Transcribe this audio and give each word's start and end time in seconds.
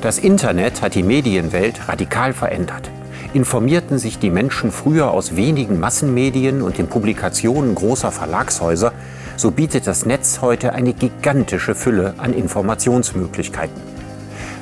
Das 0.00 0.18
Internet 0.18 0.82
hat 0.82 0.94
die 0.94 1.02
Medienwelt 1.02 1.88
radikal 1.88 2.32
verändert. 2.32 2.90
Informierten 3.34 3.98
sich 3.98 4.18
die 4.18 4.30
Menschen 4.30 4.70
früher 4.70 5.10
aus 5.10 5.34
wenigen 5.34 5.80
Massenmedien 5.80 6.62
und 6.62 6.78
den 6.78 6.86
Publikationen 6.86 7.74
großer 7.74 8.12
Verlagshäuser, 8.12 8.92
so 9.36 9.50
bietet 9.50 9.88
das 9.88 10.06
Netz 10.06 10.40
heute 10.40 10.74
eine 10.74 10.92
gigantische 10.92 11.74
Fülle 11.74 12.14
an 12.18 12.34
Informationsmöglichkeiten. 12.34 13.91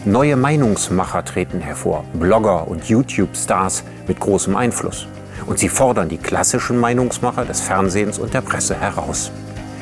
Neue 0.07 0.35
Meinungsmacher 0.35 1.27
treten 1.27 1.61
hervor, 1.61 2.05
Blogger 2.14 2.67
und 2.67 2.89
YouTube-Stars 2.89 3.85
mit 4.09 4.18
großem 4.18 4.57
Einfluss. 4.57 5.07
Und 5.45 5.59
sie 5.59 5.68
fordern 5.68 6.09
die 6.09 6.17
klassischen 6.17 6.79
Meinungsmacher 6.79 7.45
des 7.45 7.61
Fernsehens 7.61 8.18
und 8.18 8.32
der 8.32 8.40
Presse 8.40 8.75
heraus. 8.81 9.31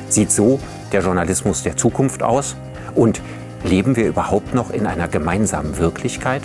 Sieht 0.09 0.33
so 0.33 0.59
der 0.91 1.03
Journalismus 1.03 1.63
der 1.63 1.77
Zukunft 1.77 2.25
aus? 2.25 2.57
Und 2.97 3.21
leben 3.63 3.95
wir 3.95 4.09
überhaupt 4.09 4.55
noch 4.55 4.71
in 4.71 4.87
einer 4.87 5.07
gemeinsamen 5.07 5.79
Wirklichkeit? 5.79 6.43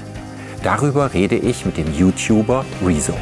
Darüber 0.61 1.15
rede 1.15 1.35
ich 1.35 1.65
mit 1.65 1.77
dem 1.77 1.91
YouTuber 1.91 2.65
Rezo. 2.85 3.15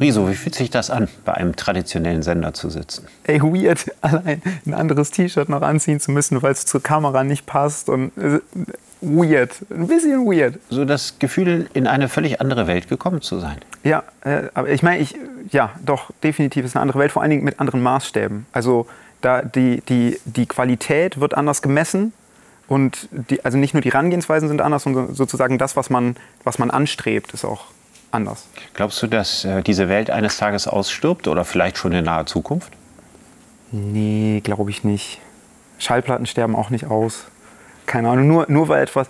Rezo, 0.00 0.28
wie 0.28 0.34
fühlt 0.34 0.54
sich 0.54 0.70
das 0.70 0.90
an, 0.90 1.08
bei 1.24 1.34
einem 1.34 1.56
traditionellen 1.56 2.22
Sender 2.22 2.54
zu 2.54 2.70
sitzen? 2.70 3.06
Ey, 3.24 3.40
weird, 3.42 3.92
allein 4.00 4.42
ein 4.66 4.74
anderes 4.74 5.10
T-Shirt 5.10 5.48
noch 5.48 5.62
anziehen 5.62 6.00
zu 6.00 6.10
müssen, 6.10 6.40
weil 6.42 6.52
es 6.52 6.66
zur 6.66 6.82
Kamera 6.82 7.24
nicht 7.24 7.46
passt 7.46 7.88
und 7.88 8.16
äh, 8.18 8.40
weird, 9.00 9.52
ein 9.70 9.86
bisschen 9.86 10.26
weird. 10.26 10.58
So 10.70 10.84
das 10.84 11.18
Gefühl, 11.18 11.68
in 11.74 11.86
eine 11.86 12.08
völlig 12.08 12.40
andere 12.40 12.66
Welt 12.66 12.88
gekommen 12.88 13.22
zu 13.22 13.38
sein. 13.38 13.58
Ja, 13.84 14.02
äh, 14.24 14.44
aber 14.54 14.70
ich 14.70 14.82
meine, 14.82 14.98
ich, 14.98 15.14
ja, 15.50 15.70
doch, 15.84 16.10
definitiv 16.22 16.64
ist 16.64 16.76
eine 16.76 16.82
andere 16.82 16.98
Welt, 16.98 17.12
vor 17.12 17.22
allen 17.22 17.30
Dingen 17.30 17.44
mit 17.44 17.60
anderen 17.60 17.82
Maßstäben. 17.82 18.46
Also 18.52 18.86
da 19.20 19.42
die, 19.42 19.82
die, 19.88 20.18
die 20.24 20.46
Qualität 20.46 21.20
wird 21.20 21.34
anders 21.34 21.62
gemessen 21.62 22.12
und 22.68 23.08
die, 23.10 23.44
also 23.44 23.58
nicht 23.58 23.74
nur 23.74 23.80
die 23.80 23.90
Herangehensweisen 23.90 24.48
sind 24.48 24.60
anders, 24.60 24.82
sondern 24.84 25.14
sozusagen 25.14 25.58
das, 25.58 25.76
was 25.76 25.90
man, 25.90 26.16
was 26.44 26.58
man 26.58 26.70
anstrebt, 26.70 27.32
ist 27.32 27.44
auch 27.44 27.66
anders. 28.10 28.46
Glaubst 28.74 29.02
du, 29.02 29.06
dass 29.06 29.44
äh, 29.44 29.62
diese 29.62 29.88
Welt 29.88 30.10
eines 30.10 30.36
Tages 30.38 30.66
ausstirbt 30.66 31.28
oder 31.28 31.44
vielleicht 31.44 31.78
schon 31.78 31.92
in 31.92 32.04
naher 32.04 32.26
Zukunft? 32.26 32.72
Nee, 33.70 34.40
glaube 34.44 34.70
ich 34.70 34.84
nicht. 34.84 35.20
Schallplatten 35.78 36.26
sterben 36.26 36.56
auch 36.56 36.70
nicht 36.70 36.86
aus. 36.86 37.26
Keine 37.86 38.08
Ahnung, 38.10 38.26
nur, 38.26 38.46
nur 38.48 38.68
weil 38.68 38.82
etwas 38.82 39.08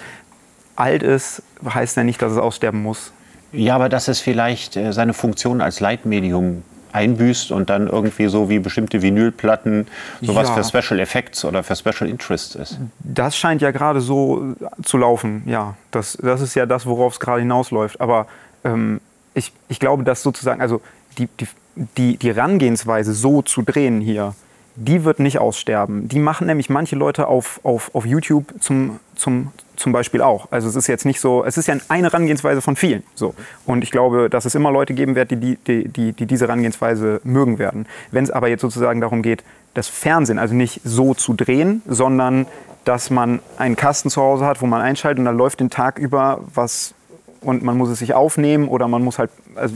alt 0.77 1.03
ist, 1.03 1.43
heißt 1.69 1.97
ja 1.97 2.05
nicht, 2.05 2.21
dass 2.23 2.33
es 2.33 2.39
aussterben 2.39 2.83
muss. 2.83 3.13
Ja, 3.53 3.75
aber 3.77 3.89
dass 3.89 4.09
es 4.09 4.21
vielleicht 4.21 4.77
äh, 4.77 4.93
seine 4.93 5.15
Funktion 5.15 5.61
als 5.61 5.81
Leitmedium 5.81 6.63
einbüßt 6.93 7.53
und 7.53 7.71
dann 7.71 7.87
irgendwie 7.87 8.29
so 8.29 8.49
wie 8.49 8.59
bestimmte 8.59 9.03
Vinylplatten 9.03 9.87
sowas 10.23 10.49
Ja. 10.49 10.63
für 10.63 10.65
Special 10.83 11.01
Effects 11.01 11.45
oder 11.45 11.63
für 11.63 11.77
Special 11.77 12.09
Interests 12.09 12.55
ist. 12.55 12.79
Das 13.01 13.37
scheint 13.37 13.61
ja 13.63 13.71
gerade 13.71 14.01
so 14.01 14.55
zu 14.83 14.97
laufen, 14.97 15.43
ja. 15.47 15.75
Das, 15.91 16.19
das 16.21 16.41
ist 16.41 16.55
ja 16.55 16.67
das, 16.67 16.87
worauf 16.87 17.15
es 17.15 17.21
gerade 17.21 17.41
hinausläuft. 17.41 18.01
Aber 18.01 18.27
ähm, 18.65 19.01
ich, 19.35 19.53
ich 19.69 19.81
glaube, 19.81 20.05
dass 20.05 20.23
sozusagen, 20.23 20.61
also 20.61 20.81
die, 21.19 21.29
die, 21.41 21.49
die, 21.97 22.17
die 22.17 22.35
Herangehensweise 22.35 23.13
so 23.13 23.43
zu 23.43 23.63
drehen 23.63 24.01
hier, 24.01 24.35
die 24.81 25.05
wird 25.05 25.19
nicht 25.19 25.41
aussterben. 25.41 26.09
Die 26.09 26.21
machen 26.21 26.47
nämlich 26.47 26.71
manche 26.71 26.95
Leute 26.95 27.27
auf, 27.27 27.61
auf, 27.65 27.93
auf 27.95 28.07
YouTube 28.07 28.55
zum, 28.61 29.01
zum, 29.17 29.51
zum 29.75 29.93
Beispiel 29.93 30.23
auch. 30.23 30.53
Also 30.53 30.69
es 30.69 30.77
ist 30.77 30.87
jetzt 30.87 31.05
nicht 31.05 31.21
so, 31.21 31.45
es 31.45 31.59
ist 31.59 31.67
ja 31.67 31.75
eine 31.89 32.09
Herangehensweise 32.09 32.61
von 32.61 32.77
vielen. 32.77 33.03
So. 33.17 33.35
Und 33.67 33.83
ich 33.83 33.91
glaube, 33.91 34.31
dass 34.31 34.45
es 34.45 34.55
immer 34.55 34.71
Leute 34.71 34.95
geben 34.95 35.17
wird, 35.17 35.33
die, 35.33 35.37
die, 35.37 35.57
die, 35.57 35.89
die, 35.89 36.13
die 36.13 36.27
diese 36.27 36.47
Herangehensweise 36.47 37.21
mögen 37.25 37.59
werden. 37.59 37.87
Wenn 38.13 38.23
es 38.23 38.31
aber 38.31 38.49
jetzt 38.49 38.61
sozusagen 38.61 39.01
darum 39.01 39.23
geht, 39.23 39.43
das 39.75 39.89
Fernsehen, 39.89 40.39
also 40.39 40.55
nicht 40.55 40.81
so 40.85 41.13
zu 41.13 41.35
drehen, 41.35 41.83
sondern 41.87 42.47
dass 42.85 43.11
man 43.11 43.41
einen 43.59 43.75
Kasten 43.75 44.11
zu 44.11 44.23
Hause 44.23 44.47
hat, 44.47 44.63
wo 44.63 44.67
man 44.67 44.81
einschaltet 44.81 45.19
und 45.19 45.25
da 45.25 45.33
läuft 45.33 45.59
den 45.59 45.71
Tag 45.71 45.99
über 45.99 46.41
was 46.55 46.95
und 47.41 47.63
man 47.63 47.77
muss 47.77 47.89
es 47.89 48.01
sich 48.01 48.15
aufnehmen 48.15 48.69
oder 48.69 48.89
man 48.89 49.03
muss 49.03 49.19
halt, 49.19 49.31
also 49.55 49.75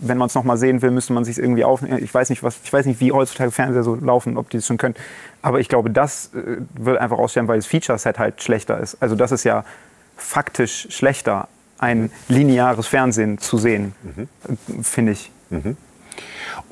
wenn 0.00 0.18
man 0.18 0.26
es 0.26 0.34
nochmal 0.34 0.56
sehen 0.56 0.82
will, 0.82 0.90
müsste 0.90 1.12
man 1.12 1.24
sich 1.24 1.38
irgendwie 1.38 1.64
aufnehmen. 1.64 2.02
Ich 2.02 2.12
weiß 2.12 2.30
nicht, 2.30 2.42
was, 2.42 2.58
ich 2.64 2.72
weiß 2.72 2.86
nicht, 2.86 3.00
wie 3.00 3.12
heutzutage 3.12 3.50
Fernseher 3.50 3.82
so 3.82 3.94
laufen, 3.94 4.36
ob 4.36 4.50
die 4.50 4.58
das 4.58 4.66
schon 4.66 4.78
können. 4.78 4.94
Aber 5.42 5.60
ich 5.60 5.68
glaube, 5.68 5.90
das 5.90 6.30
äh, 6.34 6.58
wird 6.74 6.98
einfach 6.98 7.18
aussterben, 7.18 7.48
weil 7.48 7.58
das 7.58 7.66
Feature-Set 7.66 8.18
halt 8.18 8.42
schlechter 8.42 8.80
ist. 8.80 8.96
Also 9.00 9.14
das 9.14 9.32
ist 9.32 9.44
ja 9.44 9.64
faktisch 10.16 10.88
schlechter, 10.90 11.48
ein 11.78 12.10
lineares 12.28 12.86
Fernsehen 12.86 13.38
zu 13.38 13.58
sehen, 13.58 13.94
äh, 14.48 14.82
finde 14.82 15.12
ich. 15.12 15.30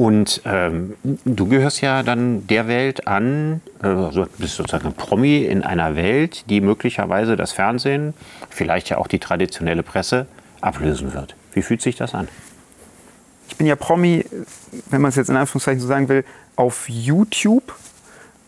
Und 0.00 0.40
ähm, 0.46 0.94
du 1.02 1.46
gehörst 1.46 1.82
ja 1.82 2.02
dann 2.02 2.46
der 2.46 2.68
Welt 2.68 3.06
an, 3.06 3.60
also 3.82 4.26
bist 4.38 4.56
sozusagen 4.56 4.86
ein 4.86 4.94
Promi 4.94 5.44
in 5.44 5.62
einer 5.62 5.94
Welt, 5.94 6.48
die 6.48 6.62
möglicherweise 6.62 7.36
das 7.36 7.52
Fernsehen, 7.52 8.14
vielleicht 8.48 8.88
ja 8.88 8.96
auch 8.96 9.08
die 9.08 9.18
traditionelle 9.18 9.82
Presse 9.82 10.24
ablösen 10.62 11.12
wird. 11.12 11.36
Wie 11.52 11.60
fühlt 11.60 11.82
sich 11.82 11.96
das 11.96 12.14
an? 12.14 12.28
ich 13.46 13.58
bin 13.58 13.66
ja 13.66 13.76
Promi, 13.76 14.24
wenn 14.88 15.02
man 15.02 15.10
es 15.10 15.16
jetzt 15.16 15.28
in 15.28 15.36
Anführungszeichen 15.36 15.80
so 15.80 15.86
sagen 15.86 16.08
will, 16.08 16.24
auf 16.56 16.88
YouTube. 16.88 17.74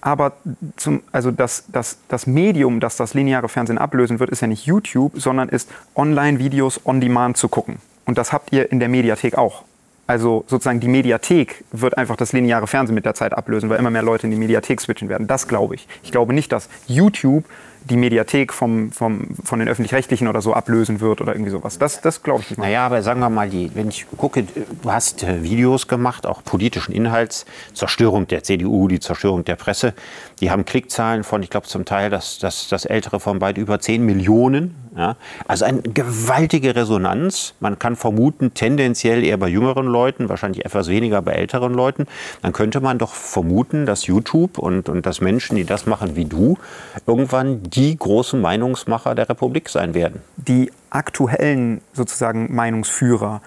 Aber 0.01 0.33
zum, 0.77 1.03
also 1.13 1.31
das, 1.31 1.65
das, 1.69 1.99
das 2.09 2.27
Medium, 2.27 2.81
das 2.81 2.97
das 2.97 3.13
lineare 3.13 3.51
Fernsehen 3.51 3.77
ablösen 3.77 4.21
wird, 4.21 4.31
ist 4.31 4.41
ja 4.41 4.49
nicht 4.49 4.65
YouTube, 4.65 5.21
sondern 5.21 5.51
ist 5.51 5.69
Online-Videos 5.97 6.81
on 6.87 7.03
Demand 7.03 7.37
zu 7.37 7.51
gucken. 7.51 7.77
Und 8.07 8.17
das 8.17 8.33
habt 8.33 8.55
ihr 8.55 8.73
in 8.73 8.81
der 8.81 8.89
Mediathek 8.89 9.37
auch. 9.37 9.65
Also 10.07 10.45
sozusagen 10.47 10.81
die 10.81 10.89
Mediathek 10.89 11.65
wird 11.71 11.97
einfach 11.97 12.17
das 12.17 12.33
lineare 12.33 12.67
Fernsehen 12.67 12.95
mit 12.95 13.05
der 13.05 13.15
Zeit 13.15 13.33
ablösen, 13.33 13.71
weil 13.71 13.79
immer 13.79 13.91
mehr 13.91 14.03
Leute 14.03 14.27
in 14.27 14.31
die 14.31 14.37
Mediathek 14.37 14.81
switchen 14.81 15.09
werden. 15.09 15.27
Das 15.27 15.49
glaube 15.49 15.77
ich. 15.77 15.87
Ich 16.03 16.11
glaube 16.11 16.33
nicht, 16.33 16.51
dass 16.53 16.69
YouTube 16.87 17.45
die 17.89 17.97
Mediathek 17.97 18.53
vom, 18.53 18.93
vom, 18.93 19.29
von 19.45 19.59
den 19.59 19.69
Öffentlich-Rechtlichen 19.69 20.29
oder 20.29 20.41
so 20.41 20.55
ablösen 20.55 21.01
wird 21.01 21.21
oder 21.21 21.33
irgendwie 21.33 21.51
sowas. 21.51 21.79
Das, 21.79 22.01
das 22.01 22.23
glaube 22.23 22.43
ich 22.43 22.51
nicht 22.51 22.59
mal. 22.59 22.67
Naja, 22.67 22.87
aber 22.87 23.03
sagen 23.03 23.21
wir 23.21 23.31
mal, 23.31 23.49
die, 23.49 23.71
wenn 23.75 23.89
ich 23.89 24.07
gucke, 24.17 24.45
du 24.45 24.93
hast 24.93 25.23
äh, 25.23 25.43
Videos 25.43 25.89
gemacht, 25.89 26.27
auch 26.27 26.43
politischen 26.45 26.93
Inhalts, 26.93 27.47
Zerstörung 27.75 28.27
der 28.29 28.43
CDU, 28.43 28.89
die 28.89 29.01
Zerstörung 29.01 29.45
der 29.45 29.57
Presse. 29.57 29.95
Die 30.41 30.51
haben 30.51 30.65
Klickzahlen 30.65 31.25
von, 31.25 31.43
ich 31.43 31.51
glaube 31.51 31.67
zum 31.67 31.85
Teil 31.85 32.11
das, 32.11 32.39
das, 32.39 32.69
das 32.69 32.85
ältere 32.85 33.21
von 33.21 33.41
weit 33.41 33.59
über 33.59 33.81
10 33.81 34.05
Millionen. 34.05 34.75
Ja? 34.97 35.17
Also 35.47 35.65
eine 35.65 35.83
gewaltige 35.83 36.75
Resonanz. 36.77 37.55
Man 37.61 37.79
kann 37.79 37.97
vermuten, 37.97 38.55
tendenziell 38.55 39.25
eher 39.25 39.37
bei 39.37 39.49
jüngeren 39.49 39.87
Leuten, 39.87 40.29
wahrscheinlich 40.29 40.65
etwas 40.65 40.89
weniger 40.89 41.23
bei 41.23 41.33
älteren 41.33 41.75
Leuten. 41.75 42.07
Dann 42.43 42.53
könnte 42.53 42.81
man 42.81 42.99
doch 42.99 43.15
vermuten, 43.15 43.87
dass 43.87 44.07
YouTube 44.07 44.59
und, 44.59 44.89
und 44.89 45.07
dass 45.07 45.21
Menschen, 45.21 45.57
die 45.57 45.65
das 45.65 45.87
machen 45.87 46.17
wie 46.17 46.25
du, 46.25 46.59
irgendwann 47.07 47.63
die 47.75 47.97
großen 47.97 48.41
Meinungsmacher 48.41 49.15
der 49.15 49.29
Republik 49.29 49.69
sein 49.69 49.95
werden. 49.95 50.21
die 50.37 50.71
aktuellen 50.91 51.81
sozusagen 51.95 52.55
Meinungsführer, 52.55 53.41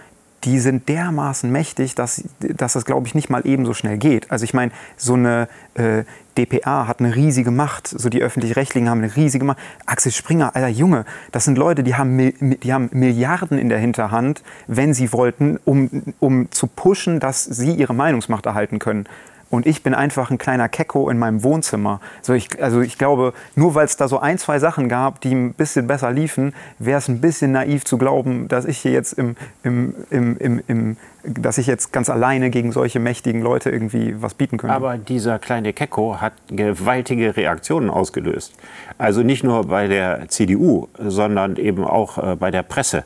die 0.45 0.59
sind 0.59 0.87
dermaßen 0.89 1.51
mächtig, 1.51 1.95
dass, 1.95 2.23
dass 2.39 2.73
das, 2.73 2.85
glaube 2.85 3.07
ich, 3.07 3.15
nicht 3.15 3.29
mal 3.29 3.41
ebenso 3.45 3.73
schnell 3.73 3.97
geht. 3.97 4.29
Also 4.31 4.43
ich 4.43 4.53
meine, 4.53 4.71
so 4.95 5.15
eine 5.15 5.47
äh, 5.73 6.03
DPA 6.37 6.87
hat 6.87 6.99
eine 6.99 7.15
riesige 7.15 7.49
Macht, 7.49 7.87
so 7.87 8.09
die 8.09 8.21
Öffentlich-Rechtlichen 8.21 8.89
haben 8.89 8.99
eine 8.99 9.15
riesige 9.15 9.43
Macht. 9.43 9.57
Axel 9.87 10.11
Springer, 10.11 10.55
alter 10.55 10.67
Junge, 10.67 11.05
das 11.31 11.45
sind 11.45 11.57
Leute, 11.57 11.81
die 11.81 11.95
haben, 11.95 12.59
die 12.59 12.73
haben 12.73 12.89
Milliarden 12.91 13.57
in 13.57 13.69
der 13.69 13.79
Hinterhand, 13.79 14.43
wenn 14.67 14.93
sie 14.93 15.11
wollten, 15.11 15.59
um, 15.65 16.13
um 16.19 16.51
zu 16.51 16.67
pushen, 16.67 17.19
dass 17.19 17.43
sie 17.43 17.73
ihre 17.73 17.95
Meinungsmacht 17.95 18.45
erhalten 18.45 18.77
können. 18.77 19.05
Und 19.55 19.65
ich 19.65 19.83
bin 19.83 19.93
einfach 19.93 20.31
ein 20.31 20.37
kleiner 20.37 20.67
Kecko 20.67 21.09
in 21.09 21.17
meinem 21.17 21.41
Wohnzimmer. 21.41 22.01
So 22.21 22.33
ich, 22.33 22.61
also 22.61 22.81
ich 22.81 22.97
glaube, 22.97 23.33
nur 23.55 23.73
weil 23.73 23.85
es 23.85 23.95
da 23.95 24.09
so 24.09 24.19
ein, 24.19 24.37
zwei 24.37 24.59
Sachen 24.59 24.89
gab, 24.89 25.21
die 25.21 25.33
ein 25.33 25.53
bisschen 25.53 25.87
besser 25.87 26.11
liefen, 26.11 26.53
wäre 26.77 26.97
es 26.97 27.07
ein 27.07 27.21
bisschen 27.21 27.53
naiv 27.53 27.85
zu 27.85 27.97
glauben, 27.97 28.49
dass 28.49 28.65
ich 28.65 28.79
hier 28.79 28.91
jetzt 28.91 29.13
im, 29.13 29.37
im, 29.63 29.95
im, 30.09 30.37
im, 30.37 30.63
im, 30.67 30.97
dass 31.23 31.57
ich 31.57 31.67
jetzt 31.67 31.93
ganz 31.93 32.09
alleine 32.09 32.49
gegen 32.49 32.73
solche 32.73 32.99
mächtigen 32.99 33.41
Leute 33.41 33.69
irgendwie 33.69 34.21
was 34.21 34.33
bieten 34.33 34.57
könnte. 34.57 34.75
Aber 34.75 34.97
dieser 34.97 35.39
kleine 35.39 35.71
Kecko 35.71 36.19
hat 36.19 36.33
gewaltige 36.49 37.37
Reaktionen 37.37 37.89
ausgelöst. 37.89 38.53
Also 38.97 39.23
nicht 39.23 39.45
nur 39.45 39.67
bei 39.67 39.87
der 39.87 40.27
CDU, 40.27 40.89
sondern 40.99 41.55
eben 41.55 41.85
auch 41.85 42.17
äh, 42.17 42.35
bei 42.35 42.51
der 42.51 42.63
Presse. 42.63 43.05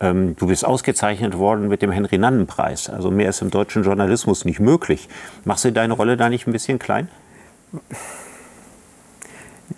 Ähm, 0.00 0.34
du 0.36 0.46
bist 0.46 0.64
ausgezeichnet 0.64 1.36
worden 1.36 1.68
mit 1.68 1.82
dem 1.82 1.90
Henry-Nannen-Preis. 1.90 2.88
Also 2.88 3.10
mehr 3.10 3.28
ist 3.28 3.42
im 3.42 3.50
deutschen 3.50 3.82
Journalismus 3.84 4.44
nicht 4.44 4.58
möglich. 4.58 5.08
Machst 5.44 5.64
du 5.64 5.72
deine 5.72 5.92
Rolle 5.92 6.16
da 6.16 6.28
nicht 6.28 6.46
ein 6.46 6.52
bisschen 6.52 6.78
klein? 6.78 7.08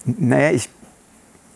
Naja, 0.04 0.52
ich, 0.52 0.68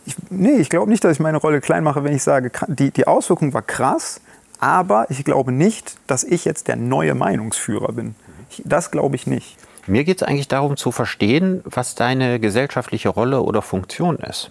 ich, 0.05 0.17
nee, 0.31 0.57
ich 0.57 0.69
glaube 0.69 0.91
nicht, 0.91 1.05
dass 1.05 1.13
ich 1.13 1.21
meine 1.21 1.39
Rolle 1.39 1.61
klein 1.61 1.85
mache, 1.85 2.05
wenn 2.05 2.15
ich 2.15 2.23
sage, 2.23 2.51
die, 2.67 2.91
die 2.91 3.07
Auswirkung 3.07 3.55
war 3.55 3.63
krass, 3.63 4.21
aber 4.59 5.07
ich 5.11 5.25
glaube 5.25 5.53
nicht, 5.53 5.97
dass 6.07 6.25
ich 6.25 6.45
jetzt 6.45 6.69
der 6.69 6.77
neue 6.77 7.15
Meinungsführer 7.15 7.93
bin. 7.93 8.15
Ich, 8.51 8.63
das 8.65 8.91
glaube 8.91 9.17
ich 9.17 9.27
nicht. 9.27 9.57
Mir 9.87 10.03
geht 10.03 10.21
es 10.21 10.27
eigentlich 10.27 10.49
darum 10.49 10.77
zu 10.77 10.91
verstehen, 10.91 11.63
was 11.65 11.95
deine 11.95 12.41
gesellschaftliche 12.41 13.09
Rolle 13.09 13.43
oder 13.43 13.63
Funktion 13.63 14.17
ist. 14.17 14.51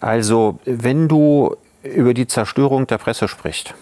Also, 0.00 0.58
wenn 0.64 1.08
du 1.08 1.56
über 1.82 2.14
die 2.14 2.26
Zerstörung 2.26 2.86
der 2.86 2.98
Presse 2.98 3.28
sprichst, 3.28 3.74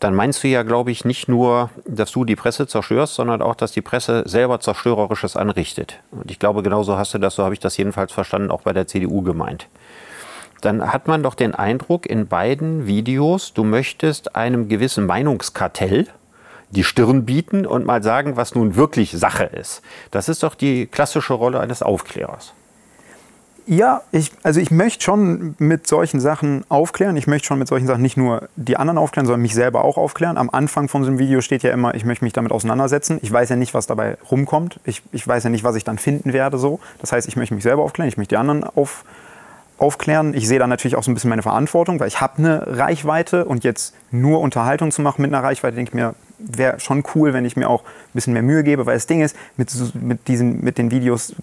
dann 0.00 0.14
meinst 0.14 0.42
du 0.42 0.48
ja, 0.48 0.62
glaube 0.62 0.90
ich, 0.90 1.04
nicht 1.04 1.28
nur, 1.28 1.68
dass 1.86 2.10
du 2.10 2.24
die 2.24 2.36
Presse 2.36 2.66
zerstörst, 2.66 3.14
sondern 3.14 3.42
auch, 3.42 3.54
dass 3.54 3.72
die 3.72 3.82
Presse 3.82 4.22
selber 4.26 4.58
Zerstörerisches 4.58 5.36
anrichtet. 5.36 6.00
Und 6.10 6.30
ich 6.30 6.38
glaube, 6.38 6.62
genauso 6.62 6.96
hast 6.96 7.12
du 7.12 7.18
das, 7.18 7.34
so 7.34 7.44
habe 7.44 7.52
ich 7.52 7.60
das 7.60 7.76
jedenfalls 7.76 8.12
verstanden, 8.12 8.50
auch 8.50 8.62
bei 8.62 8.72
der 8.72 8.86
CDU 8.86 9.20
gemeint. 9.20 9.68
Dann 10.62 10.92
hat 10.92 11.06
man 11.06 11.22
doch 11.22 11.34
den 11.34 11.54
Eindruck 11.54 12.06
in 12.06 12.28
beiden 12.28 12.86
Videos, 12.86 13.52
du 13.52 13.62
möchtest 13.62 14.36
einem 14.36 14.68
gewissen 14.68 15.06
Meinungskartell 15.06 16.06
die 16.70 16.84
Stirn 16.84 17.24
bieten 17.24 17.66
und 17.66 17.84
mal 17.84 18.02
sagen, 18.02 18.36
was 18.36 18.54
nun 18.54 18.76
wirklich 18.76 19.10
Sache 19.10 19.44
ist. 19.44 19.82
Das 20.10 20.28
ist 20.28 20.42
doch 20.42 20.54
die 20.54 20.86
klassische 20.86 21.34
Rolle 21.34 21.60
eines 21.60 21.82
Aufklärers. 21.82 22.54
Ja, 23.70 24.02
ich, 24.10 24.32
also 24.42 24.58
ich 24.58 24.72
möchte 24.72 25.04
schon 25.04 25.54
mit 25.58 25.86
solchen 25.86 26.18
Sachen 26.18 26.64
aufklären. 26.68 27.16
Ich 27.16 27.28
möchte 27.28 27.46
schon 27.46 27.60
mit 27.60 27.68
solchen 27.68 27.86
Sachen 27.86 28.02
nicht 28.02 28.16
nur 28.16 28.48
die 28.56 28.76
anderen 28.76 28.98
aufklären, 28.98 29.26
sondern 29.26 29.42
mich 29.42 29.54
selber 29.54 29.84
auch 29.84 29.96
aufklären. 29.96 30.38
Am 30.38 30.50
Anfang 30.50 30.88
von 30.88 31.04
so 31.04 31.08
einem 31.08 31.20
Video 31.20 31.40
steht 31.40 31.62
ja 31.62 31.70
immer, 31.70 31.94
ich 31.94 32.04
möchte 32.04 32.24
mich 32.24 32.32
damit 32.32 32.50
auseinandersetzen. 32.50 33.20
Ich 33.22 33.32
weiß 33.32 33.48
ja 33.48 33.54
nicht, 33.54 33.72
was 33.72 33.86
dabei 33.86 34.16
rumkommt. 34.28 34.80
Ich, 34.82 35.02
ich 35.12 35.24
weiß 35.24 35.44
ja 35.44 35.50
nicht, 35.50 35.62
was 35.62 35.76
ich 35.76 35.84
dann 35.84 35.98
finden 35.98 36.32
werde. 36.32 36.58
So. 36.58 36.80
Das 36.98 37.12
heißt, 37.12 37.28
ich 37.28 37.36
möchte 37.36 37.54
mich 37.54 37.62
selber 37.62 37.84
aufklären, 37.84 38.08
ich 38.08 38.16
möchte 38.16 38.34
die 38.34 38.38
anderen 38.38 38.64
auf, 38.64 39.04
aufklären. 39.78 40.34
Ich 40.34 40.48
sehe 40.48 40.58
da 40.58 40.66
natürlich 40.66 40.96
auch 40.96 41.04
so 41.04 41.12
ein 41.12 41.14
bisschen 41.14 41.30
meine 41.30 41.42
Verantwortung, 41.42 42.00
weil 42.00 42.08
ich 42.08 42.20
habe 42.20 42.38
eine 42.38 42.76
Reichweite 42.76 43.44
und 43.44 43.62
jetzt 43.62 43.94
nur 44.10 44.40
Unterhaltung 44.40 44.90
zu 44.90 45.00
machen 45.00 45.22
mit 45.22 45.32
einer 45.32 45.44
Reichweite, 45.44 45.76
denke 45.76 45.90
ich 45.90 45.94
mir, 45.94 46.16
wäre 46.40 46.80
schon 46.80 47.04
cool, 47.14 47.34
wenn 47.34 47.44
ich 47.44 47.54
mir 47.54 47.70
auch 47.70 47.84
bisschen 48.14 48.32
mehr 48.32 48.42
Mühe 48.42 48.62
gebe, 48.62 48.86
weil 48.86 48.94
das 48.94 49.06
Ding 49.06 49.20
ist, 49.20 49.36
mit, 49.56 49.70
mit, 49.94 50.28
diesen, 50.28 50.62
mit 50.64 50.78
den 50.78 50.90
Videos 50.90 51.34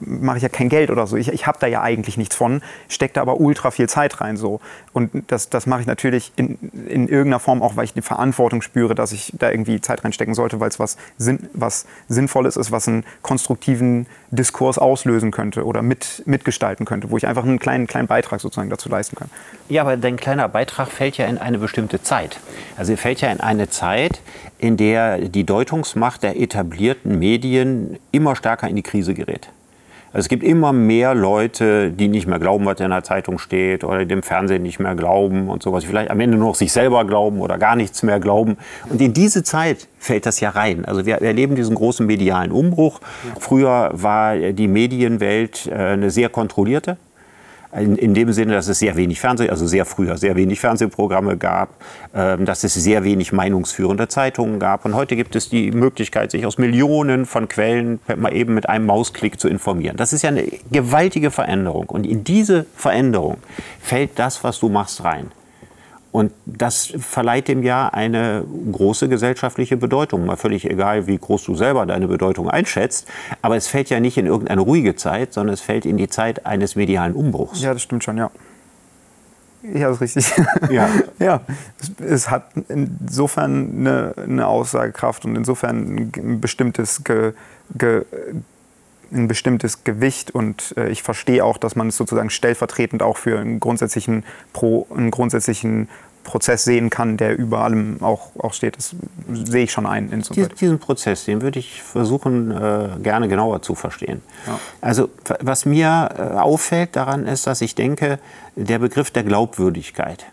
mache 0.00 0.38
ich 0.38 0.42
ja 0.42 0.48
kein 0.48 0.68
Geld 0.68 0.90
oder 0.90 1.06
so. 1.06 1.16
Ich, 1.16 1.28
ich 1.28 1.46
habe 1.46 1.58
da 1.60 1.66
ja 1.66 1.82
eigentlich 1.82 2.16
nichts 2.16 2.36
von, 2.36 2.62
stecke 2.88 3.14
da 3.14 3.22
aber 3.22 3.40
ultra 3.40 3.70
viel 3.70 3.88
Zeit 3.88 4.20
rein. 4.20 4.36
So. 4.36 4.60
Und 4.92 5.10
das, 5.28 5.50
das 5.50 5.66
mache 5.66 5.80
ich 5.80 5.86
natürlich 5.86 6.32
in, 6.36 6.58
in 6.88 7.08
irgendeiner 7.08 7.40
Form 7.40 7.62
auch, 7.62 7.76
weil 7.76 7.84
ich 7.84 7.94
die 7.94 8.02
Verantwortung 8.02 8.62
spüre, 8.62 8.94
dass 8.94 9.12
ich 9.12 9.32
da 9.38 9.50
irgendwie 9.50 9.80
Zeit 9.80 10.04
reinstecken 10.04 10.34
sollte, 10.34 10.60
weil 10.60 10.68
es 10.68 10.78
was, 10.78 10.96
Sinn, 11.16 11.48
was 11.52 11.86
Sinnvolles 12.08 12.56
ist, 12.56 12.72
was 12.72 12.88
einen 12.88 13.04
konstruktiven 13.22 14.06
Diskurs 14.30 14.78
auslösen 14.78 15.30
könnte 15.30 15.64
oder 15.64 15.82
mit, 15.82 16.22
mitgestalten 16.26 16.84
könnte, 16.86 17.10
wo 17.10 17.16
ich 17.16 17.26
einfach 17.26 17.44
einen 17.44 17.58
kleinen, 17.58 17.86
kleinen 17.86 18.08
Beitrag 18.08 18.40
sozusagen 18.40 18.70
dazu 18.70 18.88
leisten 18.88 19.16
kann. 19.16 19.30
Ja, 19.68 19.82
aber 19.82 19.96
dein 19.96 20.16
kleiner 20.16 20.48
Beitrag 20.48 20.88
fällt 20.88 21.16
ja 21.16 21.26
in 21.26 21.38
eine 21.38 21.58
bestimmte 21.58 22.02
Zeit. 22.02 22.38
Also 22.76 22.92
er 22.92 22.98
fällt 22.98 23.20
ja 23.20 23.30
in 23.30 23.40
eine 23.40 23.68
Zeit, 23.68 24.20
in 24.58 24.76
der 24.76 25.18
die 25.28 25.44
Deutungsmacht 25.44 26.22
der 26.22 26.40
etablierten 26.40 27.18
Medien 27.18 27.98
immer 28.12 28.36
stärker 28.36 28.68
in 28.68 28.76
die 28.76 28.82
Krise 28.82 29.14
gerät. 29.14 29.48
Also 30.12 30.20
es 30.24 30.28
gibt 30.28 30.42
immer 30.42 30.72
mehr 30.72 31.14
Leute, 31.14 31.90
die 31.90 32.08
nicht 32.08 32.26
mehr 32.26 32.38
glauben, 32.38 32.64
was 32.64 32.80
in 32.80 32.88
der 32.88 33.04
Zeitung 33.04 33.38
steht 33.38 33.84
oder 33.84 34.06
dem 34.06 34.22
Fernsehen 34.22 34.62
nicht 34.62 34.78
mehr 34.78 34.94
glauben 34.94 35.50
und 35.50 35.62
sowas. 35.62 35.84
Vielleicht 35.84 36.10
am 36.10 36.18
Ende 36.20 36.38
nur 36.38 36.48
noch 36.48 36.54
sich 36.54 36.72
selber 36.72 37.04
glauben 37.04 37.40
oder 37.40 37.58
gar 37.58 37.76
nichts 37.76 38.02
mehr 38.02 38.18
glauben. 38.18 38.56
Und 38.88 39.02
in 39.02 39.12
diese 39.12 39.42
Zeit 39.42 39.86
fällt 39.98 40.24
das 40.24 40.40
ja 40.40 40.50
rein. 40.50 40.86
Also 40.86 41.04
wir 41.04 41.16
erleben 41.16 41.56
diesen 41.56 41.74
großen 41.74 42.06
medialen 42.06 42.52
Umbruch. 42.52 43.00
Früher 43.38 43.90
war 43.92 44.34
die 44.36 44.68
Medienwelt 44.68 45.66
äh, 45.66 45.74
eine 45.74 46.10
sehr 46.10 46.30
kontrollierte. 46.30 46.96
In, 47.72 47.96
in, 47.96 48.14
dem 48.14 48.32
Sinne, 48.32 48.54
dass 48.54 48.66
es 48.68 48.78
sehr 48.78 48.96
wenig 48.96 49.20
Fernseh, 49.20 49.50
also 49.50 49.66
sehr 49.66 49.84
früher 49.84 50.16
sehr 50.16 50.36
wenig 50.36 50.58
Fernsehprogramme 50.58 51.36
gab, 51.36 51.68
äh, 52.14 52.38
dass 52.38 52.64
es 52.64 52.72
sehr 52.74 53.04
wenig 53.04 53.32
meinungsführende 53.32 54.08
Zeitungen 54.08 54.58
gab. 54.58 54.86
Und 54.86 54.94
heute 54.94 55.16
gibt 55.16 55.36
es 55.36 55.50
die 55.50 55.70
Möglichkeit, 55.70 56.30
sich 56.30 56.46
aus 56.46 56.56
Millionen 56.56 57.26
von 57.26 57.46
Quellen 57.48 58.00
mal 58.16 58.34
eben 58.34 58.54
mit 58.54 58.68
einem 58.68 58.86
Mausklick 58.86 59.38
zu 59.38 59.48
informieren. 59.48 59.96
Das 59.96 60.14
ist 60.14 60.22
ja 60.22 60.30
eine 60.30 60.44
gewaltige 60.70 61.30
Veränderung. 61.30 61.86
Und 61.90 62.06
in 62.06 62.24
diese 62.24 62.64
Veränderung 62.74 63.36
fällt 63.80 64.18
das, 64.18 64.42
was 64.44 64.58
du 64.60 64.70
machst, 64.70 65.04
rein. 65.04 65.30
Und 66.18 66.32
das 66.46 66.92
verleiht 66.98 67.46
dem 67.46 67.62
ja 67.62 67.90
eine 67.90 68.44
große 68.72 69.08
gesellschaftliche 69.08 69.76
Bedeutung. 69.76 70.26
Mal 70.26 70.36
völlig 70.36 70.68
egal, 70.68 71.06
wie 71.06 71.16
groß 71.16 71.44
du 71.44 71.54
selber 71.54 71.86
deine 71.86 72.08
Bedeutung 72.08 72.50
einschätzt. 72.50 73.06
Aber 73.40 73.56
es 73.56 73.68
fällt 73.68 73.88
ja 73.88 74.00
nicht 74.00 74.18
in 74.18 74.26
irgendeine 74.26 74.62
ruhige 74.62 74.96
Zeit, 74.96 75.32
sondern 75.32 75.54
es 75.54 75.60
fällt 75.60 75.86
in 75.86 75.96
die 75.96 76.08
Zeit 76.08 76.44
eines 76.44 76.74
medialen 76.74 77.12
Umbruchs. 77.12 77.62
Ja, 77.62 77.72
das 77.72 77.82
stimmt 77.82 78.02
schon, 78.02 78.16
ja. 78.16 78.32
Ja, 79.62 79.90
das 79.90 80.00
ist 80.00 80.16
richtig. 80.16 80.44
Ja. 80.72 80.88
ja. 81.20 81.40
Es, 81.80 82.04
es, 82.04 82.30
hat 82.30 82.50
insofern 82.68 83.78
eine, 83.78 84.14
eine, 84.16 84.48
Aussagekraft 84.48 85.24
und 85.24 85.36
insofern 85.36 86.10
ein 86.16 86.40
bestimmtes 86.40 87.04
Ge, 87.04 87.32
Ge, 87.76 88.02
ein 89.12 89.28
bestimmtes 89.28 89.84
Gewicht 89.84 90.30
und 90.32 90.74
äh, 90.76 90.88
ich 90.88 91.02
verstehe 91.02 91.44
auch, 91.44 91.56
dass 91.58 91.76
man 91.76 91.88
es 91.88 91.96
sozusagen 91.96 92.30
stellvertretend 92.30 93.02
auch 93.02 93.16
für 93.16 93.38
einen 93.38 93.60
grundsätzlichen, 93.60 94.24
Pro, 94.52 94.86
einen 94.94 95.10
grundsätzlichen 95.10 95.88
Prozess 96.28 96.64
sehen 96.64 96.90
kann, 96.90 97.16
der 97.16 97.38
über 97.38 97.60
allem 97.60 98.02
auch, 98.02 98.28
auch 98.38 98.52
steht. 98.52 98.76
Das 98.76 98.94
sehe 99.32 99.64
ich 99.64 99.72
schon 99.72 99.86
ein. 99.86 100.22
Dies, 100.34 100.48
diesen 100.48 100.78
Prozess, 100.78 101.24
den 101.24 101.40
würde 101.40 101.58
ich 101.58 101.82
versuchen, 101.82 102.50
äh, 102.50 102.90
gerne 103.02 103.28
genauer 103.28 103.62
zu 103.62 103.74
verstehen. 103.74 104.20
Ja. 104.46 104.60
Also 104.82 105.08
was 105.40 105.64
mir 105.64 106.10
äh, 106.16 106.20
auffällt 106.36 106.96
daran 106.96 107.26
ist, 107.26 107.46
dass 107.46 107.62
ich 107.62 107.74
denke, 107.74 108.18
der 108.56 108.78
Begriff 108.78 109.10
der 109.10 109.24
Glaubwürdigkeit 109.24 110.26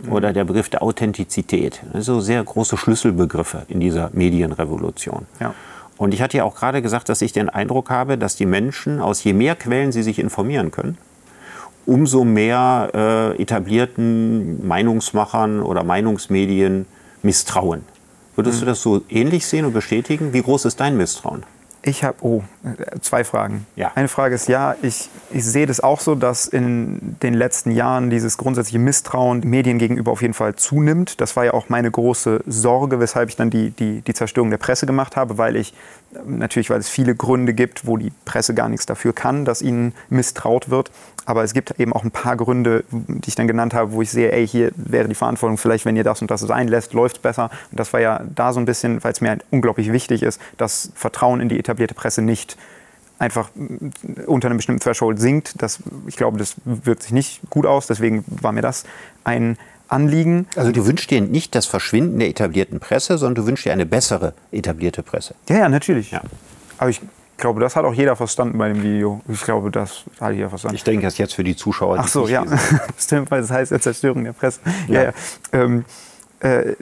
mhm. 0.00 0.12
oder 0.12 0.32
der 0.32 0.44
Begriff 0.44 0.68
der 0.68 0.82
Authentizität, 0.82 1.80
also 1.92 2.20
sehr 2.20 2.42
große 2.42 2.76
Schlüsselbegriffe 2.76 3.62
in 3.68 3.78
dieser 3.78 4.10
Medienrevolution. 4.12 5.26
Ja. 5.38 5.54
Und 5.96 6.12
ich 6.12 6.20
hatte 6.20 6.36
ja 6.38 6.44
auch 6.44 6.56
gerade 6.56 6.82
gesagt, 6.82 7.08
dass 7.08 7.22
ich 7.22 7.32
den 7.32 7.48
Eindruck 7.48 7.88
habe, 7.88 8.18
dass 8.18 8.34
die 8.34 8.46
Menschen 8.46 9.00
aus 9.00 9.22
je 9.22 9.32
mehr 9.32 9.54
Quellen 9.54 9.92
sie 9.92 10.02
sich 10.02 10.18
informieren 10.18 10.72
können, 10.72 10.98
umso 11.86 12.24
mehr 12.24 12.90
äh, 13.38 13.42
etablierten 13.42 14.66
Meinungsmachern 14.66 15.62
oder 15.62 15.84
Meinungsmedien 15.84 16.86
misstrauen. 17.22 17.82
Würdest 18.34 18.58
mhm. 18.58 18.60
du 18.60 18.66
das 18.66 18.82
so 18.82 19.02
ähnlich 19.08 19.46
sehen 19.46 19.64
und 19.64 19.72
bestätigen? 19.72 20.32
Wie 20.32 20.42
groß 20.42 20.66
ist 20.66 20.80
dein 20.80 20.96
Misstrauen? 20.96 21.44
Ich 21.86 22.02
habe, 22.02 22.16
oh, 22.20 22.42
zwei 23.00 23.22
Fragen. 23.22 23.64
Ja. 23.76 23.92
Eine 23.94 24.08
Frage 24.08 24.34
ist, 24.34 24.48
ja, 24.48 24.74
ich, 24.82 25.08
ich 25.30 25.44
sehe 25.44 25.66
das 25.66 25.78
auch 25.78 26.00
so, 26.00 26.16
dass 26.16 26.46
in 26.46 27.16
den 27.22 27.32
letzten 27.32 27.70
Jahren 27.70 28.10
dieses 28.10 28.38
grundsätzliche 28.38 28.80
Misstrauen 28.80 29.40
Medien 29.44 29.78
gegenüber 29.78 30.10
auf 30.10 30.20
jeden 30.20 30.34
Fall 30.34 30.56
zunimmt. 30.56 31.20
Das 31.20 31.36
war 31.36 31.44
ja 31.44 31.54
auch 31.54 31.68
meine 31.68 31.88
große 31.88 32.42
Sorge, 32.44 32.98
weshalb 32.98 33.28
ich 33.28 33.36
dann 33.36 33.50
die, 33.50 33.70
die, 33.70 34.00
die 34.00 34.14
Zerstörung 34.14 34.50
der 34.50 34.58
Presse 34.58 34.86
gemacht 34.86 35.14
habe, 35.14 35.38
weil 35.38 35.54
ich 35.54 35.74
natürlich, 36.24 36.70
weil 36.70 36.80
es 36.80 36.88
viele 36.88 37.14
Gründe 37.14 37.54
gibt, 37.54 37.86
wo 37.86 37.96
die 37.96 38.12
Presse 38.24 38.54
gar 38.54 38.68
nichts 38.68 38.86
dafür 38.86 39.12
kann, 39.12 39.44
dass 39.44 39.62
ihnen 39.62 39.94
misstraut 40.08 40.70
wird. 40.70 40.90
Aber 41.24 41.42
es 41.42 41.54
gibt 41.54 41.78
eben 41.80 41.92
auch 41.92 42.04
ein 42.04 42.10
paar 42.10 42.36
Gründe, 42.36 42.84
die 42.90 43.28
ich 43.28 43.34
dann 43.34 43.48
genannt 43.48 43.74
habe, 43.74 43.92
wo 43.92 44.02
ich 44.02 44.10
sehe, 44.10 44.30
ey, 44.32 44.46
hier 44.46 44.70
wäre 44.76 45.08
die 45.08 45.14
Verantwortung 45.14 45.58
vielleicht, 45.58 45.84
wenn 45.84 45.96
ihr 45.96 46.04
das 46.04 46.22
und 46.22 46.30
das 46.30 46.40
sein 46.40 46.68
lässt, 46.68 46.92
läuft 46.92 47.16
es 47.16 47.22
besser. 47.22 47.50
Und 47.70 47.80
das 47.80 47.92
war 47.92 48.00
ja 48.00 48.22
da 48.34 48.52
so 48.52 48.60
ein 48.60 48.66
bisschen, 48.66 49.02
weil 49.02 49.12
es 49.12 49.20
mir 49.20 49.30
halt 49.30 49.44
unglaublich 49.50 49.92
wichtig 49.92 50.22
ist, 50.22 50.40
dass 50.56 50.92
Vertrauen 50.94 51.40
in 51.40 51.48
die 51.48 51.58
etablierte 51.58 51.94
Presse 51.94 52.22
nicht 52.22 52.56
einfach 53.18 53.50
unter 54.26 54.48
einem 54.48 54.58
bestimmten 54.58 54.80
Threshold 54.80 55.18
sinkt. 55.18 55.60
Das, 55.62 55.80
ich 56.06 56.16
glaube, 56.16 56.38
das 56.38 56.56
wirkt 56.64 57.02
sich 57.02 57.12
nicht 57.12 57.40
gut 57.50 57.66
aus. 57.66 57.86
Deswegen 57.86 58.24
war 58.26 58.52
mir 58.52 58.62
das 58.62 58.84
ein 59.24 59.56
Anliegen. 59.88 60.46
Also 60.56 60.72
du 60.72 60.86
wünschst 60.86 61.10
dir 61.10 61.20
nicht 61.20 61.54
das 61.54 61.66
Verschwinden 61.66 62.18
der 62.18 62.28
etablierten 62.28 62.80
Presse, 62.80 63.18
sondern 63.18 63.44
du 63.44 63.46
wünschst 63.46 63.66
dir 63.66 63.72
eine 63.72 63.86
bessere 63.86 64.34
etablierte 64.52 65.02
Presse. 65.02 65.34
Ja, 65.48 65.58
ja, 65.58 65.68
natürlich. 65.68 66.10
Ja. 66.10 66.22
Aber 66.78 66.90
ich 66.90 67.00
glaube, 67.36 67.60
das 67.60 67.76
hat 67.76 67.84
auch 67.84 67.94
jeder 67.94 68.16
verstanden 68.16 68.58
bei 68.58 68.68
dem 68.68 68.82
Video. 68.82 69.20
Ich 69.28 69.42
glaube, 69.42 69.70
das 69.70 70.04
hat 70.20 70.34
jeder 70.34 70.48
verstanden. 70.48 70.76
Ich 70.76 70.84
denke, 70.84 71.02
das 71.02 71.18
jetzt 71.18 71.34
für 71.34 71.44
die 71.44 71.56
Zuschauer. 71.56 71.98
Ach 72.00 72.08
so, 72.08 72.26
ja. 72.26 72.44
Stimmt, 72.98 73.30
weil 73.30 73.42
das 73.42 73.50
heißt 73.50 73.72
ja 73.72 73.80
Zerstörung 73.80 74.24
der 74.24 74.32
Presse. 74.32 74.60
Ja, 74.88 75.04
ja. 75.04 75.12
Ähm, 75.52 75.84
äh, 76.40 76.74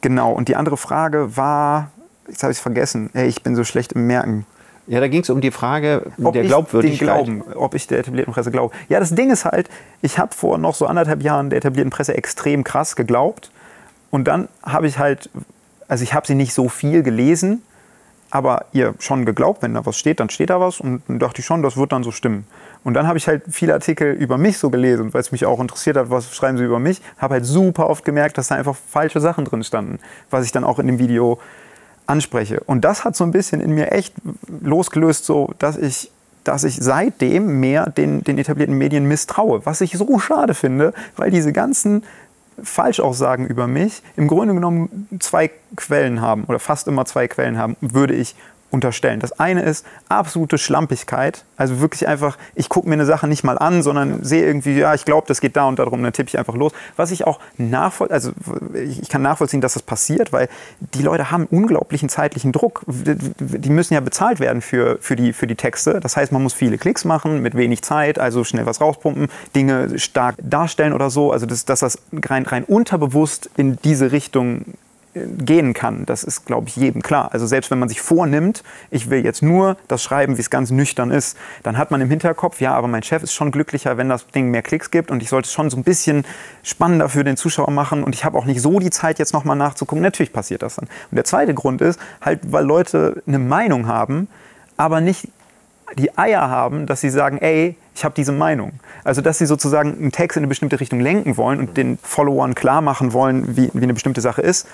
genau. 0.00 0.32
Und 0.32 0.48
die 0.48 0.56
andere 0.56 0.76
Frage 0.76 1.36
war, 1.36 1.90
jetzt 2.28 2.42
habe 2.42 2.52
ich 2.52 2.58
es 2.58 2.62
vergessen. 2.62 3.10
Hey, 3.12 3.28
ich 3.28 3.42
bin 3.42 3.56
so 3.56 3.64
schlecht 3.64 3.92
im 3.92 4.06
Merken. 4.06 4.46
Ja, 4.86 5.00
da 5.00 5.08
ging 5.08 5.22
es 5.22 5.30
um 5.30 5.40
die 5.40 5.52
Frage 5.52 6.10
ob 6.22 6.32
der 6.32 6.42
Glaubwürdigkeit. 6.42 6.98
Glauben, 6.98 7.42
ob 7.54 7.74
ich 7.74 7.86
der 7.86 8.00
etablierten 8.00 8.34
Presse 8.34 8.50
glaube. 8.50 8.74
Ja, 8.88 8.98
das 8.98 9.14
Ding 9.14 9.30
ist 9.30 9.44
halt, 9.44 9.68
ich 10.00 10.18
habe 10.18 10.34
vor 10.34 10.58
noch 10.58 10.74
so 10.74 10.86
anderthalb 10.86 11.22
Jahren 11.22 11.50
der 11.50 11.58
etablierten 11.58 11.90
Presse 11.90 12.14
extrem 12.14 12.64
krass 12.64 12.96
geglaubt. 12.96 13.52
Und 14.10 14.26
dann 14.26 14.48
habe 14.62 14.88
ich 14.88 14.98
halt, 14.98 15.30
also 15.88 16.02
ich 16.02 16.14
habe 16.14 16.26
sie 16.26 16.34
nicht 16.34 16.52
so 16.52 16.68
viel 16.68 17.02
gelesen, 17.02 17.62
aber 18.30 18.64
ihr 18.72 18.94
schon 18.98 19.24
geglaubt, 19.24 19.62
wenn 19.62 19.74
da 19.74 19.86
was 19.86 19.98
steht, 19.98 20.18
dann 20.18 20.30
steht 20.30 20.50
da 20.50 20.58
was. 20.58 20.80
Und 20.80 21.02
dann 21.06 21.18
dachte 21.18 21.40
ich 21.40 21.46
schon, 21.46 21.62
das 21.62 21.76
wird 21.76 21.92
dann 21.92 22.02
so 22.02 22.10
stimmen. 22.10 22.46
Und 22.82 22.94
dann 22.94 23.06
habe 23.06 23.18
ich 23.18 23.28
halt 23.28 23.42
viele 23.50 23.74
Artikel 23.74 24.12
über 24.12 24.36
mich 24.36 24.58
so 24.58 24.70
gelesen, 24.70 25.14
weil 25.14 25.20
es 25.20 25.30
mich 25.30 25.46
auch 25.46 25.60
interessiert 25.60 25.96
hat, 25.96 26.10
was 26.10 26.34
schreiben 26.34 26.58
sie 26.58 26.64
über 26.64 26.78
mich. 26.78 27.00
Habe 27.18 27.34
halt 27.34 27.46
super 27.46 27.88
oft 27.88 28.04
gemerkt, 28.04 28.36
dass 28.38 28.48
da 28.48 28.56
einfach 28.56 28.74
falsche 28.74 29.20
Sachen 29.20 29.44
drin 29.44 29.62
standen, 29.62 30.00
was 30.30 30.44
ich 30.44 30.50
dann 30.50 30.64
auch 30.64 30.78
in 30.78 30.86
dem 30.88 30.98
Video 30.98 31.38
anspreche. 32.06 32.60
Und 32.60 32.84
das 32.84 33.04
hat 33.04 33.16
so 33.16 33.24
ein 33.24 33.30
bisschen 33.30 33.60
in 33.60 33.72
mir 33.72 33.92
echt 33.92 34.14
losgelöst, 34.60 35.24
so 35.24 35.52
dass 35.58 35.76
ich 35.76 36.10
dass 36.44 36.64
ich 36.64 36.76
seitdem 36.76 37.60
mehr 37.60 37.88
den, 37.88 38.24
den 38.24 38.36
etablierten 38.36 38.76
Medien 38.76 39.06
misstraue, 39.06 39.64
was 39.64 39.80
ich 39.80 39.92
so 39.92 40.18
schade 40.18 40.54
finde, 40.54 40.92
weil 41.16 41.30
diese 41.30 41.52
ganzen 41.52 42.02
Falschaussagen 42.62 43.46
über 43.46 43.66
mich 43.66 44.02
im 44.16 44.28
Grunde 44.28 44.54
genommen 44.54 45.08
zwei 45.20 45.50
Quellen 45.76 46.20
haben 46.20 46.44
oder 46.44 46.58
fast 46.58 46.88
immer 46.88 47.04
zwei 47.04 47.28
Quellen 47.28 47.58
haben, 47.58 47.76
würde 47.80 48.14
ich 48.14 48.34
unterstellen. 48.72 49.20
Das 49.20 49.38
eine 49.38 49.62
ist 49.62 49.86
absolute 50.08 50.56
Schlampigkeit, 50.58 51.44
also 51.56 51.80
wirklich 51.80 52.08
einfach, 52.08 52.38
ich 52.54 52.68
gucke 52.68 52.88
mir 52.88 52.94
eine 52.94 53.04
Sache 53.04 53.28
nicht 53.28 53.44
mal 53.44 53.58
an, 53.58 53.82
sondern 53.82 54.24
sehe 54.24 54.44
irgendwie, 54.44 54.78
ja, 54.78 54.94
ich 54.94 55.04
glaube, 55.04 55.26
das 55.28 55.40
geht 55.40 55.56
da 55.56 55.66
und 55.66 55.78
darum, 55.78 56.02
dann 56.02 56.12
tippe 56.12 56.28
ich 56.28 56.38
einfach 56.38 56.54
los. 56.54 56.72
Was 56.96 57.10
ich 57.10 57.26
auch 57.26 57.38
nachvollziehen, 57.58 58.14
also 58.14 58.32
ich 58.74 59.08
kann 59.10 59.22
nachvollziehen, 59.22 59.60
dass 59.60 59.74
das 59.74 59.82
passiert, 59.82 60.32
weil 60.32 60.48
die 60.80 61.02
Leute 61.02 61.30
haben 61.30 61.46
unglaublichen 61.46 62.08
zeitlichen 62.08 62.52
Druck. 62.52 62.82
Die 62.86 63.70
müssen 63.70 63.94
ja 63.94 64.00
bezahlt 64.00 64.40
werden 64.40 64.62
für, 64.62 64.98
für, 65.00 65.16
die, 65.16 65.34
für 65.34 65.46
die 65.46 65.54
Texte. 65.54 66.00
Das 66.00 66.16
heißt, 66.16 66.32
man 66.32 66.42
muss 66.42 66.54
viele 66.54 66.78
Klicks 66.78 67.04
machen 67.04 67.42
mit 67.42 67.54
wenig 67.54 67.82
Zeit, 67.82 68.18
also 68.18 68.42
schnell 68.42 68.64
was 68.64 68.80
rauspumpen, 68.80 69.28
Dinge 69.54 69.98
stark 69.98 70.36
darstellen 70.42 70.94
oder 70.94 71.10
so. 71.10 71.30
Also 71.30 71.44
dass, 71.44 71.66
dass 71.66 71.80
das 71.80 71.98
rein, 72.12 72.46
rein 72.46 72.64
unterbewusst 72.64 73.50
in 73.56 73.76
diese 73.84 74.12
Richtung 74.12 74.64
gehen 75.14 75.74
kann. 75.74 76.06
Das 76.06 76.24
ist, 76.24 76.46
glaube 76.46 76.68
ich, 76.68 76.76
jedem 76.76 77.02
klar. 77.02 77.30
Also 77.32 77.46
selbst 77.46 77.70
wenn 77.70 77.78
man 77.78 77.88
sich 77.88 78.00
vornimmt, 78.00 78.62
ich 78.90 79.10
will 79.10 79.24
jetzt 79.24 79.42
nur 79.42 79.76
das 79.88 80.02
schreiben, 80.02 80.36
wie 80.36 80.40
es 80.40 80.48
ganz 80.48 80.70
nüchtern 80.70 81.10
ist, 81.10 81.36
dann 81.62 81.76
hat 81.76 81.90
man 81.90 82.00
im 82.00 82.08
Hinterkopf, 82.08 82.60
ja, 82.60 82.74
aber 82.74 82.88
mein 82.88 83.02
Chef 83.02 83.22
ist 83.22 83.34
schon 83.34 83.50
glücklicher, 83.50 83.98
wenn 83.98 84.08
das 84.08 84.26
Ding 84.28 84.50
mehr 84.50 84.62
Klicks 84.62 84.90
gibt 84.90 85.10
und 85.10 85.22
ich 85.22 85.28
sollte 85.28 85.46
es 85.46 85.52
schon 85.52 85.68
so 85.68 85.76
ein 85.76 85.84
bisschen 85.84 86.24
spannender 86.62 87.08
für 87.08 87.24
den 87.24 87.36
Zuschauer 87.36 87.70
machen 87.70 88.04
und 88.04 88.14
ich 88.14 88.24
habe 88.24 88.38
auch 88.38 88.46
nicht 88.46 88.62
so 88.62 88.78
die 88.78 88.90
Zeit, 88.90 89.18
jetzt 89.18 89.34
nochmal 89.34 89.56
nachzugucken. 89.56 90.02
Natürlich 90.02 90.32
passiert 90.32 90.62
das 90.62 90.76
dann. 90.76 90.86
Und 91.10 91.16
der 91.16 91.24
zweite 91.24 91.52
Grund 91.52 91.82
ist, 91.82 92.00
halt, 92.20 92.40
weil 92.50 92.64
Leute 92.64 93.22
eine 93.26 93.38
Meinung 93.38 93.86
haben, 93.86 94.28
aber 94.78 95.00
nicht 95.00 95.28
die 95.98 96.16
Eier 96.16 96.48
haben, 96.48 96.86
dass 96.86 97.02
sie 97.02 97.10
sagen, 97.10 97.38
ey, 97.38 97.76
ich 97.94 98.04
habe 98.04 98.14
diese 98.14 98.32
Meinung. 98.32 98.72
Also 99.04 99.20
dass 99.20 99.38
sie 99.38 99.46
sozusagen 99.46 99.92
einen 99.92 100.12
Text 100.12 100.36
in 100.36 100.42
eine 100.42 100.48
bestimmte 100.48 100.80
Richtung 100.80 101.00
lenken 101.00 101.36
wollen 101.36 101.58
und 101.58 101.76
den 101.76 101.98
Followern 102.02 102.54
klar 102.54 102.80
machen 102.80 103.12
wollen, 103.12 103.56
wie, 103.56 103.70
wie 103.74 103.82
eine 103.82 103.92
bestimmte 103.92 104.22
Sache 104.22 104.40
ist, 104.40 104.66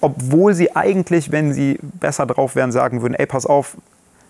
obwohl 0.00 0.54
sie 0.54 0.74
eigentlich, 0.74 1.32
wenn 1.32 1.52
sie 1.52 1.78
besser 1.82 2.26
drauf 2.26 2.56
wären, 2.56 2.72
sagen 2.72 3.02
würden, 3.02 3.14
ey, 3.14 3.26
pass 3.26 3.46
auf, 3.46 3.76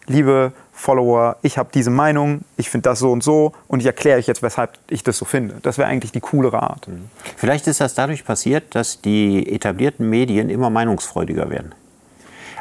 liebe 0.07 0.53
Follower, 0.73 1.37
ich 1.43 1.59
habe 1.59 1.71
diese 1.73 1.91
Meinung, 1.91 2.43
ich 2.57 2.71
finde 2.71 2.91
das 2.91 2.99
so 2.99 3.13
und 3.13 3.23
so 3.23 3.53
und 3.69 3.81
ich 3.81 3.87
erkläre 3.87 4.19
euch 4.19 4.27
jetzt, 4.27 4.43
weshalb 4.43 4.79
ich 4.89 5.03
das 5.03 5.17
so 5.19 5.25
finde. 5.25 5.57
Das 5.63 5.79
wäre 5.79 5.89
eigentlich 5.89 6.13
die 6.13 6.21
coolere 6.21 6.63
Art. 6.63 6.89
Mhm. 6.89 7.09
Vielleicht 7.37 7.67
ist 7.67 7.81
das 7.81 7.95
dadurch 7.95 8.25
passiert, 8.25 8.75
dass 8.75 9.01
die 9.01 9.53
etablierten 9.53 10.09
Medien 10.09 10.51
immer 10.51 10.71
meinungsfreudiger 10.71 11.51
werden. 11.51 11.75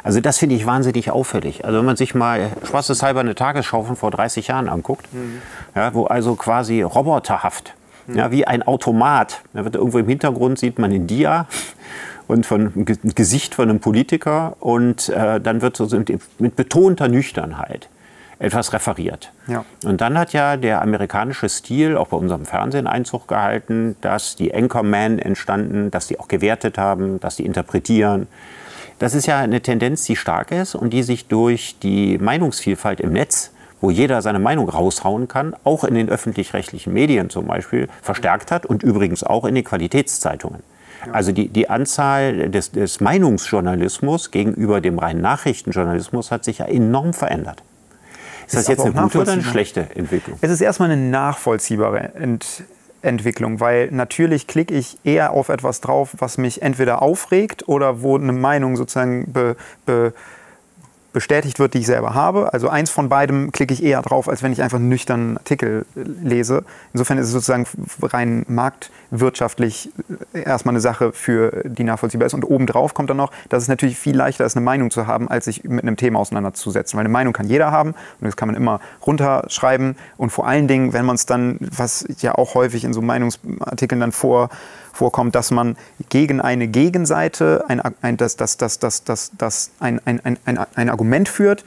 Also 0.04 0.20
das 0.20 0.38
finde 0.38 0.56
ich 0.56 0.66
wahnsinnig 0.66 1.10
auffällig. 1.10 1.64
Also 1.64 1.78
wenn 1.78 1.84
man 1.84 1.96
sich 1.96 2.14
mal 2.14 2.50
spaßeshalber 2.64 3.20
eine 3.20 3.34
Tagesschau 3.34 3.84
von 3.84 3.96
vor 3.96 4.10
30 4.10 4.48
Jahren 4.48 4.68
anguckt, 4.68 5.12
mhm. 5.12 5.40
ja, 5.74 5.94
wo 5.94 6.04
also 6.04 6.34
quasi 6.34 6.82
roboterhaft, 6.82 7.74
mhm. 8.06 8.16
ja, 8.16 8.30
wie 8.30 8.46
ein 8.46 8.62
Automat, 8.62 9.42
da 9.52 9.64
wird 9.64 9.76
irgendwo 9.76 9.98
im 9.98 10.08
Hintergrund 10.08 10.58
sieht 10.58 10.78
man 10.78 10.90
in 10.90 11.06
Dia 11.06 11.46
und 12.32 12.46
von 12.46 12.84
Gesicht 12.84 13.54
von 13.54 13.68
einem 13.68 13.80
Politiker 13.80 14.56
und 14.60 15.08
äh, 15.10 15.40
dann 15.40 15.62
wird 15.62 15.76
so 15.76 15.86
mit 16.38 16.56
betonter 16.56 17.08
Nüchternheit 17.08 17.88
etwas 18.38 18.72
referiert. 18.72 19.32
Ja. 19.46 19.64
Und 19.84 20.00
dann 20.00 20.18
hat 20.18 20.32
ja 20.32 20.56
der 20.56 20.82
amerikanische 20.82 21.48
Stil 21.48 21.96
auch 21.96 22.08
bei 22.08 22.16
unserem 22.16 22.44
Fernsehen 22.44 22.88
Einzug 22.88 23.28
gehalten, 23.28 23.94
dass 24.00 24.34
die 24.34 24.52
Anchormen 24.52 25.20
entstanden, 25.20 25.92
dass 25.92 26.08
die 26.08 26.18
auch 26.18 26.26
gewertet 26.26 26.76
haben, 26.76 27.20
dass 27.20 27.36
die 27.36 27.46
interpretieren. 27.46 28.26
Das 28.98 29.14
ist 29.14 29.26
ja 29.26 29.38
eine 29.38 29.60
Tendenz, 29.60 30.04
die 30.04 30.16
stark 30.16 30.50
ist 30.50 30.74
und 30.74 30.92
die 30.92 31.04
sich 31.04 31.28
durch 31.28 31.76
die 31.80 32.18
Meinungsvielfalt 32.18 33.00
im 33.00 33.12
Netz 33.12 33.52
wo 33.82 33.90
jeder 33.90 34.22
seine 34.22 34.38
Meinung 34.38 34.68
raushauen 34.68 35.28
kann, 35.28 35.54
auch 35.64 35.82
in 35.84 35.94
den 35.94 36.08
öffentlich-rechtlichen 36.08 36.92
Medien 36.92 37.28
zum 37.28 37.48
Beispiel, 37.48 37.88
verstärkt 38.00 38.52
hat 38.52 38.64
und 38.64 38.84
übrigens 38.84 39.24
auch 39.24 39.44
in 39.44 39.56
den 39.56 39.64
Qualitätszeitungen. 39.64 40.62
Also 41.10 41.32
die, 41.32 41.48
die 41.48 41.68
Anzahl 41.68 42.50
des, 42.50 42.70
des 42.70 43.00
Meinungsjournalismus 43.00 44.30
gegenüber 44.30 44.80
dem 44.80 44.98
reinen 44.98 45.20
Nachrichtenjournalismus 45.20 46.30
hat 46.30 46.44
sich 46.44 46.58
ja 46.58 46.66
enorm 46.66 47.12
verändert. 47.12 47.62
Ist, 48.46 48.54
ist 48.54 48.56
das 48.56 48.68
jetzt 48.68 48.80
eine 48.84 48.92
gute 48.92 49.20
oder 49.20 49.32
eine 49.32 49.42
schlechte 49.42 49.88
Entwicklung? 49.94 50.38
Es 50.40 50.50
ist 50.50 50.60
erstmal 50.60 50.90
eine 50.90 51.00
nachvollziehbare 51.00 52.14
Ent 52.14 52.64
Entwicklung, 53.02 53.58
weil 53.58 53.90
natürlich 53.90 54.46
klicke 54.46 54.74
ich 54.74 54.96
eher 55.04 55.32
auf 55.32 55.48
etwas 55.48 55.80
drauf, 55.80 56.14
was 56.18 56.38
mich 56.38 56.62
entweder 56.62 57.02
aufregt 57.02 57.68
oder 57.68 58.02
wo 58.02 58.16
eine 58.16 58.32
Meinung 58.32 58.76
sozusagen 58.76 59.32
be, 59.32 59.56
be, 59.86 60.14
bestätigt 61.12 61.58
wird, 61.58 61.74
die 61.74 61.78
ich 61.78 61.86
selber 61.86 62.14
habe. 62.14 62.52
Also 62.52 62.68
eins 62.68 62.90
von 62.90 63.08
beidem 63.08 63.52
klicke 63.52 63.74
ich 63.74 63.82
eher 63.82 64.00
drauf, 64.02 64.28
als 64.28 64.42
wenn 64.42 64.52
ich 64.52 64.62
einfach 64.62 64.78
einen 64.78 64.88
nüchternen 64.88 65.36
Artikel 65.36 65.84
lese. 65.94 66.64
Insofern 66.92 67.18
ist 67.18 67.26
es 67.26 67.32
sozusagen 67.32 67.66
rein 68.02 68.44
marktwirtschaftlich 68.48 69.90
erstmal 70.32 70.72
eine 70.72 70.80
Sache, 70.80 71.12
für 71.12 71.62
die 71.64 71.84
nachvollziehbar 71.84 72.26
ist. 72.26 72.34
Und 72.34 72.44
obendrauf 72.44 72.94
kommt 72.94 73.10
dann 73.10 73.16
noch, 73.18 73.30
dass 73.48 73.62
es 73.62 73.68
natürlich 73.68 73.98
viel 73.98 74.16
leichter 74.16 74.44
ist, 74.44 74.56
eine 74.56 74.64
Meinung 74.64 74.90
zu 74.90 75.06
haben, 75.06 75.28
als 75.28 75.44
sich 75.44 75.64
mit 75.64 75.82
einem 75.82 75.96
Thema 75.96 76.18
auseinanderzusetzen. 76.18 76.96
Weil 76.96 77.04
eine 77.04 77.12
Meinung 77.12 77.32
kann 77.32 77.46
jeder 77.46 77.70
haben 77.70 77.90
und 77.90 78.26
das 78.26 78.36
kann 78.36 78.48
man 78.48 78.56
immer 78.56 78.80
runterschreiben. 79.06 79.96
Und 80.16 80.30
vor 80.30 80.46
allen 80.46 80.68
Dingen, 80.68 80.92
wenn 80.92 81.04
man 81.04 81.16
es 81.16 81.26
dann, 81.26 81.58
was 81.60 82.06
ja 82.20 82.34
auch 82.34 82.54
häufig 82.54 82.84
in 82.84 82.92
so 82.92 83.02
Meinungsartikeln 83.02 84.00
dann 84.00 84.12
vor 84.12 84.48
vorkommt, 84.92 85.34
dass 85.34 85.50
man 85.50 85.76
gegen 86.08 86.40
eine 86.40 86.68
Gegenseite 86.68 87.64
ein, 87.68 87.80
ein, 88.02 88.16
das, 88.16 88.36
das, 88.36 88.56
das, 88.56 88.78
das, 88.78 89.04
das, 89.04 89.32
das 89.36 89.70
ein, 89.80 90.00
ein, 90.04 90.20
ein, 90.44 90.58
ein 90.74 90.90
Argument 90.90 91.28
führt, 91.28 91.64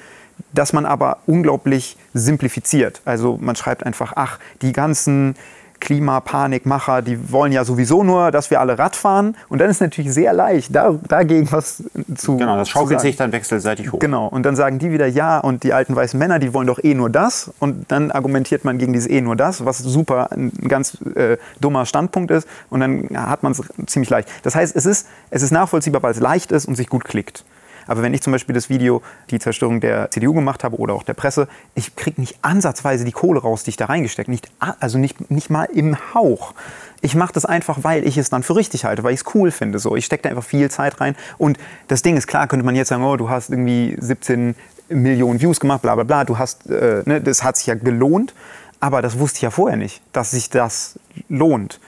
das 0.53 0.73
man 0.73 0.85
aber 0.85 1.19
unglaublich 1.25 1.97
simplifiziert. 2.13 3.01
Also 3.05 3.37
man 3.39 3.55
schreibt 3.55 3.85
einfach, 3.85 4.13
ach, 4.15 4.39
die 4.61 4.73
ganzen 4.73 5.35
Klimapanikmacher, 5.79 7.01
die 7.01 7.31
wollen 7.31 7.51
ja 7.51 7.63
sowieso 7.65 8.03
nur, 8.03 8.31
dass 8.31 8.49
wir 8.49 8.59
alle 8.59 8.77
Rad 8.77 8.95
fahren. 8.95 9.35
Und 9.49 9.59
dann 9.59 9.69
ist 9.69 9.77
es 9.77 9.81
natürlich 9.81 10.13
sehr 10.13 10.33
leicht, 10.33 10.75
da, 10.75 10.95
dagegen 11.07 11.51
was 11.51 11.83
zu 12.15 12.37
Genau, 12.37 12.57
das 12.57 12.69
schaukelt 12.69 13.01
sich 13.01 13.15
dann 13.15 13.31
wechselseitig 13.31 13.91
hoch. 13.91 13.99
Genau, 13.99 14.27
und 14.27 14.43
dann 14.43 14.55
sagen 14.55 14.79
die 14.79 14.91
wieder, 14.91 15.07
ja, 15.07 15.39
und 15.39 15.63
die 15.63 15.73
alten 15.73 15.95
weißen 15.95 16.17
Männer, 16.17 16.39
die 16.39 16.53
wollen 16.53 16.67
doch 16.67 16.83
eh 16.83 16.93
nur 16.93 17.09
das. 17.09 17.51
Und 17.59 17.91
dann 17.91 18.11
argumentiert 18.11 18.65
man 18.65 18.77
gegen 18.77 18.93
dieses 18.93 19.09
eh 19.09 19.21
nur 19.21 19.35
das, 19.35 19.65
was 19.65 19.79
super 19.79 20.31
ein 20.31 20.51
ganz 20.67 20.97
äh, 21.15 21.37
dummer 21.61 21.85
Standpunkt 21.85 22.31
ist. 22.31 22.47
Und 22.69 22.79
dann 22.79 23.09
hat 23.13 23.43
man 23.43 23.51
es 23.51 23.61
ziemlich 23.87 24.09
leicht. 24.09 24.29
Das 24.43 24.55
heißt, 24.55 24.75
es 24.75 24.85
ist, 24.85 25.07
es 25.29 25.43
ist 25.43 25.51
nachvollziehbar, 25.51 26.01
weil 26.03 26.11
es 26.11 26.19
leicht 26.19 26.51
ist 26.51 26.65
und 26.65 26.75
sich 26.75 26.89
gut 26.89 27.05
klickt. 27.05 27.43
Aber 27.87 28.01
wenn 28.01 28.13
ich 28.13 28.21
zum 28.21 28.31
Beispiel 28.31 28.53
das 28.55 28.69
Video, 28.69 29.01
die 29.29 29.39
Zerstörung 29.39 29.79
der 29.79 30.11
CDU 30.11 30.33
gemacht 30.33 30.63
habe 30.63 30.77
oder 30.77 30.93
auch 30.93 31.03
der 31.03 31.13
Presse, 31.13 31.47
ich 31.75 31.95
kriege 31.95 32.19
nicht 32.19 32.37
ansatzweise 32.41 33.05
die 33.05 33.11
Kohle 33.11 33.41
raus, 33.41 33.63
die 33.63 33.71
ich 33.71 33.77
da 33.77 33.85
reingesteckt 33.85 34.29
nicht 34.29 34.49
Also 34.59 34.97
nicht, 34.97 35.29
nicht 35.31 35.49
mal 35.49 35.65
im 35.65 35.97
Hauch. 36.13 36.53
Ich 37.01 37.15
mache 37.15 37.33
das 37.33 37.45
einfach, 37.45 37.79
weil 37.83 38.07
ich 38.07 38.17
es 38.17 38.29
dann 38.29 38.43
für 38.43 38.55
richtig 38.55 38.85
halte, 38.85 39.03
weil 39.03 39.13
ich 39.13 39.21
es 39.21 39.35
cool 39.35 39.51
finde. 39.51 39.79
So. 39.79 39.95
Ich 39.95 40.05
stecke 40.05 40.23
da 40.23 40.29
einfach 40.29 40.43
viel 40.43 40.69
Zeit 40.71 40.99
rein. 41.01 41.15
Und 41.37 41.57
das 41.87 42.01
Ding 42.01 42.17
ist 42.17 42.27
klar, 42.27 42.47
könnte 42.47 42.65
man 42.65 42.75
jetzt 42.75 42.89
sagen, 42.89 43.03
oh, 43.03 43.17
du 43.17 43.29
hast 43.29 43.49
irgendwie 43.49 43.95
17 43.99 44.55
Millionen 44.89 45.41
Views 45.41 45.59
gemacht, 45.59 45.81
bla 45.81 45.95
bla 45.95 46.03
bla. 46.03 46.23
Du 46.23 46.37
hast, 46.37 46.69
äh, 46.69 47.03
ne, 47.05 47.21
das 47.21 47.43
hat 47.43 47.57
sich 47.57 47.67
ja 47.67 47.75
gelohnt. 47.75 48.33
Aber 48.79 49.01
das 49.01 49.19
wusste 49.19 49.37
ich 49.37 49.41
ja 49.43 49.51
vorher 49.51 49.77
nicht, 49.77 50.01
dass 50.11 50.31
sich 50.31 50.49
das 50.49 50.99
lohnt 51.29 51.79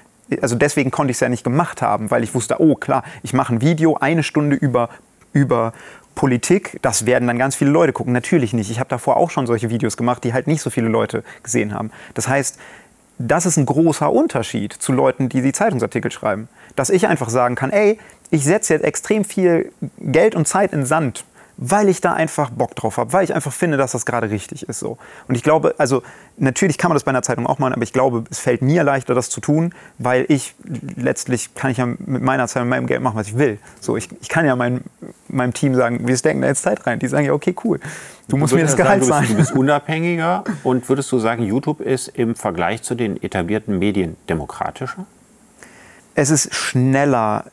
also 0.41 0.55
deswegen 0.55 0.91
konnte 0.91 1.11
ich 1.11 1.17
es 1.17 1.21
ja 1.21 1.29
nicht 1.29 1.43
gemacht 1.43 1.81
haben, 1.81 2.11
weil 2.11 2.23
ich 2.23 2.33
wusste, 2.33 2.59
oh 2.59 2.75
klar, 2.75 3.03
ich 3.23 3.33
mache 3.33 3.55
ein 3.55 3.61
Video 3.61 3.95
eine 3.95 4.23
Stunde 4.23 4.55
über 4.55 4.89
über 5.37 5.73
Politik, 6.15 6.79
das 6.81 7.05
werden 7.05 7.27
dann 7.27 7.37
ganz 7.37 7.55
viele 7.55 7.69
Leute 7.69 7.93
gucken. 7.93 8.11
Natürlich 8.11 8.51
nicht. 8.51 8.71
Ich 8.71 8.79
habe 8.79 8.89
davor 8.89 9.17
auch 9.17 9.29
schon 9.29 9.45
solche 9.45 9.69
Videos 9.69 9.97
gemacht, 9.97 10.23
die 10.23 10.33
halt 10.33 10.47
nicht 10.47 10.61
so 10.61 10.69
viele 10.69 10.87
Leute 10.87 11.23
gesehen 11.43 11.73
haben. 11.73 11.91
Das 12.15 12.27
heißt, 12.27 12.57
das 13.19 13.45
ist 13.45 13.57
ein 13.57 13.65
großer 13.65 14.11
Unterschied 14.11 14.73
zu 14.73 14.91
Leuten, 14.91 15.29
die 15.29 15.41
die 15.41 15.53
Zeitungsartikel 15.53 16.11
schreiben. 16.11 16.49
Dass 16.75 16.89
ich 16.89 17.07
einfach 17.07 17.29
sagen 17.29 17.55
kann, 17.55 17.69
ey, 17.69 17.99
ich 18.31 18.43
setze 18.43 18.73
jetzt 18.73 18.83
extrem 18.83 19.25
viel 19.25 19.71
Geld 19.99 20.35
und 20.35 20.47
Zeit 20.47 20.73
in 20.73 20.85
Sand 20.85 21.23
weil 21.57 21.89
ich 21.89 22.01
da 22.01 22.13
einfach 22.13 22.51
Bock 22.51 22.75
drauf 22.75 22.97
habe, 22.97 23.11
weil 23.13 23.23
ich 23.23 23.33
einfach 23.33 23.51
finde, 23.51 23.77
dass 23.77 23.91
das 23.91 24.05
gerade 24.05 24.29
richtig 24.29 24.69
ist. 24.69 24.79
So. 24.79 24.97
Und 25.27 25.35
ich 25.35 25.43
glaube, 25.43 25.73
also 25.79 26.03
natürlich 26.37 26.77
kann 26.77 26.89
man 26.89 26.95
das 26.95 27.03
bei 27.03 27.09
einer 27.09 27.23
Zeitung 27.23 27.47
auch 27.47 27.57
machen, 27.57 27.73
aber 27.73 27.81
ich 27.81 27.93
glaube, 27.93 28.23
es 28.29 28.39
fällt 28.39 28.61
mir 28.61 28.83
leichter, 28.83 29.15
das 29.15 29.29
zu 29.29 29.41
tun, 29.41 29.73
weil 29.97 30.25
ich 30.29 30.53
letztlich 30.95 31.55
kann 31.55 31.71
ich 31.71 31.77
ja 31.77 31.85
mit 31.85 32.21
meiner 32.21 32.47
Zeit, 32.47 32.63
mit 32.63 32.69
meinem 32.69 32.85
Geld 32.85 33.01
machen, 33.01 33.17
was 33.17 33.27
ich 33.27 33.37
will. 33.37 33.57
So, 33.81 33.97
ich, 33.97 34.09
ich 34.21 34.29
kann 34.29 34.45
ja 34.45 34.55
mein, 34.55 34.83
meinem 35.27 35.53
Team 35.53 35.73
sagen, 35.73 36.07
wir 36.07 36.15
stecken 36.15 36.41
da 36.41 36.47
jetzt 36.47 36.61
Zeit 36.61 36.85
rein. 36.85 36.99
Die 36.99 37.07
sagen 37.07 37.25
ja, 37.25 37.33
okay, 37.33 37.55
cool. 37.63 37.79
Du 38.27 38.37
musst 38.37 38.53
mir 38.53 38.61
das 38.61 38.75
Gehalt 38.75 39.03
sagen, 39.03 39.27
du 39.27 39.35
bist, 39.35 39.51
du 39.51 39.55
bist 39.55 39.59
unabhängiger 39.59 40.43
und 40.63 40.87
würdest 40.89 41.11
du 41.11 41.17
sagen, 41.17 41.43
YouTube 41.43 41.81
ist 41.81 42.09
im 42.09 42.35
Vergleich 42.35 42.83
zu 42.83 42.93
den 42.93 43.21
etablierten 43.21 43.79
Medien 43.79 44.15
demokratischer? 44.29 45.05
Es 46.13 46.29
ist 46.29 46.53
schneller 46.53 47.45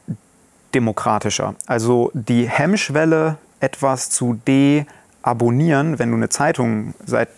demokratischer. 0.74 1.54
Also 1.66 2.10
die 2.12 2.48
Hemmschwelle 2.48 3.38
etwas 3.64 4.10
zu 4.10 4.38
deabonnieren, 4.46 5.98
wenn 5.98 6.10
du 6.10 6.16
eine 6.16 6.28
Zeitung 6.28 6.94
seit 7.06 7.28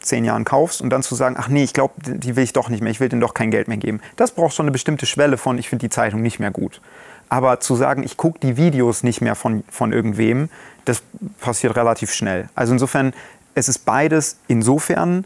zehn 0.00 0.24
Jahren 0.24 0.44
kaufst 0.44 0.82
und 0.82 0.90
dann 0.90 1.02
zu 1.02 1.14
sagen, 1.14 1.36
ach 1.38 1.48
nee, 1.48 1.64
ich 1.64 1.72
glaube, 1.72 1.94
die 2.04 2.36
will 2.36 2.44
ich 2.44 2.52
doch 2.52 2.68
nicht 2.68 2.82
mehr, 2.82 2.92
ich 2.92 3.00
will 3.00 3.08
denen 3.08 3.20
doch 3.20 3.34
kein 3.34 3.50
Geld 3.50 3.66
mehr 3.66 3.78
geben. 3.78 4.00
Das 4.16 4.32
braucht 4.32 4.54
schon 4.54 4.64
eine 4.64 4.70
bestimmte 4.70 5.06
Schwelle 5.06 5.36
von, 5.36 5.58
ich 5.58 5.68
finde 5.68 5.86
die 5.86 5.90
Zeitung 5.90 6.22
nicht 6.22 6.38
mehr 6.38 6.50
gut. 6.50 6.80
Aber 7.28 7.60
zu 7.60 7.74
sagen, 7.76 8.02
ich 8.02 8.16
gucke 8.16 8.38
die 8.40 8.56
Videos 8.56 9.02
nicht 9.02 9.20
mehr 9.20 9.34
von, 9.34 9.64
von 9.70 9.92
irgendwem, 9.92 10.48
das 10.84 11.02
passiert 11.40 11.76
relativ 11.76 12.12
schnell. 12.12 12.48
Also 12.54 12.72
insofern, 12.72 13.12
es 13.54 13.68
ist 13.68 13.84
beides 13.84 14.36
insofern 14.48 15.24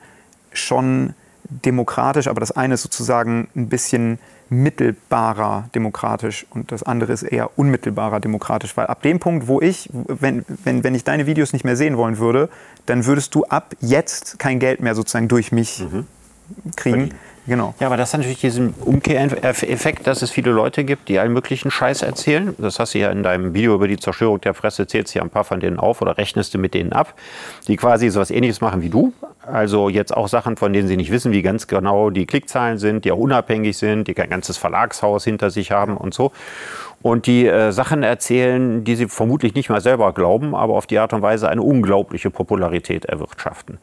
schon 0.52 1.14
demokratisch, 1.49 2.28
aber 2.28 2.40
das 2.40 2.52
eine 2.52 2.75
ist 2.75 2.82
sozusagen 2.82 3.49
ein 3.54 3.68
bisschen 3.68 4.18
mittelbarer 4.62 5.68
demokratisch 5.75 6.46
und 6.50 6.73
das 6.73 6.82
andere 6.82 7.12
ist 7.12 7.23
eher 7.23 7.58
unmittelbarer 7.58 8.20
demokratisch. 8.20 8.76
Weil 8.76 8.87
ab 8.87 9.02
dem 9.02 9.18
Punkt, 9.18 9.46
wo 9.49 9.61
ich, 9.61 9.88
wenn, 9.92 10.44
wenn, 10.64 10.84
wenn 10.84 10.94
ich 10.94 11.04
deine 11.04 11.26
Videos 11.26 11.52
nicht 11.52 11.64
mehr 11.64 11.76
sehen 11.76 11.96
wollen 11.96 12.18
würde, 12.18 12.49
dann 12.87 13.06
würdest 13.06 13.34
du 13.34 13.44
ab 13.44 13.75
jetzt 13.80 14.38
kein 14.38 14.58
Geld 14.58 14.80
mehr 14.80 14.94
sozusagen 14.94 15.28
durch 15.28 15.52
mich 15.52 15.80
Mhm. 15.80 16.06
kriegen. 16.76 16.96
Verdienen. 16.96 17.18
Genau. 17.46 17.74
Ja, 17.78 17.88
aber 17.88 17.98
das 17.98 18.14
hat 18.14 18.20
natürlich 18.20 18.40
diesen 18.40 18.72
Umkehreffekt, 18.72 20.06
dass 20.06 20.22
es 20.22 20.30
viele 20.30 20.50
Leute 20.50 20.82
gibt, 20.84 21.10
die 21.10 21.18
allen 21.18 21.32
möglichen 21.32 21.70
Scheiß 21.70 22.00
erzählen. 22.00 22.54
Das 22.56 22.78
hast 22.78 22.94
du 22.94 22.98
ja 22.98 23.10
in 23.10 23.22
deinem 23.22 23.52
Video 23.52 23.74
über 23.74 23.86
die 23.86 23.98
Zerstörung 23.98 24.40
der 24.40 24.54
Presse, 24.54 24.86
zählst 24.86 25.14
du 25.14 25.18
ja 25.18 25.22
ein 25.22 25.30
paar 25.30 25.44
von 25.44 25.60
denen 25.60 25.78
auf 25.78 26.00
oder 26.00 26.16
rechnest 26.16 26.54
du 26.54 26.58
mit 26.58 26.72
denen 26.72 26.92
ab, 26.92 27.12
die 27.68 27.76
quasi 27.76 28.08
so 28.08 28.20
was 28.20 28.30
ähnliches 28.30 28.62
machen 28.62 28.80
wie 28.80 28.88
du. 28.88 29.12
Also 29.42 29.90
jetzt 29.90 30.16
auch 30.16 30.28
Sachen, 30.28 30.56
von 30.56 30.72
denen 30.72 30.88
sie 30.88 30.96
nicht 30.96 31.10
wissen, 31.10 31.32
wie 31.32 31.42
ganz 31.42 31.66
genau 31.66 32.08
die 32.08 32.24
Klickzahlen 32.24 32.78
sind, 32.78 33.04
die 33.04 33.12
auch 33.12 33.18
unabhängig 33.18 33.76
sind, 33.76 34.08
die 34.08 34.14
kein 34.14 34.30
ganzes 34.30 34.56
Verlagshaus 34.56 35.24
hinter 35.24 35.50
sich 35.50 35.70
haben 35.70 35.98
und 35.98 36.14
so. 36.14 36.32
Und 37.02 37.26
die 37.26 37.46
äh, 37.46 37.72
Sachen 37.72 38.02
erzählen, 38.02 38.84
die 38.84 38.96
sie 38.96 39.08
vermutlich 39.08 39.54
nicht 39.54 39.68
mal 39.68 39.82
selber 39.82 40.14
glauben, 40.14 40.54
aber 40.54 40.72
auf 40.72 40.86
die 40.86 40.98
Art 40.98 41.12
und 41.12 41.20
Weise 41.20 41.50
eine 41.50 41.60
unglaubliche 41.60 42.30
Popularität 42.30 43.04
erwirtschaften. 43.04 43.78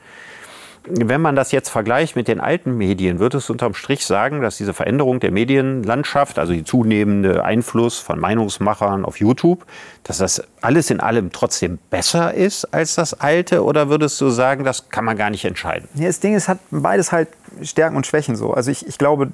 Wenn 0.83 1.21
man 1.21 1.35
das 1.35 1.51
jetzt 1.51 1.69
vergleicht 1.69 2.15
mit 2.15 2.27
den 2.27 2.39
alten 2.39 2.75
Medien, 2.75 3.19
wird 3.19 3.35
es 3.35 3.49
unterm 3.49 3.75
Strich 3.75 4.05
sagen, 4.05 4.41
dass 4.41 4.57
diese 4.57 4.73
Veränderung 4.73 5.19
der 5.19 5.31
Medienlandschaft, 5.31 6.39
also 6.39 6.53
die 6.53 6.63
zunehmende 6.63 7.43
Einfluss 7.43 7.99
von 7.99 8.19
Meinungsmachern 8.19 9.05
auf 9.05 9.19
YouTube, 9.19 9.65
dass 10.03 10.17
das 10.17 10.43
alles 10.61 10.89
in 10.89 10.99
allem 10.99 11.31
trotzdem 11.31 11.77
besser 11.89 12.33
ist 12.33 12.65
als 12.73 12.95
das 12.95 13.19
alte? 13.19 13.63
Oder 13.63 13.89
würdest 13.89 14.19
du 14.21 14.29
sagen, 14.29 14.63
das 14.63 14.89
kann 14.89 15.05
man 15.05 15.17
gar 15.17 15.29
nicht 15.29 15.45
entscheiden? 15.45 15.87
Ja, 15.93 16.07
das 16.07 16.19
Ding 16.19 16.35
ist, 16.35 16.47
hat 16.47 16.57
beides 16.71 17.11
halt 17.11 17.29
Stärken 17.61 17.95
und 17.95 18.07
Schwächen 18.07 18.35
so. 18.35 18.53
Also 18.53 18.71
ich, 18.71 18.87
ich 18.87 18.97
glaube, 18.97 19.29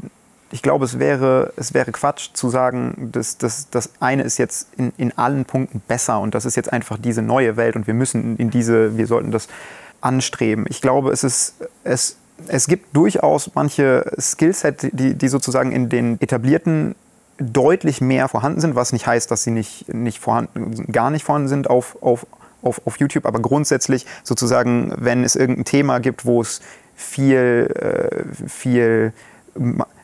ich 0.52 0.62
glaube, 0.62 0.86
es 0.86 1.00
wäre, 1.00 1.54
es 1.58 1.74
wäre 1.74 1.92
Quatsch 1.92 2.30
zu 2.34 2.50
sagen, 2.50 3.10
dass, 3.12 3.38
dass 3.38 3.70
das 3.70 3.92
eine 4.00 4.24
ist 4.24 4.38
jetzt 4.38 4.74
in, 4.78 4.94
in 4.98 5.18
allen 5.18 5.46
Punkten 5.46 5.82
besser 5.88 6.20
und 6.20 6.36
das 6.36 6.46
ist 6.46 6.56
jetzt 6.56 6.72
einfach 6.72 6.98
diese 6.98 7.22
neue 7.22 7.58
Welt 7.58 7.76
und 7.76 7.88
wir 7.88 7.94
müssen 7.94 8.38
in 8.38 8.50
diese, 8.50 8.98
wir 8.98 9.08
sollten 9.08 9.32
das 9.32 9.48
anstreben. 10.02 10.66
Ich 10.70 10.82
glaube, 10.82 11.12
es 11.12 11.24
ist, 11.24 11.56
es, 11.84 12.18
es 12.48 12.68
gibt 12.68 12.96
durchaus 12.96 13.52
manche 13.56 14.12
Skillset, 14.20 14.90
die, 14.94 15.16
die 15.16 15.28
sozusagen 15.28 15.72
in 15.72 15.90
den 15.90 16.22
etablierten 16.22 16.96
deutlich 17.40 18.02
mehr 18.02 18.28
vorhanden 18.28 18.62
sind, 18.62 18.76
was 18.76 18.94
nicht 18.94 19.06
heißt, 19.06 19.30
dass 19.30 19.44
sie 19.44 19.52
nicht, 19.52 19.94
nicht 19.94 20.20
vorhanden, 20.20 20.92
gar 20.92 21.12
nicht 21.12 21.24
vorhanden 21.24 21.48
sind 21.48 21.70
auf, 21.70 21.98
auf, 22.02 22.26
auf, 22.62 22.82
auf 22.86 23.00
YouTube, 23.00 23.26
aber 23.26 23.40
grundsätzlich 23.40 24.06
sozusagen, 24.24 24.92
wenn 24.98 25.24
es 25.24 25.36
irgendein 25.36 25.66
Thema 25.66 26.00
gibt, 26.00 26.26
wo 26.26 26.42
es 26.42 26.62
viel, 26.96 27.70
äh, 27.76 28.48
viel, 28.48 29.14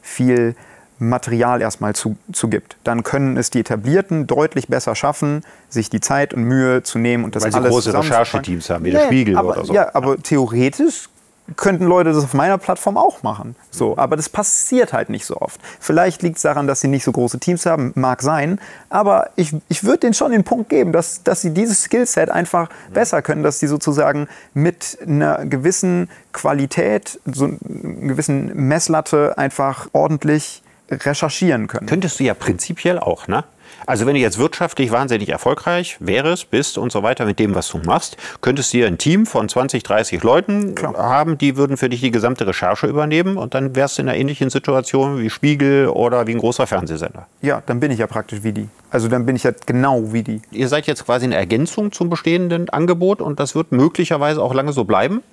viel 0.02 0.56
Material 1.00 1.62
erstmal 1.62 1.96
zu, 1.96 2.16
zu 2.32 2.48
gibt, 2.48 2.78
dann 2.84 3.04
können 3.04 3.38
es 3.38 3.50
die 3.50 3.60
Etablierten 3.60 4.28
deutlich 4.28 4.68
besser 4.68 4.96
schaffen, 4.96 5.44
sich 5.70 5.90
die 5.90 6.02
Zeit 6.02 6.34
und 6.34 6.44
Mühe 6.44 6.84
zu 6.84 7.00
nehmen 7.00 7.24
und 7.24 7.36
das 7.36 7.44
Weil 7.44 7.52
sie 7.52 7.58
alles 7.58 7.72
große. 7.72 7.94
Rechercheteams 7.94 8.70
haben, 8.70 8.86
wie 8.86 8.92
der 8.92 9.02
Nee, 9.02 9.08
Spiegel 9.08 9.38
aber, 9.38 9.50
oder 9.50 9.66
so. 9.66 9.74
Ja, 9.74 9.94
aber 9.94 10.18
theoretisch 10.22 11.10
könnten 11.58 11.86
Leute 11.86 12.14
das 12.14 12.24
auf 12.24 12.34
meiner 12.34 12.58
Plattform 12.58 12.98
auch 12.98 13.22
machen. 13.22 13.56
So, 13.70 13.98
aber 13.98 14.16
das 14.16 14.30
passiert 14.30 14.94
halt 14.94 15.10
nicht 15.10 15.26
so 15.26 15.38
oft. 15.38 15.60
Vielleicht 15.80 16.22
liegt 16.22 16.38
es 16.38 16.44
daran, 16.44 16.68
dass 16.68 16.82
sie 16.82 16.88
nicht 16.88 17.04
so 17.04 17.12
große 17.12 17.40
Teams 17.40 17.66
haben, 17.66 17.92
mag 17.96 18.22
sein. 18.22 18.60
Aber 18.90 19.30
ich, 19.36 19.54
ich 19.68 19.84
würde 19.84 20.00
denen 20.00 20.14
schon 20.14 20.32
den 20.32 20.46
Punkt 20.46 20.70
geben, 20.70 20.94
dass, 20.94 21.24
dass 21.24 21.42
sie 21.42 21.52
dieses 21.52 21.84
Skillset 21.84 22.30
einfach 22.30 22.70
besser 22.94 23.22
können, 23.22 23.44
dass 23.44 23.60
sie 23.60 23.68
sozusagen 23.68 24.28
mit 24.54 24.98
einer 25.06 25.46
gewissen 25.46 26.10
Qualität, 26.32 27.20
so 27.26 27.46
einer 27.46 27.58
gewissen 27.60 28.68
Messlatte 28.68 29.38
einfach 29.38 29.88
ordentlich 29.92 30.63
recherchieren 31.02 31.68
können. 31.68 31.88
Könntest 31.88 32.20
du 32.20 32.24
ja 32.24 32.34
prinzipiell 32.34 33.00
auch, 33.00 33.28
ne? 33.28 33.44
Also 33.86 34.06
wenn 34.06 34.14
du 34.14 34.22
jetzt 34.22 34.38
wirtschaftlich 34.38 34.92
wahnsinnig 34.92 35.30
erfolgreich 35.30 35.98
wärst, 36.00 36.52
bist 36.52 36.78
und 36.78 36.92
so 36.92 37.04
weiter 37.04 37.26
mit 37.26 37.40
dem, 37.40 37.54
was 37.54 37.68
du 37.68 37.80
machst, 37.80 38.16
könntest 38.40 38.72
du 38.72 38.78
hier 38.78 38.88
ein 38.88 38.98
Team 38.98 39.26
von 39.26 39.50
20, 39.50 39.84
30 39.84 40.24
Leuten 40.24 40.76
Klar. 40.76 40.96
haben, 40.96 41.38
die 41.38 41.58
würden 41.58 41.76
für 41.76 41.90
dich 41.90 42.00
die 42.00 42.12
gesamte 42.12 42.48
Recherche 42.48 42.88
übernehmen 42.88 43.36
und 43.36 43.54
dann 43.54 43.76
wärst 43.76 43.98
du 43.98 44.04
in 44.04 44.10
einer 44.10 44.18
ähnlichen 44.18 44.50
Situation 44.50 45.20
wie 45.20 45.30
Spiegel 45.30 45.88
oder 45.88 46.28
wie 46.28 46.32
ein 46.32 46.38
großer 46.38 46.66
Fernsehsender. 46.66 47.28
Ja, 47.42 47.62
dann 47.66 47.82
bin 47.82 47.92
ich 47.92 48.00
ja 48.00 48.08
praktisch 48.08 48.44
wie 48.44 48.54
die. 48.54 48.70
Also 48.90 49.10
dann 49.10 49.26
bin 49.26 49.36
ich 49.36 49.44
ja 49.44 49.52
genau 49.66 50.14
wie 50.14 50.24
die. 50.24 50.42
Ihr 50.52 50.70
seid 50.70 50.88
jetzt 50.88 51.06
quasi 51.06 51.26
eine 51.26 51.36
Ergänzung 51.36 51.92
zum 51.92 52.10
bestehenden 52.10 52.70
Angebot 52.70 53.22
und 53.22 53.40
das 53.40 53.54
wird 53.54 53.74
möglicherweise 53.74 54.42
auch 54.42 54.54
lange 54.54 54.72
so 54.72 54.86
bleiben. 54.86 55.24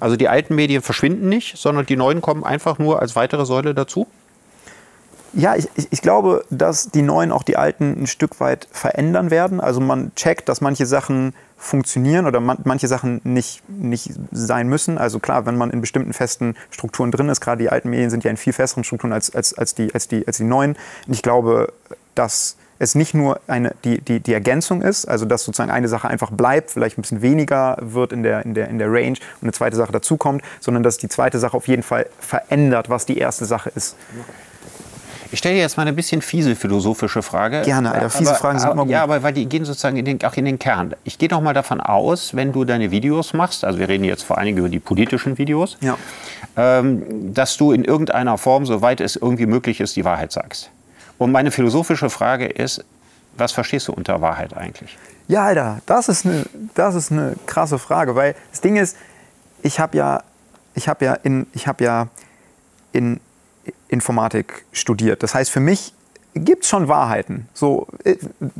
Also 0.00 0.16
die 0.16 0.28
alten 0.28 0.54
Medien 0.54 0.80
verschwinden 0.80 1.28
nicht, 1.28 1.58
sondern 1.58 1.84
die 1.84 1.96
neuen 1.96 2.22
kommen 2.22 2.44
einfach 2.44 2.78
nur 2.78 3.02
als 3.02 3.14
weitere 3.14 3.44
Säule 3.44 3.74
dazu. 3.74 4.06
Ja, 5.32 5.54
ich, 5.54 5.68
ich, 5.90 6.02
glaube, 6.02 6.44
dass 6.50 6.90
die 6.90 7.02
Neuen 7.02 7.32
auch 7.32 7.42
die 7.42 7.56
Alten 7.56 8.02
ein 8.02 8.06
Stück 8.06 8.40
weit 8.40 8.68
verändern 8.70 9.30
werden. 9.30 9.60
Also 9.60 9.80
man 9.80 10.14
checkt, 10.14 10.48
dass 10.48 10.60
manche 10.60 10.86
Sachen 10.86 11.34
funktionieren 11.58 12.26
oder 12.26 12.40
man, 12.40 12.58
manche 12.64 12.88
Sachen 12.88 13.20
nicht, 13.24 13.68
nicht 13.68 14.12
sein 14.30 14.68
müssen. 14.68 14.98
Also 14.98 15.18
klar, 15.18 15.46
wenn 15.46 15.56
man 15.56 15.70
in 15.70 15.80
bestimmten 15.80 16.12
festen 16.12 16.54
Strukturen 16.70 17.10
drin 17.10 17.28
ist, 17.28 17.40
gerade 17.40 17.62
die 17.62 17.70
alten 17.70 17.90
Medien 17.90 18.10
sind 18.10 18.24
ja 18.24 18.30
in 18.30 18.36
viel 18.36 18.52
festeren 18.52 18.84
Strukturen 18.84 19.12
als, 19.12 19.34
als, 19.34 19.54
als, 19.54 19.74
die, 19.74 19.92
als, 19.94 20.08
die, 20.08 20.26
als 20.26 20.36
die 20.38 20.44
neuen. 20.44 20.76
Und 21.06 21.14
ich 21.14 21.22
glaube, 21.22 21.72
dass 22.14 22.56
es 22.78 22.94
nicht 22.94 23.14
nur 23.14 23.40
eine, 23.46 23.74
die, 23.84 24.00
die, 24.00 24.20
die 24.20 24.32
Ergänzung 24.32 24.82
ist, 24.82 25.06
also 25.06 25.24
dass 25.24 25.44
sozusagen 25.44 25.70
eine 25.70 25.88
Sache 25.88 26.08
einfach 26.08 26.30
bleibt, 26.30 26.70
vielleicht 26.70 26.98
ein 26.98 27.02
bisschen 27.02 27.22
weniger 27.22 27.78
wird 27.80 28.12
in 28.12 28.22
der, 28.22 28.44
in 28.44 28.54
der, 28.54 28.68
in 28.68 28.78
der 28.78 28.92
Range 28.92 29.16
und 29.16 29.42
eine 29.42 29.52
zweite 29.52 29.76
Sache 29.76 29.92
dazukommt, 29.92 30.42
sondern 30.60 30.82
dass 30.82 30.98
die 30.98 31.08
zweite 31.08 31.38
Sache 31.38 31.56
auf 31.56 31.68
jeden 31.68 31.82
Fall 31.82 32.06
verändert, 32.20 32.90
was 32.90 33.06
die 33.06 33.18
erste 33.18 33.46
Sache 33.46 33.70
ist. 33.74 33.96
Ich 35.32 35.38
stelle 35.38 35.56
dir 35.56 35.60
jetzt 35.60 35.76
mal 35.76 35.82
eine 35.82 35.92
bisschen 35.92 36.22
fiese 36.22 36.54
philosophische 36.56 37.22
Frage. 37.22 37.62
Gerne, 37.62 37.92
Alter. 37.92 38.10
Fiese 38.10 38.30
aber, 38.30 38.38
Fragen 38.38 38.58
sind 38.58 38.66
aber, 38.66 38.74
immer 38.74 38.82
gut. 38.84 38.92
Ja, 38.92 39.02
aber 39.02 39.22
weil 39.22 39.32
die 39.32 39.46
gehen 39.46 39.64
sozusagen 39.64 39.96
in 39.96 40.04
den, 40.04 40.24
auch 40.24 40.34
in 40.34 40.44
den 40.44 40.58
Kern. 40.58 40.94
Ich 41.04 41.18
gehe 41.18 41.28
doch 41.28 41.40
mal 41.40 41.54
davon 41.54 41.80
aus, 41.80 42.34
wenn 42.34 42.52
du 42.52 42.64
deine 42.64 42.90
Videos 42.90 43.32
machst, 43.32 43.64
also 43.64 43.78
wir 43.78 43.88
reden 43.88 44.04
jetzt 44.04 44.22
vor 44.22 44.38
allen 44.38 44.46
Dingen 44.46 44.58
über 44.58 44.68
die 44.68 44.78
politischen 44.78 45.38
Videos, 45.38 45.76
Ja. 45.80 45.96
ähm, 46.56 47.32
dass 47.34 47.56
du 47.56 47.72
in 47.72 47.84
irgendeiner 47.84 48.38
Form, 48.38 48.66
soweit 48.66 49.00
es 49.00 49.16
irgendwie 49.16 49.46
möglich 49.46 49.80
ist, 49.80 49.96
die 49.96 50.04
Wahrheit 50.04 50.32
sagst. 50.32 50.70
Und 51.18 51.32
meine 51.32 51.50
philosophische 51.50 52.10
Frage 52.10 52.46
ist, 52.46 52.84
was 53.36 53.52
verstehst 53.52 53.88
du 53.88 53.92
unter 53.92 54.20
Wahrheit 54.20 54.56
eigentlich? 54.56 54.96
Ja, 55.28 55.44
Alter, 55.44 55.80
das 55.86 56.08
ist 56.08 56.24
eine, 56.24 56.44
das 56.74 56.94
ist 56.94 57.10
eine 57.10 57.34
krasse 57.46 57.78
Frage, 57.78 58.14
weil 58.14 58.34
das 58.50 58.60
Ding 58.60 58.76
ist, 58.76 58.96
ich 59.62 59.80
habe 59.80 59.96
ja, 59.96 60.22
ich 60.74 60.88
habe 60.88 61.04
ja 61.04 61.14
in, 61.14 61.46
ich 61.52 61.66
habe 61.66 61.82
ja 61.84 62.08
in 62.92 63.20
Informatik 63.88 64.64
studiert. 64.72 65.22
Das 65.22 65.34
heißt, 65.34 65.50
für 65.50 65.60
mich 65.60 65.92
gibt 66.34 66.64
es 66.64 66.68
schon 66.68 66.88
Wahrheiten. 66.88 67.48
So 67.54 67.86
äh, 68.04 68.16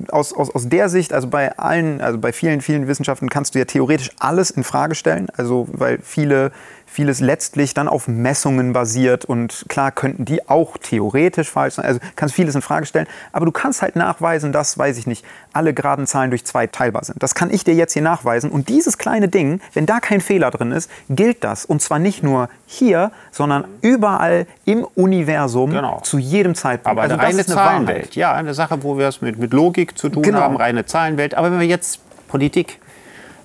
aus, 0.09 0.33
aus, 0.33 0.51
aus 0.51 0.69
der 0.69 0.89
Sicht, 0.89 1.13
also 1.13 1.29
bei 1.29 1.57
allen, 1.59 2.01
also 2.01 2.19
bei 2.19 2.33
vielen, 2.33 2.61
vielen 2.61 2.89
Wissenschaften 2.89 3.29
kannst 3.29 3.55
du 3.55 3.59
ja 3.59 3.65
theoretisch 3.65 4.11
alles 4.19 4.51
in 4.51 4.65
Frage 4.65 4.95
stellen. 4.95 5.29
Also 5.37 5.69
weil 5.73 5.99
viele, 6.03 6.53
vieles 6.97 7.21
letztlich 7.21 7.75
dann 7.75 7.89
auf 7.89 8.09
Messungen 8.09 8.73
basiert 8.73 9.27
und 9.27 9.67
klar 9.69 9.91
könnten 9.93 10.25
die 10.25 10.49
auch 10.49 10.79
theoretisch 10.79 11.51
falsch 11.51 11.75
sein. 11.75 11.85
Also 11.85 12.01
kannst 12.17 12.35
vieles 12.35 12.55
in 12.55 12.63
Frage 12.63 12.87
stellen, 12.87 13.07
aber 13.33 13.45
du 13.45 13.53
kannst 13.53 13.83
halt 13.83 13.97
nachweisen, 13.97 14.51
dass, 14.51 14.79
weiß 14.79 14.97
ich 14.97 15.07
nicht, 15.07 15.23
alle 15.53 15.75
geraden 15.75 16.07
Zahlen 16.07 16.31
durch 16.31 16.47
zwei 16.47 16.67
teilbar 16.67 17.05
sind. 17.05 17.23
Das 17.23 17.35
kann 17.35 17.51
ich 17.53 17.65
dir 17.65 17.75
jetzt 17.75 17.93
hier 17.93 18.01
nachweisen. 18.01 18.51
Und 18.51 18.71
dieses 18.71 18.97
kleine 18.97 19.29
Ding, 19.29 19.61
wenn 19.75 19.85
da 19.85 20.01
kein 20.01 20.23
Fehler 20.23 20.51
drin 20.51 20.73
ist, 20.73 20.91
gilt 21.11 21.45
das. 21.45 21.67
Und 21.67 21.83
zwar 21.83 21.99
nicht 21.99 22.23
nur 22.23 22.49
hier, 22.65 23.11
sondern 23.31 23.65
überall 23.83 24.47
im 24.65 24.87
Universum 24.95 25.73
Genau. 25.73 26.01
zu 26.01 26.17
jedem 26.17 26.55
Zeitpunkt. 26.55 26.93
Aber 26.99 27.03
Also 27.03 27.15
eine 27.17 27.23
reine 27.23 27.41
eine 27.45 27.49
Wahrheit. 27.49 27.71
Zahlenwelt. 27.73 28.17
Ja, 28.17 28.33
eine 28.33 28.55
Sache, 28.55 28.83
wo 28.83 28.97
wir 28.97 29.07
es 29.09 29.21
mit, 29.21 29.39
mit 29.39 29.53
Logik 29.53 29.99
zu 29.99 30.09
tun 30.09 30.23
Genau. 30.23 30.41
haben, 30.41 30.57
reine 30.57 30.87
Zahlenwelt. 30.87 31.35
Aber 31.35 31.53
wenn 31.53 31.61
wir 31.61 31.67
jetzt 31.67 32.01
Politik, 32.29 32.81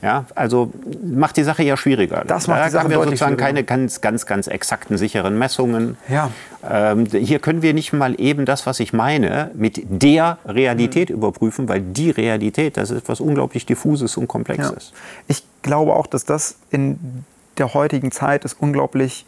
ja, 0.01 0.25
also 0.35 0.71
macht 1.03 1.37
die 1.37 1.43
Sache 1.43 1.63
ja 1.63 1.77
schwieriger. 1.77 2.23
Das 2.25 2.47
macht 2.47 2.59
da 2.59 2.65
die 2.65 2.71
Sache 2.71 2.83
haben 2.85 2.91
wir 2.91 3.03
sozusagen 3.03 3.37
keine 3.37 3.63
ganz, 3.63 4.01
ganz, 4.01 4.25
ganz 4.25 4.47
exakten, 4.47 4.97
sicheren 4.97 5.37
Messungen. 5.37 5.97
Ja. 6.09 6.31
Ähm, 6.69 7.05
hier 7.05 7.39
können 7.39 7.61
wir 7.61 7.73
nicht 7.73 7.93
mal 7.93 8.19
eben 8.19 8.45
das, 8.45 8.65
was 8.65 8.79
ich 8.79 8.93
meine, 8.93 9.51
mit 9.53 9.81
der 9.89 10.39
Realität 10.45 11.09
Mhm. 11.09 11.15
überprüfen, 11.17 11.69
weil 11.69 11.81
die 11.81 12.09
Realität, 12.09 12.77
das 12.77 12.89
ist 12.89 12.97
etwas 12.99 13.19
unglaublich 13.19 13.65
diffuses 13.65 14.17
und 14.17 14.27
komplexes. 14.27 14.91
Ich 15.27 15.43
glaube 15.61 15.93
auch, 15.95 16.07
dass 16.07 16.25
das 16.25 16.55
in 16.71 17.23
der 17.57 17.73
heutigen 17.73 18.11
Zeit 18.11 18.43
es 18.45 18.53
unglaublich 18.53 19.25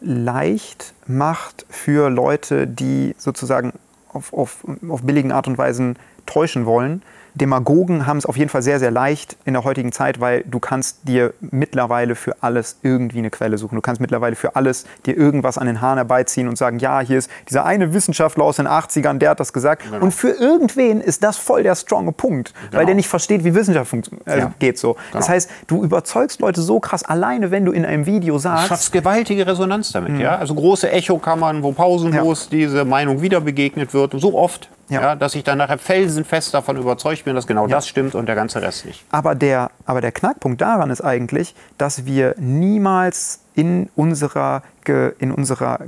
leicht 0.00 0.94
macht 1.06 1.66
für 1.68 2.10
Leute, 2.10 2.66
die 2.66 3.14
sozusagen 3.18 3.72
auf, 4.12 4.32
auf, 4.32 4.64
auf 4.88 5.02
billigen 5.02 5.32
Art 5.32 5.46
und 5.48 5.58
Weisen 5.58 5.96
täuschen 6.26 6.66
wollen. 6.66 7.02
Demagogen 7.34 8.06
haben 8.06 8.18
es 8.18 8.26
auf 8.26 8.36
jeden 8.36 8.50
Fall 8.50 8.62
sehr, 8.62 8.78
sehr 8.78 8.90
leicht 8.90 9.36
in 9.44 9.54
der 9.54 9.64
heutigen 9.64 9.90
Zeit, 9.90 10.20
weil 10.20 10.44
du 10.46 10.60
kannst 10.60 10.98
dir 11.08 11.32
mittlerweile 11.40 12.14
für 12.14 12.36
alles 12.42 12.76
irgendwie 12.82 13.18
eine 13.18 13.30
Quelle 13.30 13.56
suchen. 13.56 13.74
Du 13.76 13.80
kannst 13.80 14.00
mittlerweile 14.00 14.36
für 14.36 14.54
alles 14.54 14.84
dir 15.06 15.16
irgendwas 15.16 15.56
an 15.56 15.66
den 15.66 15.80
Haaren 15.80 15.96
herbeiziehen 15.96 16.46
und 16.48 16.56
sagen, 16.58 16.78
ja, 16.78 17.00
hier 17.00 17.18
ist 17.18 17.30
dieser 17.48 17.64
eine 17.64 17.94
Wissenschaftler 17.94 18.44
aus 18.44 18.56
den 18.56 18.68
80ern, 18.68 19.18
der 19.18 19.30
hat 19.30 19.40
das 19.40 19.52
gesagt. 19.52 19.84
Genau. 19.84 20.04
Und 20.04 20.12
für 20.12 20.28
irgendwen 20.30 21.00
ist 21.00 21.22
das 21.24 21.38
voll 21.38 21.62
der 21.62 21.74
stronge 21.74 22.12
Punkt, 22.12 22.52
weil 22.70 22.84
der 22.86 22.94
nicht 22.94 23.08
versteht, 23.08 23.44
wie 23.44 23.54
Wissenschaft 23.54 23.90
funkt- 23.90 24.10
äh, 24.26 24.38
Ja. 24.40 24.52
geht 24.58 24.78
so. 24.78 24.96
Das 25.12 25.28
heißt, 25.28 25.48
du 25.68 25.82
überzeugst 25.84 26.40
Leute 26.40 26.60
so 26.60 26.80
krass 26.80 27.02
alleine, 27.02 27.50
wenn 27.50 27.64
du 27.64 27.72
in 27.72 27.84
einem 27.86 28.04
Video 28.06 28.34
Du 28.34 28.40
sagst, 28.40 28.68
schaffst 28.68 28.92
gewaltige 28.92 29.46
Resonanz 29.46 29.92
damit, 29.92 30.18
ja. 30.18 30.36
Also 30.36 30.54
große 30.54 30.90
Echokammern, 30.90 31.62
wo 31.62 31.72
pausenlos 31.72 32.48
diese 32.48 32.84
Meinung 32.84 33.22
wieder 33.22 33.40
begegnet 33.40 33.94
wird, 33.94 34.12
so 34.20 34.34
oft, 34.38 34.68
Ja. 34.92 35.00
ja. 35.00 35.16
dass 35.16 35.34
ich 35.34 35.44
dann 35.44 35.58
nachher 35.58 35.78
felsenfest 35.78 36.54
davon 36.54 36.76
überzeugt 36.76 37.24
bin, 37.24 37.34
dass 37.34 37.46
genau 37.46 37.66
das 37.66 37.88
stimmt 37.88 38.14
und 38.14 38.26
der 38.26 38.34
ganze 38.34 38.60
Rest 38.62 38.86
nicht. 38.86 39.04
Aber 39.10 39.34
der, 39.34 39.70
aber 39.86 40.00
der 40.00 40.12
Knackpunkt 40.12 40.60
daran 40.60 40.90
ist 40.90 41.00
eigentlich, 41.00 41.54
dass 41.78 42.04
wir 42.06 42.34
niemals 42.38 43.40
in 43.54 43.88
unserer, 43.96 44.62
in 45.18 45.32
unserer 45.32 45.78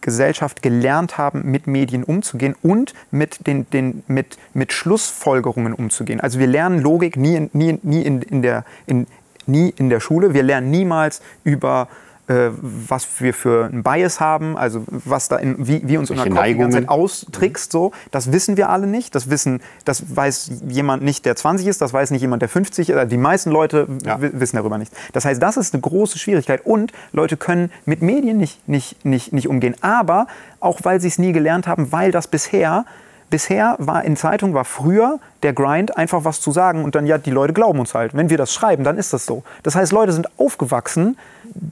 Gesellschaft 0.00 0.60
gelernt 0.62 1.16
haben, 1.16 1.50
mit 1.50 1.66
Medien 1.66 2.04
umzugehen 2.04 2.54
und 2.62 2.92
mit, 3.10 3.46
den, 3.46 3.68
den, 3.70 4.02
mit, 4.06 4.36
mit 4.52 4.72
Schlussfolgerungen 4.72 5.72
umzugehen. 5.72 6.20
Also 6.20 6.38
wir 6.38 6.46
lernen 6.46 6.80
Logik 6.80 7.16
nie, 7.16 7.36
in- 7.36 7.50
nie, 7.54 7.78
nie, 7.82 8.02
in, 8.02 8.20
in 8.20 8.42
der, 8.42 8.64
in, 8.86 9.06
nie 9.46 9.70
in 9.76 9.88
der 9.88 10.00
Schule. 10.00 10.34
Wir 10.34 10.42
lernen 10.42 10.70
niemals 10.70 11.22
über 11.42 11.88
äh, 12.26 12.48
was 12.60 13.06
wir 13.20 13.34
für 13.34 13.66
ein 13.66 13.82
Bias 13.82 14.18
haben, 14.20 14.56
also 14.56 14.82
was 14.88 15.28
da 15.28 15.36
in, 15.36 15.66
wie, 15.66 15.82
wie 15.86 15.98
uns 15.98 16.10
unser 16.10 16.24
Kopf 16.28 16.42
die 16.44 16.54
ganze 16.54 16.78
Zeit 16.78 16.88
austrickst, 16.88 17.70
so, 17.70 17.92
das 18.10 18.32
wissen 18.32 18.56
wir 18.56 18.70
alle 18.70 18.86
nicht. 18.86 19.14
Das 19.14 19.28
wissen, 19.30 19.60
das 19.84 20.16
weiß 20.16 20.50
jemand 20.68 21.02
nicht, 21.02 21.26
der 21.26 21.36
20 21.36 21.66
ist, 21.66 21.80
das 21.82 21.92
weiß 21.92 22.10
nicht 22.12 22.22
jemand, 22.22 22.40
der 22.42 22.48
50 22.48 22.88
ist. 22.88 22.96
Also 22.96 23.10
die 23.10 23.16
meisten 23.18 23.50
Leute 23.50 23.86
Ja. 24.04 24.20
wi- 24.22 24.30
wissen 24.32 24.56
darüber 24.56 24.78
nichts. 24.78 24.96
Das 25.12 25.24
heißt, 25.26 25.42
das 25.42 25.56
ist 25.58 25.74
eine 25.74 25.82
große 25.82 26.18
Schwierigkeit. 26.18 26.64
Und 26.64 26.92
Leute 27.12 27.36
können 27.36 27.70
mit 27.84 28.00
Medien 28.00 28.38
nicht, 28.38 28.66
nicht, 28.68 29.04
nicht, 29.04 29.32
nicht 29.32 29.48
umgehen. 29.48 29.74
Aber 29.82 30.26
auch 30.60 30.80
weil 30.82 31.00
sie 31.00 31.08
es 31.08 31.18
nie 31.18 31.32
gelernt 31.32 31.66
haben, 31.66 31.92
weil 31.92 32.10
das 32.10 32.26
bisher 32.26 32.84
Bisher 33.30 33.76
war 33.78 34.04
in 34.04 34.16
Zeitungen, 34.16 34.54
war 34.54 34.64
früher 34.64 35.18
der 35.42 35.52
Grind, 35.52 35.96
einfach 35.96 36.24
was 36.24 36.40
zu 36.40 36.52
sagen 36.52 36.84
und 36.84 36.94
dann, 36.94 37.06
ja, 37.06 37.18
die 37.18 37.30
Leute 37.30 37.52
glauben 37.52 37.78
uns 37.78 37.94
halt. 37.94 38.14
Wenn 38.14 38.30
wir 38.30 38.38
das 38.38 38.52
schreiben, 38.52 38.84
dann 38.84 38.96
ist 38.96 39.12
das 39.12 39.26
so. 39.26 39.42
Das 39.62 39.74
heißt, 39.74 39.92
Leute 39.92 40.12
sind 40.12 40.28
aufgewachsen 40.38 41.16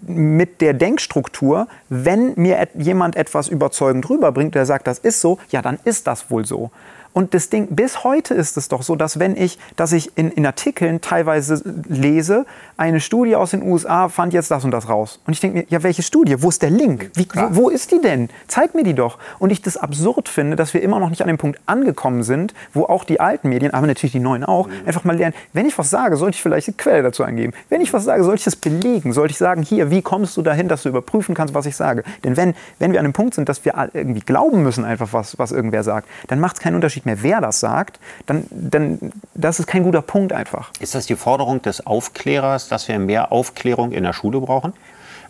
mit 0.07 0.61
der 0.61 0.75
Denkstruktur, 0.75 1.69
wenn 1.89 2.35
mir 2.37 2.69
jemand 2.75 3.17
etwas 3.17 3.49
überzeugend 3.49 4.09
rüberbringt, 4.09 4.55
der 4.55 4.67
sagt, 4.67 4.87
das 4.87 4.99
ist 4.99 5.21
so, 5.21 5.39
ja, 5.51 5.63
dann 5.63 5.79
ist 5.85 6.07
das 6.07 6.31
wohl 6.31 6.45
so. 6.45 6.71
Und 7.13 7.35
das 7.35 7.51
Ding, 7.51 7.69
bis 7.71 8.05
heute 8.05 8.35
ist 8.35 8.57
es 8.57 8.69
doch 8.69 8.83
so, 8.83 8.97
dass 8.97 9.19
wenn 9.19 9.37
ich, 9.37 9.59
dass 9.77 9.93
ich 9.93 10.17
in, 10.17 10.31
in 10.31 10.47
Artikeln 10.47 11.01
teilweise 11.01 11.63
lese, 11.89 12.47
eine 12.77 13.01
Studie 13.01 13.37
aus 13.37 13.51
den 13.51 13.63
USA 13.63 14.09
fand 14.09 14.33
jetzt 14.33 14.51
das 14.51 14.65
und 14.65 14.71
das 14.71 14.89
raus. 14.89 15.21
Und 15.27 15.35
ich 15.35 15.41
denke 15.41 15.59
mir, 15.59 15.65
ja, 15.69 15.83
welche 15.83 16.03
Studie? 16.03 16.43
Wo 16.43 16.49
ist 16.49 16.63
der 16.63 16.71
Link? 16.71 17.11
Wie, 17.15 17.29
wo, 17.35 17.65
wo 17.65 17.69
ist 17.69 17.93
die 17.93 18.01
denn? 18.01 18.31
Zeig 18.49 18.75
mir 18.75 18.83
die 18.83 18.95
doch. 18.95 19.19
Und 19.39 19.51
ich 19.51 19.61
das 19.61 19.77
absurd 19.77 20.29
finde, 20.29 20.57
dass 20.57 20.73
wir 20.75 20.83
immer 20.83 20.99
noch 21.01 21.11
nicht 21.11 21.23
an 21.23 21.29
dem 21.29 21.39
Punkt 21.39 21.61
angekommen 21.67 22.23
sind, 22.23 22.55
wo 22.73 22.85
auch 22.85 23.05
die 23.05 23.21
alten 23.21 23.51
Medien, 23.51 23.75
aber 23.75 23.87
natürlich 23.87 24.13
die 24.13 24.21
neuen 24.21 24.45
auch, 24.45 24.69
einfach 24.87 25.05
mal 25.05 25.17
lernen, 25.17 25.35
wenn 25.53 25.67
ich 25.67 25.77
was 25.77 25.91
sage, 25.91 26.17
sollte 26.17 26.37
ich 26.37 26.43
vielleicht 26.43 26.69
eine 26.69 26.77
Quelle 26.77 27.03
dazu 27.03 27.25
eingeben. 27.25 27.53
Wenn 27.69 27.81
ich 27.81 27.93
was 27.93 28.05
sage, 28.05 28.25
sollte 28.25 28.39
ich 28.41 28.45
das 28.45 28.57
belegen. 28.57 29.13
Sollte 29.13 29.33
ich 29.33 29.39
sagen, 29.39 29.63
hier, 29.63 29.91
wie 29.91 30.03
kommst 30.03 30.37
du 30.37 30.43
dahin, 30.43 30.69
dass 30.69 30.83
du 30.83 30.89
überprüfen 30.89 31.35
kannst, 31.35 31.55
was 31.55 31.67
ich 31.67 31.77
sage? 31.77 32.05
Denn 32.25 32.37
wenn, 32.37 32.55
wenn 32.79 32.93
wir 32.93 33.01
an 33.01 33.05
dem 33.05 33.13
Punkt 33.13 33.35
sind, 33.35 33.49
dass 33.49 33.65
wir 33.65 33.75
irgendwie 33.93 34.21
glauben 34.21 34.63
müssen, 34.63 34.85
einfach 34.85 35.13
was, 35.13 35.39
was 35.39 35.53
irgendwer 35.53 35.83
sagt, 35.83 36.09
dann 36.29 36.41
macht 36.41 36.57
es 36.57 36.63
keinen 36.63 36.77
Unterschied 36.77 37.02
mehr, 37.07 37.23
wer 37.23 37.41
das 37.41 37.61
sagt. 37.61 37.99
Dann, 38.27 38.47
dann, 38.51 39.13
das 39.35 39.59
ist 39.59 39.67
kein 39.67 39.83
guter 39.83 40.03
Punkt 40.03 40.33
einfach. 40.33 40.71
Ist 40.81 40.95
das 40.95 41.07
die 41.07 41.17
Forderung 41.17 41.63
des 41.63 41.87
Aufklärers, 41.87 42.69
dass 42.69 42.89
wir 42.89 42.99
mehr 42.99 43.33
Aufklärung 43.33 43.93
in 43.93 44.05
der 44.05 44.13
Schule 44.13 44.41
brauchen? 44.41 44.73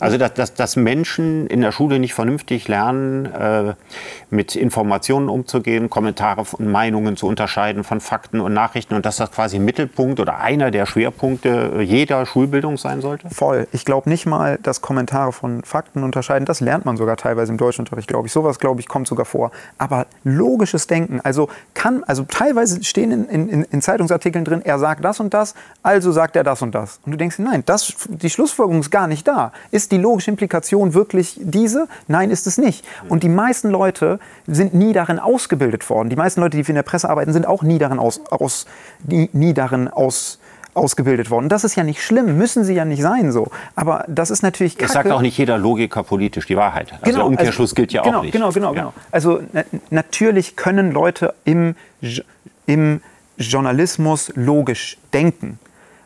Also, 0.03 0.19
dass, 0.19 0.35
dass, 0.35 0.55
dass 0.55 0.77
Menschen 0.77 1.47
in 1.47 1.61
der 1.61 1.71
Schule 1.71 2.01
nicht 2.01 2.13
vernünftig 2.13 2.67
lernen, 2.67 3.27
äh, 3.27 3.75
mit 4.31 4.57
Informationen 4.57 5.29
umzugehen, 5.29 5.89
Kommentare 5.91 6.43
und 6.59 6.67
Meinungen 6.67 7.17
zu 7.17 7.29
unterscheiden 7.29 7.85
von 7.85 8.01
Fakten 8.01 8.41
und 8.41 8.53
Nachrichten 8.53 8.95
und 8.95 9.07
dass 9.07 9.19
das 9.19 9.31
quasi 9.31 9.61
Mittelpunkt 9.61 10.19
oder 10.19 10.39
einer 10.39 10.73
der 10.73 10.87
Schwerpunkte 10.87 11.83
jeder 11.83 12.27
Schulbildung 12.27 12.79
sein 12.79 13.01
sollte? 13.01 13.31
Voll. 13.31 13.69
Ich 13.71 13.85
glaube 13.85 14.09
nicht 14.09 14.27
mal, 14.27 14.59
dass 14.61 14.81
Kommentare 14.81 15.33
von 15.33 15.63
Fakten 15.63 16.03
unterscheiden. 16.03 16.47
Das 16.47 16.61
lernt 16.61 16.85
man 16.85 16.97
sogar 16.97 17.17
teilweise 17.17 17.53
im 17.53 17.59
Deutschunterricht, 17.59 18.09
glaube 18.09 18.27
ich. 18.27 18.33
Sowas, 18.33 18.59
glaube 18.59 18.81
ich, 18.81 18.89
kommt 18.89 19.07
sogar 19.07 19.25
vor. 19.25 19.53
Aber 19.79 20.07
logisches 20.25 20.89
Denken, 20.89 21.21
also 21.21 21.49
kann, 21.75 22.03
also 22.05 22.25
teilweise 22.25 22.83
stehen 22.83 23.13
in, 23.13 23.49
in, 23.49 23.63
in 23.63 23.83
Zeitungsartikeln 23.83 24.45
drin, 24.45 24.63
er 24.65 24.81
sagt 24.81 25.05
das 25.05 25.21
und 25.21 25.33
das, 25.33 25.55
also 25.85 26.11
sagt 26.11 26.35
er 26.35 26.43
das 26.43 26.61
und 26.61 26.75
das. 26.75 26.99
Und 27.07 27.13
du 27.13 27.19
denkst, 27.19 27.39
nein, 27.39 27.63
das, 27.67 27.95
die 28.09 28.31
Schlussfolgerung 28.31 28.81
ist 28.81 28.91
gar 28.91 29.07
nicht 29.07 29.29
da. 29.29 29.53
Ist 29.71 29.92
die 29.93 29.99
logische 29.99 30.31
Implikation 30.31 30.95
wirklich 30.95 31.39
diese? 31.41 31.87
Nein, 32.09 32.31
ist 32.31 32.47
es 32.47 32.59
nicht. 32.59 32.85
Und 33.09 33.23
die 33.23 33.29
meisten 33.29 33.71
Leute 33.71 34.19
sind 34.47 34.75
nie 34.75 34.93
darin 34.93 35.19
ausgebildet 35.19 35.89
worden. 35.89 36.09
Die 36.09 36.17
meisten 36.17 36.41
Leute, 36.41 36.57
die 36.57 36.69
in 36.69 36.75
der 36.75 36.83
Presse 36.83 37.09
arbeiten, 37.09 37.33
sind 37.33 37.47
auch 37.47 37.63
nie 37.63 37.79
darin 37.79 37.99
aus, 37.99 38.21
aus 38.31 38.67
nie, 39.07 39.29
nie 39.33 39.55
darin 39.55 39.89
aus 39.89 40.39
ausgebildet 40.75 41.31
worden. 41.31 41.49
Das 41.49 41.65
ist 41.65 41.77
ja 41.77 41.85
nicht 41.85 42.03
schlimm, 42.03 42.39
müssen 42.39 42.65
sie 42.65 42.75
ja 42.75 42.85
nicht 42.85 43.03
sein 43.03 43.31
so. 43.31 43.51
Aber 43.77 44.05
das 44.09 44.31
ist 44.31 44.43
natürlich 44.43 44.77
Kacke. 44.77 44.87
Es 44.87 44.93
sagt 44.93 45.11
auch 45.11 45.21
nicht 45.21 45.37
jeder 45.37 45.59
Logiker 45.59 46.03
politisch 46.03 46.47
die 46.47 46.57
Wahrheit. 46.57 46.95
Also 47.03 47.19
der 47.19 47.27
Umkehrschluss 47.27 47.73
also, 47.73 47.75
gilt 47.75 47.93
ja 47.93 48.03
genau, 48.03 48.19
auch 48.19 48.23
nicht. 48.23 48.33
Genau, 48.33 48.51
genau, 48.53 48.69
Ja. 48.69 48.81
genau. 48.81 48.93
Also 49.11 49.41
na, 49.53 49.65
natürlich 49.91 50.57
können 50.57 50.93
Leute 50.93 51.35
im, 51.45 51.75
im 52.67 53.03
Journalismus 53.37 54.33
logisch 54.35 54.97
denken. 55.13 55.59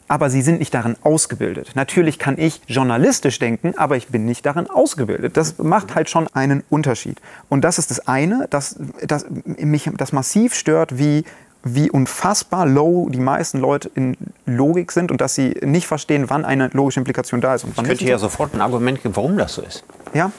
Aber 0.08 0.30
sie 0.30 0.40
sind 0.42 0.60
nicht 0.60 0.72
darin 0.72 0.96
ausgebildet. 1.02 1.72
Natürlich 1.74 2.18
kann 2.18 2.38
ich 2.38 2.60
journalistisch 2.68 3.38
denken, 3.40 3.74
aber 3.76 3.96
ich 3.96 4.06
bin 4.08 4.24
nicht 4.24 4.46
darin 4.46 4.70
ausgebildet. 4.70 5.36
Das 5.36 5.58
macht 5.58 5.94
halt 5.96 6.08
schon 6.08 6.28
einen 6.32 6.62
Unterschied. 6.70 7.18
Und 7.48 7.62
das 7.62 7.78
ist 7.78 7.90
das 7.90 8.06
eine, 8.06 8.46
das, 8.50 8.76
das 9.04 9.26
mich 9.44 9.90
das 9.96 10.12
massiv 10.12 10.54
stört, 10.54 10.96
wie, 10.96 11.24
wie 11.64 11.90
unfassbar 11.90 12.66
low 12.66 13.08
die 13.10 13.18
meisten 13.18 13.58
Leute 13.58 13.90
in 13.96 14.16
Logik 14.46 14.92
sind 14.92 15.10
und 15.10 15.20
dass 15.20 15.34
sie 15.34 15.56
nicht 15.62 15.88
verstehen, 15.88 16.30
wann 16.30 16.44
eine 16.44 16.68
logische 16.72 17.00
Implikation 17.00 17.40
da 17.40 17.56
ist. 17.56 17.64
Und 17.64 17.76
Ich 17.76 17.82
könnte 17.82 18.04
ja 18.04 18.18
sofort 18.18 18.54
ein 18.54 18.60
Argument 18.60 19.02
geben, 19.02 19.16
warum 19.16 19.36
das 19.36 19.54
so 19.54 19.62
ist. 19.62 19.82
ja? 20.14 20.30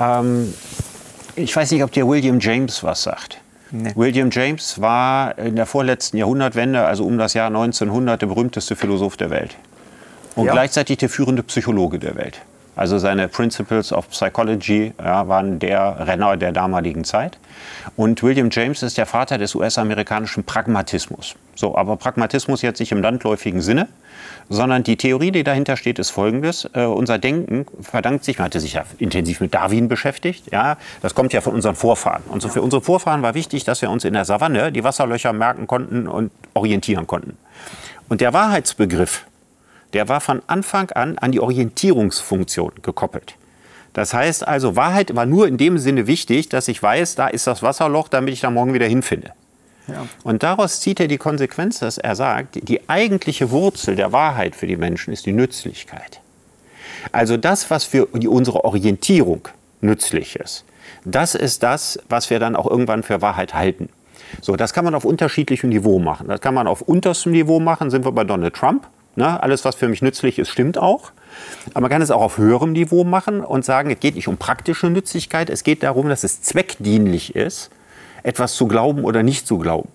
Ähm, 0.00 0.54
ich 1.36 1.54
weiß 1.54 1.70
nicht, 1.70 1.82
ob 1.82 1.92
dir 1.92 2.06
William 2.08 2.38
James 2.40 2.82
was 2.82 3.02
sagt. 3.02 3.38
Nee. 3.72 3.92
William 3.96 4.28
James 4.30 4.80
war 4.80 5.38
in 5.38 5.56
der 5.56 5.64
vorletzten 5.66 6.18
Jahrhundertwende, 6.18 6.84
also 6.84 7.04
um 7.04 7.16
das 7.16 7.32
Jahr 7.34 7.46
1900, 7.48 8.20
der 8.20 8.26
berühmteste 8.26 8.76
Philosoph 8.76 9.16
der 9.16 9.30
Welt. 9.30 9.56
Und 10.36 10.46
Ja. 10.46 10.52
gleichzeitig 10.52 10.98
der 10.98 11.08
führende 11.08 11.42
Psychologe 11.42 11.98
der 11.98 12.14
Welt. 12.14 12.42
Also 12.74 12.98
seine 12.98 13.28
Principles 13.28 13.92
of 13.92 14.08
Psychology 14.10 14.94
ja, 14.98 15.28
waren 15.28 15.58
der 15.58 16.06
Renner 16.06 16.36
der 16.36 16.52
damaligen 16.52 17.04
Zeit. 17.04 17.38
Und 17.96 18.22
William 18.22 18.48
James 18.50 18.82
ist 18.82 18.96
der 18.96 19.06
Vater 19.06 19.36
des 19.36 19.54
US-amerikanischen 19.54 20.44
Pragmatismus. 20.44 21.34
So, 21.54 21.76
aber 21.76 21.96
Pragmatismus 21.96 22.62
jetzt 22.62 22.80
nicht 22.80 22.92
im 22.92 23.02
landläufigen 23.02 23.60
Sinne, 23.60 23.88
sondern 24.48 24.82
die 24.84 24.96
Theorie, 24.96 25.32
die 25.32 25.44
dahinter 25.44 25.76
steht, 25.76 25.98
ist 25.98 26.10
folgendes. 26.10 26.68
Äh, 26.72 26.84
unser 26.84 27.18
Denken 27.18 27.66
verdankt 27.80 28.24
sich, 28.24 28.38
man 28.38 28.46
hatte 28.46 28.60
sich 28.60 28.74
ja 28.74 28.84
intensiv 28.98 29.40
mit 29.40 29.52
Darwin 29.52 29.88
beschäftigt, 29.88 30.50
ja, 30.50 30.78
das 31.02 31.14
kommt 31.14 31.32
ja 31.34 31.42
von 31.42 31.54
unseren 31.54 31.74
Vorfahren. 31.74 32.22
Und 32.28 32.40
so 32.40 32.48
für 32.48 32.62
unsere 32.62 32.80
Vorfahren 32.80 33.20
war 33.22 33.34
wichtig, 33.34 33.64
dass 33.64 33.82
wir 33.82 33.90
uns 33.90 34.04
in 34.04 34.14
der 34.14 34.24
Savanne 34.24 34.72
die 34.72 34.82
Wasserlöcher 34.82 35.32
merken 35.34 35.66
konnten 35.66 36.08
und 36.08 36.30
orientieren 36.54 37.06
konnten. 37.06 37.36
Und 38.08 38.20
der 38.20 38.32
Wahrheitsbegriff, 38.32 39.26
der 39.92 40.08
war 40.08 40.20
von 40.20 40.42
Anfang 40.46 40.90
an 40.90 41.18
an 41.18 41.32
die 41.32 41.40
Orientierungsfunktion 41.40 42.72
gekoppelt. 42.82 43.36
Das 43.92 44.14
heißt 44.14 44.46
also, 44.46 44.74
Wahrheit 44.74 45.14
war 45.14 45.26
nur 45.26 45.46
in 45.46 45.58
dem 45.58 45.78
Sinne 45.78 46.06
wichtig, 46.06 46.48
dass 46.48 46.68
ich 46.68 46.82
weiß, 46.82 47.14
da 47.14 47.28
ist 47.28 47.46
das 47.46 47.62
Wasserloch, 47.62 48.08
damit 48.08 48.32
ich 48.32 48.40
da 48.40 48.50
morgen 48.50 48.72
wieder 48.72 48.86
hinfinde. 48.86 49.32
Und 50.22 50.42
daraus 50.42 50.80
zieht 50.80 51.00
er 51.00 51.08
die 51.08 51.18
Konsequenz, 51.18 51.80
dass 51.80 51.98
er 51.98 52.16
sagt, 52.16 52.68
die 52.68 52.88
eigentliche 52.88 53.50
Wurzel 53.50 53.96
der 53.96 54.12
Wahrheit 54.12 54.56
für 54.56 54.66
die 54.66 54.76
Menschen 54.76 55.12
ist 55.12 55.26
die 55.26 55.32
Nützlichkeit. 55.32 56.20
Also 57.10 57.36
das, 57.36 57.70
was 57.70 57.84
für 57.84 58.06
unsere 58.06 58.64
Orientierung 58.64 59.48
nützlich 59.80 60.36
ist, 60.36 60.64
das 61.04 61.34
ist 61.34 61.62
das, 61.62 61.98
was 62.08 62.30
wir 62.30 62.38
dann 62.38 62.54
auch 62.54 62.70
irgendwann 62.70 63.02
für 63.02 63.20
Wahrheit 63.20 63.54
halten. 63.54 63.88
So, 64.40 64.56
das 64.56 64.72
kann 64.72 64.84
man 64.84 64.94
auf 64.94 65.04
unterschiedlichem 65.04 65.68
Niveau 65.68 65.98
machen. 65.98 66.28
Das 66.28 66.40
kann 66.40 66.54
man 66.54 66.66
auf 66.66 66.82
unterstem 66.82 67.32
Niveau 67.32 67.60
machen, 67.60 67.90
sind 67.90 68.04
wir 68.04 68.12
bei 68.12 68.24
Donald 68.24 68.54
Trump. 68.54 68.86
Ne? 69.16 69.42
Alles, 69.42 69.64
was 69.64 69.74
für 69.74 69.88
mich 69.88 70.02
nützlich 70.02 70.38
ist, 70.38 70.48
stimmt 70.48 70.78
auch. 70.78 71.12
Aber 71.74 71.82
man 71.82 71.90
kann 71.90 72.02
es 72.02 72.10
auch 72.10 72.20
auf 72.20 72.38
höherem 72.38 72.72
Niveau 72.72 73.04
machen 73.04 73.40
und 73.40 73.64
sagen, 73.64 73.90
es 73.90 74.00
geht 74.00 74.14
nicht 74.14 74.28
um 74.28 74.36
praktische 74.36 74.88
Nützlichkeit, 74.88 75.50
es 75.50 75.64
geht 75.64 75.82
darum, 75.82 76.08
dass 76.08 76.24
es 76.24 76.42
zweckdienlich 76.42 77.34
ist, 77.34 77.70
etwas 78.22 78.54
zu 78.54 78.66
glauben 78.66 79.04
oder 79.04 79.22
nicht 79.22 79.46
zu 79.46 79.58
glauben. 79.58 79.88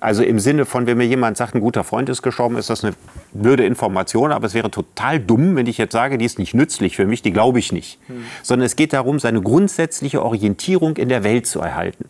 Also 0.00 0.22
im 0.22 0.38
Sinne 0.38 0.64
von, 0.64 0.86
wenn 0.86 0.96
mir 0.96 1.06
jemand 1.06 1.36
sagt, 1.36 1.56
ein 1.56 1.60
guter 1.60 1.82
Freund 1.82 2.08
ist 2.08 2.22
gestorben, 2.22 2.56
ist 2.56 2.70
das 2.70 2.84
eine 2.84 2.94
blöde 3.32 3.64
Information, 3.64 4.30
aber 4.30 4.46
es 4.46 4.54
wäre 4.54 4.70
total 4.70 5.18
dumm, 5.18 5.56
wenn 5.56 5.66
ich 5.66 5.76
jetzt 5.76 5.92
sage, 5.92 6.18
die 6.18 6.24
ist 6.24 6.38
nicht 6.38 6.54
nützlich 6.54 6.94
für 6.94 7.06
mich, 7.06 7.22
die 7.22 7.32
glaube 7.32 7.58
ich 7.58 7.72
nicht. 7.72 7.98
Sondern 8.42 8.66
es 8.66 8.76
geht 8.76 8.92
darum, 8.92 9.18
seine 9.18 9.42
grundsätzliche 9.42 10.22
Orientierung 10.22 10.96
in 10.96 11.08
der 11.08 11.24
Welt 11.24 11.46
zu 11.46 11.60
erhalten. 11.60 12.04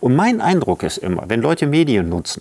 Und 0.00 0.16
mein 0.16 0.40
Eindruck 0.40 0.82
ist 0.82 0.96
immer, 0.96 1.24
wenn 1.28 1.42
Leute 1.42 1.66
Medien 1.66 2.08
nutzen, 2.08 2.40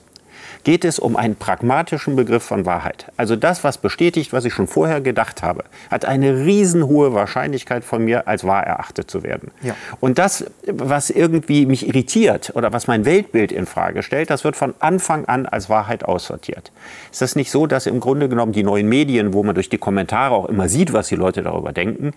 geht 0.65 0.83
es 0.83 0.97
um 0.97 1.15
einen 1.15 1.35
pragmatischen 1.35 2.15
Begriff 2.15 2.43
von 2.43 2.65
Wahrheit. 2.65 3.05
Also 3.17 3.35
das, 3.35 3.63
was 3.63 3.77
bestätigt, 3.77 4.33
was 4.33 4.45
ich 4.45 4.53
schon 4.53 4.67
vorher 4.67 4.99
gedacht 4.99 5.43
habe, 5.43 5.63
hat 5.91 6.05
eine 6.05 6.39
riesenhohe 6.39 7.13
Wahrscheinlichkeit 7.13 7.85
von 7.85 8.03
mir 8.03 8.27
als 8.27 8.43
wahr 8.43 8.63
erachtet 8.63 9.09
zu 9.09 9.21
werden. 9.21 9.51
Ja. 9.61 9.75
Und 9.99 10.17
das, 10.17 10.45
was 10.65 11.11
irgendwie 11.11 11.67
mich 11.67 11.87
irritiert 11.87 12.51
oder 12.55 12.73
was 12.73 12.87
mein 12.87 13.05
Weltbild 13.05 13.51
in 13.51 13.67
Frage 13.67 14.01
stellt, 14.01 14.31
das 14.31 14.43
wird 14.43 14.55
von 14.55 14.73
Anfang 14.79 15.25
an 15.25 15.45
als 15.45 15.69
Wahrheit 15.69 16.03
aussortiert. 16.03 16.71
Ist 17.11 17.21
das 17.21 17.35
nicht 17.35 17.51
so, 17.51 17.67
dass 17.67 17.85
im 17.85 17.99
Grunde 17.99 18.27
genommen 18.27 18.51
die 18.51 18.63
neuen 18.63 18.89
Medien, 18.89 19.33
wo 19.33 19.43
man 19.43 19.53
durch 19.53 19.69
die 19.69 19.77
Kommentare 19.77 20.33
auch 20.33 20.49
immer 20.49 20.67
sieht, 20.67 20.93
was 20.93 21.09
die 21.09 21.15
Leute 21.15 21.43
darüber 21.43 21.73
denken, 21.73 22.13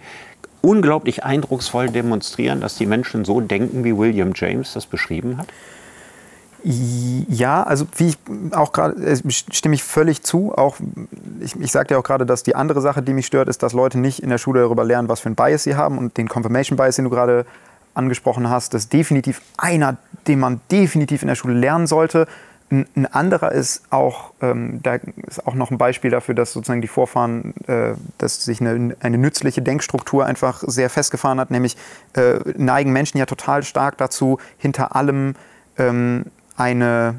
unglaublich 0.62 1.22
eindrucksvoll 1.22 1.90
demonstrieren, 1.90 2.62
dass 2.62 2.76
die 2.76 2.86
Menschen 2.86 3.26
so 3.26 3.42
denken, 3.42 3.84
wie 3.84 3.96
William 3.96 4.32
James 4.34 4.72
das 4.72 4.86
beschrieben 4.86 5.36
hat? 5.36 5.48
Ja, 6.64 7.62
also 7.62 7.86
wie 7.96 8.08
ich 8.08 8.18
auch 8.52 8.72
gerade, 8.72 8.94
äh, 9.04 9.16
stimme 9.30 9.74
ich 9.74 9.84
völlig 9.84 10.22
zu. 10.22 10.52
Auch 10.56 10.76
ich, 11.40 11.54
ich 11.56 11.70
sagte 11.70 11.94
ja 11.94 12.00
auch 12.00 12.04
gerade, 12.04 12.26
dass 12.26 12.42
die 12.42 12.56
andere 12.56 12.80
Sache, 12.80 13.00
die 13.02 13.12
mich 13.12 13.26
stört, 13.26 13.48
ist, 13.48 13.62
dass 13.62 13.72
Leute 13.72 13.98
nicht 13.98 14.22
in 14.22 14.28
der 14.28 14.38
Schule 14.38 14.60
darüber 14.60 14.84
lernen, 14.84 15.08
was 15.08 15.20
für 15.20 15.30
ein 15.30 15.36
Bias 15.36 15.62
sie 15.62 15.76
haben. 15.76 15.98
Und 15.98 16.16
den 16.16 16.28
Confirmation 16.28 16.76
Bias, 16.76 16.96
den 16.96 17.04
du 17.04 17.10
gerade 17.10 17.46
angesprochen 17.94 18.50
hast, 18.50 18.74
ist 18.74 18.92
definitiv 18.92 19.40
einer, 19.56 19.96
den 20.26 20.40
man 20.40 20.60
definitiv 20.70 21.22
in 21.22 21.28
der 21.28 21.36
Schule 21.36 21.54
lernen 21.54 21.86
sollte. 21.86 22.26
Ein, 22.70 22.86
ein 22.96 23.06
anderer 23.06 23.52
ist 23.52 23.82
auch, 23.90 24.32
ähm, 24.40 24.80
da 24.82 24.96
ist 25.26 25.46
auch 25.46 25.54
noch 25.54 25.70
ein 25.70 25.78
Beispiel 25.78 26.10
dafür, 26.10 26.34
dass 26.34 26.52
sozusagen 26.52 26.82
die 26.82 26.88
Vorfahren, 26.88 27.54
äh, 27.66 27.94
dass 28.18 28.44
sich 28.44 28.60
eine, 28.60 28.96
eine 29.00 29.18
nützliche 29.18 29.62
Denkstruktur 29.62 30.26
einfach 30.26 30.64
sehr 30.66 30.90
festgefahren 30.90 31.40
hat. 31.40 31.50
Nämlich 31.50 31.76
äh, 32.14 32.40
neigen 32.56 32.92
Menschen 32.92 33.18
ja 33.18 33.26
total 33.26 33.62
stark 33.62 33.96
dazu, 33.96 34.38
hinter 34.58 34.94
allem 34.94 35.34
ähm, 35.78 36.26
eine 36.58 37.14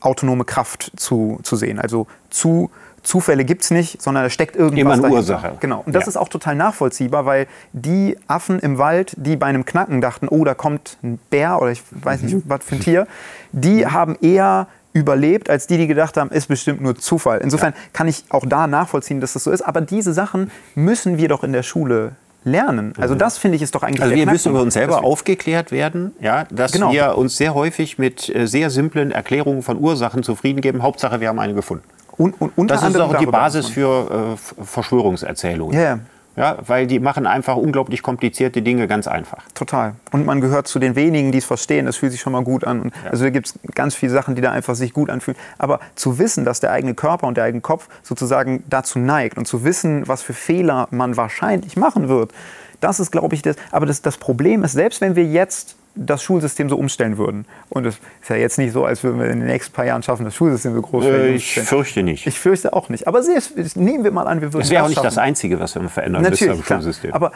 autonome 0.00 0.44
Kraft 0.44 0.90
zu, 0.96 1.38
zu 1.42 1.56
sehen. 1.56 1.78
Also 1.78 2.06
zu, 2.30 2.70
Zufälle 3.02 3.44
gibt 3.44 3.62
es 3.62 3.70
nicht, 3.70 4.00
sondern 4.02 4.24
da 4.24 4.30
steckt 4.30 4.56
irgendwas 4.56 4.80
Immer 4.80 4.92
eine 4.92 5.02
dahinter. 5.02 5.16
Ursache. 5.18 5.56
Genau. 5.60 5.82
Und 5.86 5.94
das 5.94 6.04
Ja. 6.04 6.08
ist 6.08 6.16
auch 6.16 6.28
total 6.28 6.54
nachvollziehbar, 6.54 7.24
weil 7.26 7.46
die 7.72 8.16
Affen 8.26 8.58
im 8.58 8.78
Wald, 8.78 9.14
die 9.16 9.36
bei 9.36 9.46
einem 9.46 9.64
Knacken 9.64 10.00
dachten, 10.00 10.26
oh, 10.28 10.44
da 10.44 10.54
kommt 10.54 10.96
ein 11.02 11.18
Bär 11.30 11.60
oder 11.60 11.70
ich 11.70 11.82
weiß 11.90 12.22
Mhm. 12.22 12.26
nicht, 12.28 12.48
was 12.48 12.64
für 12.64 12.74
ein 12.76 12.80
Tier, 12.80 13.06
die 13.52 13.86
haben 13.86 14.16
eher 14.20 14.66
überlebt, 14.92 15.48
als 15.50 15.66
die, 15.66 15.76
die 15.78 15.86
gedacht 15.86 16.16
haben, 16.16 16.30
ist 16.30 16.48
bestimmt 16.48 16.80
nur 16.80 16.96
Zufall. 16.96 17.38
Insofern 17.38 17.74
kann 17.92 18.08
ich 18.08 18.24
auch 18.30 18.44
da 18.44 18.66
nachvollziehen, 18.66 19.20
dass 19.20 19.34
das 19.34 19.44
so 19.44 19.50
ist. 19.52 19.62
Aber 19.62 19.80
diese 19.82 20.12
Sachen 20.12 20.50
müssen 20.74 21.16
wir 21.16 21.28
doch 21.28 21.44
in 21.44 21.52
der 21.52 21.62
Schule 21.62 22.12
lernen. 22.44 22.94
Also 22.98 23.14
das 23.14 23.38
finde 23.38 23.56
ich 23.56 23.62
ist 23.62 23.74
doch 23.74 23.82
eigentlich 23.82 24.02
Also 24.02 24.14
wir 24.14 24.26
müssen 24.26 24.50
über 24.50 24.62
uns 24.62 24.74
selber 24.74 25.04
aufgeklärt 25.04 25.72
werden, 25.72 26.12
ja, 26.20 26.44
dass 26.50 26.72
Genau. 26.72 26.92
wir 26.92 27.16
uns 27.18 27.36
sehr 27.36 27.54
häufig 27.54 27.98
mit 27.98 28.34
äh, 28.34 28.46
sehr 28.46 28.70
simplen 28.70 29.10
Erklärungen 29.10 29.62
von 29.62 29.78
Ursachen 29.78 30.22
zufrieden 30.22 30.60
geben. 30.60 30.82
Hauptsache, 30.82 31.20
wir 31.20 31.28
haben 31.28 31.38
eine 31.38 31.54
gefunden. 31.54 31.84
Und, 32.16 32.34
und 32.56 32.70
Das 32.70 32.82
ist 32.82 32.98
auch 32.98 33.16
die 33.16 33.26
Basis 33.26 33.68
für 33.68 34.36
äh, 34.58 34.64
Verschwörungserzählungen. 34.64 35.74
Ja, 35.74 35.82
ja. 35.82 35.98
Ja, 36.40 36.56
weil 36.66 36.86
die 36.86 37.00
machen 37.00 37.26
einfach 37.26 37.56
unglaublich 37.56 38.02
komplizierte 38.02 38.62
Dinge 38.62 38.88
ganz 38.88 39.06
einfach. 39.06 39.44
Total. 39.54 39.92
Und 40.10 40.24
man 40.24 40.40
gehört 40.40 40.66
zu 40.66 40.78
den 40.78 40.96
wenigen, 40.96 41.32
die 41.32 41.38
es 41.38 41.44
verstehen. 41.44 41.84
Das 41.84 41.96
fühlt 41.96 42.12
sich 42.12 42.22
schon 42.22 42.32
mal 42.32 42.42
gut 42.42 42.64
an. 42.64 42.80
Und 42.80 42.92
Also 43.10 43.24
da 43.24 43.30
gibt 43.30 43.48
es 43.48 43.58
ganz 43.74 43.94
viele 43.94 44.10
Sachen, 44.10 44.36
die 44.36 44.40
da 44.40 44.50
einfach 44.50 44.74
sich 44.74 44.94
gut 44.94 45.10
anfühlen. 45.10 45.38
Aber 45.58 45.80
zu 45.96 46.18
wissen, 46.18 46.46
dass 46.46 46.60
der 46.60 46.72
eigene 46.72 46.94
Körper 46.94 47.26
und 47.26 47.36
der 47.36 47.44
eigene 47.44 47.60
Kopf 47.60 47.88
sozusagen 48.02 48.64
dazu 48.70 48.98
neigt 48.98 49.36
und 49.36 49.46
zu 49.46 49.64
wissen, 49.64 50.08
was 50.08 50.22
für 50.22 50.32
Fehler 50.32 50.88
man 50.90 51.18
wahrscheinlich 51.18 51.76
machen 51.76 52.08
wird, 52.08 52.32
das 52.80 53.00
ist, 53.00 53.10
glaube 53.10 53.34
ich, 53.34 53.42
das. 53.42 53.56
Aber 53.70 53.84
das, 53.84 54.00
das 54.00 54.16
Problem 54.16 54.64
ist, 54.64 54.72
selbst 54.72 55.02
wenn 55.02 55.16
wir 55.16 55.26
jetzt 55.26 55.76
das 55.94 56.22
Schulsystem 56.22 56.68
so 56.68 56.76
umstellen 56.76 57.18
würden, 57.18 57.44
und 57.68 57.84
es 57.84 57.96
ist 58.22 58.30
ja 58.30 58.36
jetzt 58.36 58.58
nicht 58.58 58.72
so, 58.72 58.84
als 58.84 59.02
würden 59.02 59.18
wir 59.18 59.26
in 59.28 59.40
den 59.40 59.48
nächsten 59.48 59.72
paar 59.72 59.84
Jahren 59.84 60.02
schaffen, 60.02 60.24
das 60.24 60.34
Schulsystem 60.34 60.74
so 60.74 60.82
groß 60.82 61.04
Äh, 61.04 61.28
ich 61.28 61.34
umzustellen. 61.34 61.66
fürchte 61.66 62.02
nicht. 62.02 62.26
Ich 62.26 62.38
fürchte 62.38 62.72
auch 62.72 62.88
nicht. 62.88 63.06
Aber 63.08 63.22
selbst, 63.22 63.56
nehmen 63.76 64.04
wir 64.04 64.10
mal 64.12 64.26
an, 64.26 64.40
wir 64.40 64.52
würden 64.52 64.60
Das 64.62 64.70
wäre 64.70 64.84
auch 64.84 64.88
nicht 64.88 64.98
das 64.98 65.14
schaffen. 65.14 65.18
Einzige, 65.26 65.58
was 65.60 65.74
wir 65.74 65.88
verändern 65.88 66.22
müssen 66.22 66.32
Natürlich, 66.32 66.58
am 66.58 66.64
klar. 66.64 66.78
Schulsystem. 66.80 67.12
Aber 67.12 67.32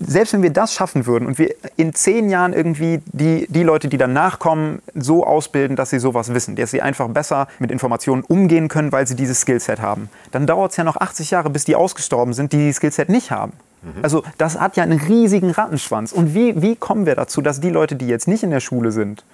selbst 0.00 0.32
wenn 0.32 0.42
wir 0.42 0.50
das 0.50 0.74
schaffen 0.74 1.06
würden 1.06 1.26
und 1.26 1.38
wir 1.38 1.54
in 1.76 1.94
zehn 1.94 2.28
Jahren 2.30 2.52
irgendwie 2.52 3.00
die, 3.12 3.46
die 3.48 3.62
Leute, 3.62 3.88
die 3.88 3.96
danach 3.98 4.38
kommen, 4.38 4.82
so 4.94 5.24
ausbilden, 5.26 5.76
dass 5.76 5.90
sie 5.90 5.98
sowas 5.98 6.32
wissen, 6.34 6.56
dass 6.56 6.70
sie 6.70 6.82
einfach 6.82 7.08
besser 7.08 7.48
mit 7.58 7.70
Informationen 7.70 8.22
umgehen 8.22 8.68
können, 8.68 8.92
weil 8.92 9.06
sie 9.06 9.14
dieses 9.16 9.40
Skillset 9.42 9.80
haben, 9.80 10.08
dann 10.32 10.46
dauert 10.46 10.72
es 10.72 10.76
ja 10.76 10.84
noch 10.84 10.96
80 10.96 11.30
Jahre, 11.30 11.50
bis 11.50 11.64
die 11.64 11.76
ausgestorben 11.76 12.34
sind, 12.34 12.52
die 12.52 12.58
dieses 12.58 12.76
Skillset 12.76 13.08
nicht 13.08 13.30
haben. 13.30 13.52
Mhm. 13.82 14.02
Also 14.02 14.22
das 14.38 14.58
hat 14.58 14.76
ja 14.76 14.82
einen 14.82 14.98
riesigen 15.00 15.50
Rattenschwanz. 15.50 16.12
Und 16.12 16.34
wie, 16.34 16.60
wie 16.60 16.76
kommen 16.76 17.06
wir 17.06 17.14
dazu, 17.14 17.40
dass 17.42 17.60
die 17.60 17.70
Leute, 17.70 17.96
die 17.96 18.06
jetzt 18.06 18.28
nicht 18.28 18.42
in 18.42 18.50
der 18.50 18.60
Schule 18.60 18.92
sind, 18.92 19.24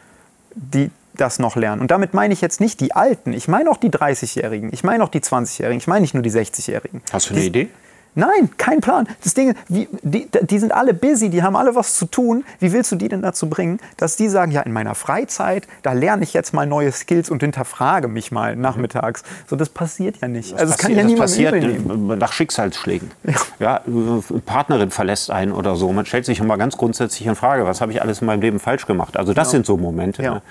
die 0.55 0.91
das 1.15 1.39
noch 1.39 1.57
lernen. 1.57 1.81
Und 1.81 1.91
damit 1.91 2.13
meine 2.15 2.35
ich 2.35 2.41
jetzt 2.43 2.61
nicht 2.61 2.79
die 2.81 2.93
Alten, 2.95 3.33
ich 3.33 3.49
meine 3.49 3.71
auch 3.71 3.79
die 3.79 3.91
30-Jährigen, 3.91 4.71
ich 4.73 4.85
meine 4.85 5.03
auch 5.03 5.09
die 5.09 5.21
20-Jährigen, 5.21 5.79
ich 5.79 5.87
meine 5.87 6.03
nicht 6.03 6.13
nur 6.15 6.23
die 6.23 6.31
60-Jährigen. 6.31 7.01
Hast 7.11 7.31
du 7.31 7.35
eine 7.35 7.41
Die- 7.41 7.47
Idee? 7.49 7.69
Nein, 8.17 8.49
kein 8.57 8.81
Plan. 8.81 9.07
Das 9.23 9.35
Ding, 9.35 9.55
wie, 9.69 9.89
die, 10.03 10.27
die 10.41 10.59
sind 10.59 10.73
alle 10.73 10.95
busy, 10.95 11.29
die 11.29 11.43
haben 11.43 11.55
alle 11.55 11.75
was 11.75 11.99
zu 11.99 12.07
tun. 12.07 12.45
Wie 12.61 12.73
willst 12.73 12.91
du 12.91 12.97
die 12.97 13.09
denn 13.09 13.21
dazu 13.21 13.51
bringen, 13.51 13.79
dass 13.99 14.17
die 14.17 14.29
sagen, 14.29 14.53
ja, 14.53 14.63
in 14.63 14.73
meiner 14.73 14.95
Freizeit, 14.95 15.69
da 15.83 15.93
lerne 15.93 16.23
ich 16.23 16.33
jetzt 16.33 16.55
mal 16.55 16.67
neue 16.67 16.91
Skills 16.93 17.29
und 17.29 17.43
hinterfrage 17.43 18.09
mich 18.09 18.33
mal 18.33 18.57
nachmittags. 18.57 19.23
So, 19.47 19.55
das 19.55 19.69
passiert 19.69 20.17
ja 20.23 20.29
nicht. 20.29 20.55
also 20.55 20.73
das 20.73 20.79
kann 20.79 20.93
ja 20.93 21.03
das 21.03 21.07
niemand 21.07 21.21
passiert 21.21 21.55
nehmen. 21.55 22.11
äh, 22.11 22.17
nach 22.17 22.33
Schicksalsschlägen. 22.33 23.11
Ja. 23.59 23.83
äh, 23.87 24.39
Partnerin 24.47 24.91
verlässt 24.91 25.31
einen 25.31 25.53
oder 25.53 25.77
so. 25.77 25.93
Man 25.93 26.07
stellt 26.07 26.25
sich 26.25 26.41
immer 26.41 26.57
ganz 26.57 26.77
grundsätzlich 26.79 27.27
in 27.27 27.35
Frage, 27.35 27.67
was 27.67 27.83
habe 27.83 27.93
ich 27.93 28.01
alles 28.01 28.23
in 28.23 28.27
meinem 28.27 28.41
Leben 28.41 28.61
falsch 28.61 28.87
gemacht? 28.87 29.17
Also 29.19 29.35
das 29.35 29.51
sind 29.51 29.67
so 29.67 29.77
Momente. 29.77 30.23
Ja. 30.23 30.35
Ne? 30.35 30.43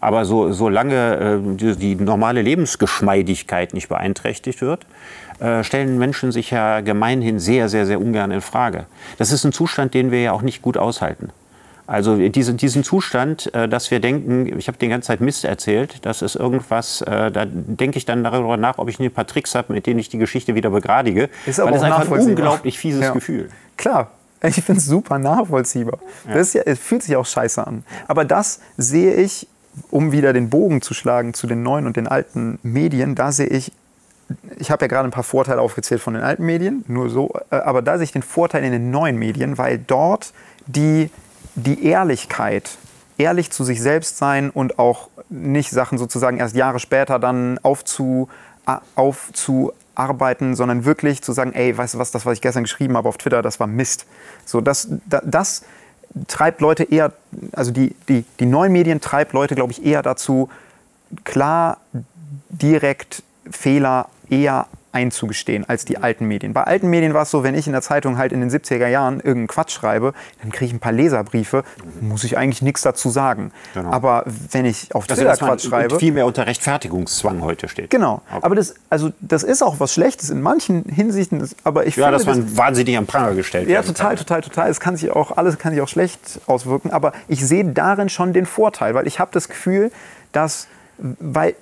Aber 0.00 0.26
so, 0.26 0.52
solange 0.52 1.40
äh, 1.44 1.56
die, 1.56 1.76
die 1.76 1.94
normale 1.94 2.42
Lebensgeschmeidigkeit 2.42 3.72
nicht 3.72 3.88
beeinträchtigt 3.88 4.60
wird, 4.60 4.86
stellen 5.62 5.98
Menschen 5.98 6.32
sich 6.32 6.50
ja 6.50 6.80
gemeinhin 6.80 7.38
sehr, 7.38 7.68
sehr, 7.68 7.86
sehr 7.86 8.00
ungern 8.00 8.30
in 8.30 8.40
Frage. 8.40 8.86
Das 9.18 9.32
ist 9.32 9.44
ein 9.44 9.52
Zustand, 9.52 9.94
den 9.94 10.10
wir 10.10 10.22
ja 10.22 10.32
auch 10.32 10.42
nicht 10.42 10.62
gut 10.62 10.76
aushalten. 10.76 11.30
Also 11.86 12.16
diesen, 12.16 12.56
diesen 12.56 12.82
Zustand, 12.82 13.52
äh, 13.54 13.68
dass 13.68 13.90
wir 13.90 14.00
denken, 14.00 14.58
ich 14.58 14.68
habe 14.68 14.78
die 14.78 14.88
ganze 14.88 15.08
Zeit 15.08 15.20
Mist 15.20 15.44
erzählt, 15.44 15.98
das 16.06 16.22
ist 16.22 16.34
irgendwas, 16.34 17.02
äh, 17.02 17.30
da 17.30 17.44
denke 17.44 17.98
ich 17.98 18.06
dann 18.06 18.24
darüber 18.24 18.56
nach, 18.56 18.78
ob 18.78 18.88
ich 18.88 18.98
ein 18.98 19.10
paar 19.10 19.26
Tricks 19.26 19.54
habe, 19.54 19.72
mit 19.74 19.86
denen 19.86 20.00
ich 20.00 20.08
die 20.08 20.16
Geschichte 20.16 20.54
wieder 20.54 20.70
begradige. 20.70 21.28
Ist 21.44 21.58
weil 21.58 21.68
aber 21.68 21.76
das 21.76 21.82
auch 21.82 21.98
einfach 22.00 22.16
ein 22.16 22.26
unglaublich 22.26 22.78
fieses 22.78 23.02
Ja. 23.02 23.12
Gefühl. 23.12 23.50
Klar, 23.76 24.12
ich 24.42 24.54
finde 24.54 24.78
es 24.78 24.86
super 24.86 25.18
nachvollziehbar. 25.18 25.98
Das 26.26 26.48
ist 26.48 26.54
ja, 26.54 26.62
es 26.64 26.78
fühlt 26.78 27.02
sich 27.02 27.16
auch 27.16 27.26
scheiße 27.26 27.66
an. 27.66 27.84
Aber 28.08 28.24
das 28.24 28.60
sehe 28.78 29.14
ich, 29.14 29.46
um 29.90 30.10
wieder 30.12 30.32
den 30.32 30.48
Bogen 30.48 30.80
zu 30.80 30.94
schlagen 30.94 31.34
zu 31.34 31.46
den 31.46 31.62
neuen 31.62 31.86
und 31.86 31.96
den 31.96 32.08
alten 32.08 32.58
Medien, 32.62 33.14
da 33.14 33.30
sehe 33.30 33.48
ich, 33.48 33.72
ich 34.58 34.70
habe 34.70 34.84
ja 34.84 34.88
gerade 34.88 35.08
ein 35.08 35.12
paar 35.12 35.22
Vorteile 35.24 35.60
aufgezählt 35.60 36.00
von 36.00 36.14
den 36.14 36.22
alten 36.22 36.44
Medien, 36.44 36.84
nur 36.88 37.10
so, 37.10 37.32
äh, 37.50 37.56
aber 37.56 37.82
da 37.82 37.96
sehe 37.98 38.04
ich 38.04 38.12
den 38.12 38.22
Vorteil 38.22 38.64
in 38.64 38.72
den 38.72 38.90
neuen 38.90 39.18
Medien, 39.18 39.58
weil 39.58 39.78
dort 39.78 40.32
die, 40.66 41.10
die 41.54 41.84
Ehrlichkeit, 41.86 42.78
ehrlich 43.18 43.50
zu 43.50 43.64
sich 43.64 43.80
selbst 43.82 44.16
sein 44.18 44.50
und 44.50 44.78
auch 44.78 45.08
nicht 45.28 45.70
Sachen 45.70 45.98
sozusagen 45.98 46.38
erst 46.38 46.56
Jahre 46.56 46.78
später 46.80 47.18
dann 47.18 47.58
aufzu, 47.62 48.28
aufzuarbeiten, 48.94 50.54
sondern 50.54 50.84
wirklich 50.84 51.22
zu 51.22 51.32
sagen, 51.32 51.52
ey, 51.52 51.76
weißt 51.76 51.94
du 51.94 51.98
was, 51.98 52.10
das, 52.10 52.26
was 52.26 52.34
ich 52.34 52.40
gestern 52.40 52.64
geschrieben 52.64 52.96
habe 52.96 53.08
auf 53.08 53.16
Twitter, 53.18 53.42
das 53.42 53.60
war 53.60 53.66
Mist. 53.66 54.06
So, 54.44 54.60
das, 54.60 54.88
da- 55.06 55.22
das 55.24 55.62
treibt 56.28 56.60
Leute 56.60 56.84
eher, 56.84 57.12
also 57.52 57.70
die, 57.70 57.94
die, 58.08 58.24
die 58.40 58.46
neuen 58.46 58.72
Medien 58.72 59.00
treibt 59.00 59.32
Leute, 59.32 59.54
glaube 59.54 59.72
ich, 59.72 59.84
eher 59.84 60.02
dazu, 60.02 60.48
klar, 61.24 61.78
direkt 62.48 63.22
Fehler 63.50 64.08
eher 64.34 64.66
einzugestehen 64.92 65.68
als 65.68 65.84
die 65.84 65.98
alten 65.98 66.26
Medien. 66.26 66.52
Bei 66.52 66.62
alten 66.62 66.88
Medien 66.88 67.14
war 67.14 67.22
es 67.22 67.30
so, 67.32 67.42
wenn 67.42 67.56
ich 67.56 67.66
in 67.66 67.72
der 67.72 67.82
Zeitung 67.82 68.16
halt 68.16 68.32
in 68.32 68.38
den 68.40 68.48
70er 68.48 68.86
Jahren 68.86 69.16
irgendeinen 69.16 69.48
Quatsch 69.48 69.72
schreibe, 69.72 70.12
dann 70.40 70.52
kriege 70.52 70.66
ich 70.66 70.72
ein 70.72 70.78
paar 70.78 70.92
Leserbriefe, 70.92 71.64
muss 72.00 72.22
ich 72.22 72.38
eigentlich 72.38 72.62
nichts 72.62 72.82
dazu 72.82 73.10
sagen. 73.10 73.50
Genau. 73.74 73.90
Aber 73.90 74.22
wenn 74.52 74.64
ich 74.64 74.94
auf 74.94 75.08
Dass 75.08 75.18
Twitter 75.18 75.36
Quatsch 75.36 75.66
schreibe, 75.66 75.98
viel 75.98 76.12
mehr 76.12 76.26
unter 76.26 76.46
Rechtfertigungszwang 76.46 77.42
heute 77.42 77.68
steht. 77.68 77.90
genau. 77.90 78.22
Okay. 78.30 78.38
Aber 78.42 78.54
das, 78.54 78.76
also 78.88 79.10
das 79.20 79.42
ist 79.42 79.62
auch 79.62 79.80
was 79.80 79.92
Schlechtes 79.94 80.30
in 80.30 80.40
manchen 80.40 80.84
Hinsichten, 80.84 81.40
das- 81.40 81.56
aber 81.64 81.86
ich 81.86 81.96
ja, 81.96 82.04
finde, 82.06 82.18
dass 82.18 82.26
man 82.26 82.56
wahnsinnig 82.56 82.96
am 82.96 83.06
Pranger 83.06 83.34
gestellt 83.34 83.68
ja, 83.68 83.74
werden 83.74 83.86
total, 83.88 84.14
total, 84.14 84.42
total. 84.42 84.70
Es 84.70 84.78
kann 84.78 84.96
sich 84.96 85.10
auch, 85.10 85.36
alles 85.36 85.58
kann 85.58 85.72
sich 85.72 85.82
auch 85.82 85.88
schlecht 85.88 86.40
auswirken, 86.46 86.92
aber 86.92 87.12
ich 87.26 87.44
sehe 87.44 87.64
darin 87.64 88.08
schon 88.08 88.32
den 88.32 88.46
Vorteil, 88.46 88.94
weil 88.94 89.08
ich 89.08 89.18
habe 89.18 89.32
das 89.34 89.48
Gefühl, 89.48 89.90
dass 90.30 90.68
weil, 90.98 91.56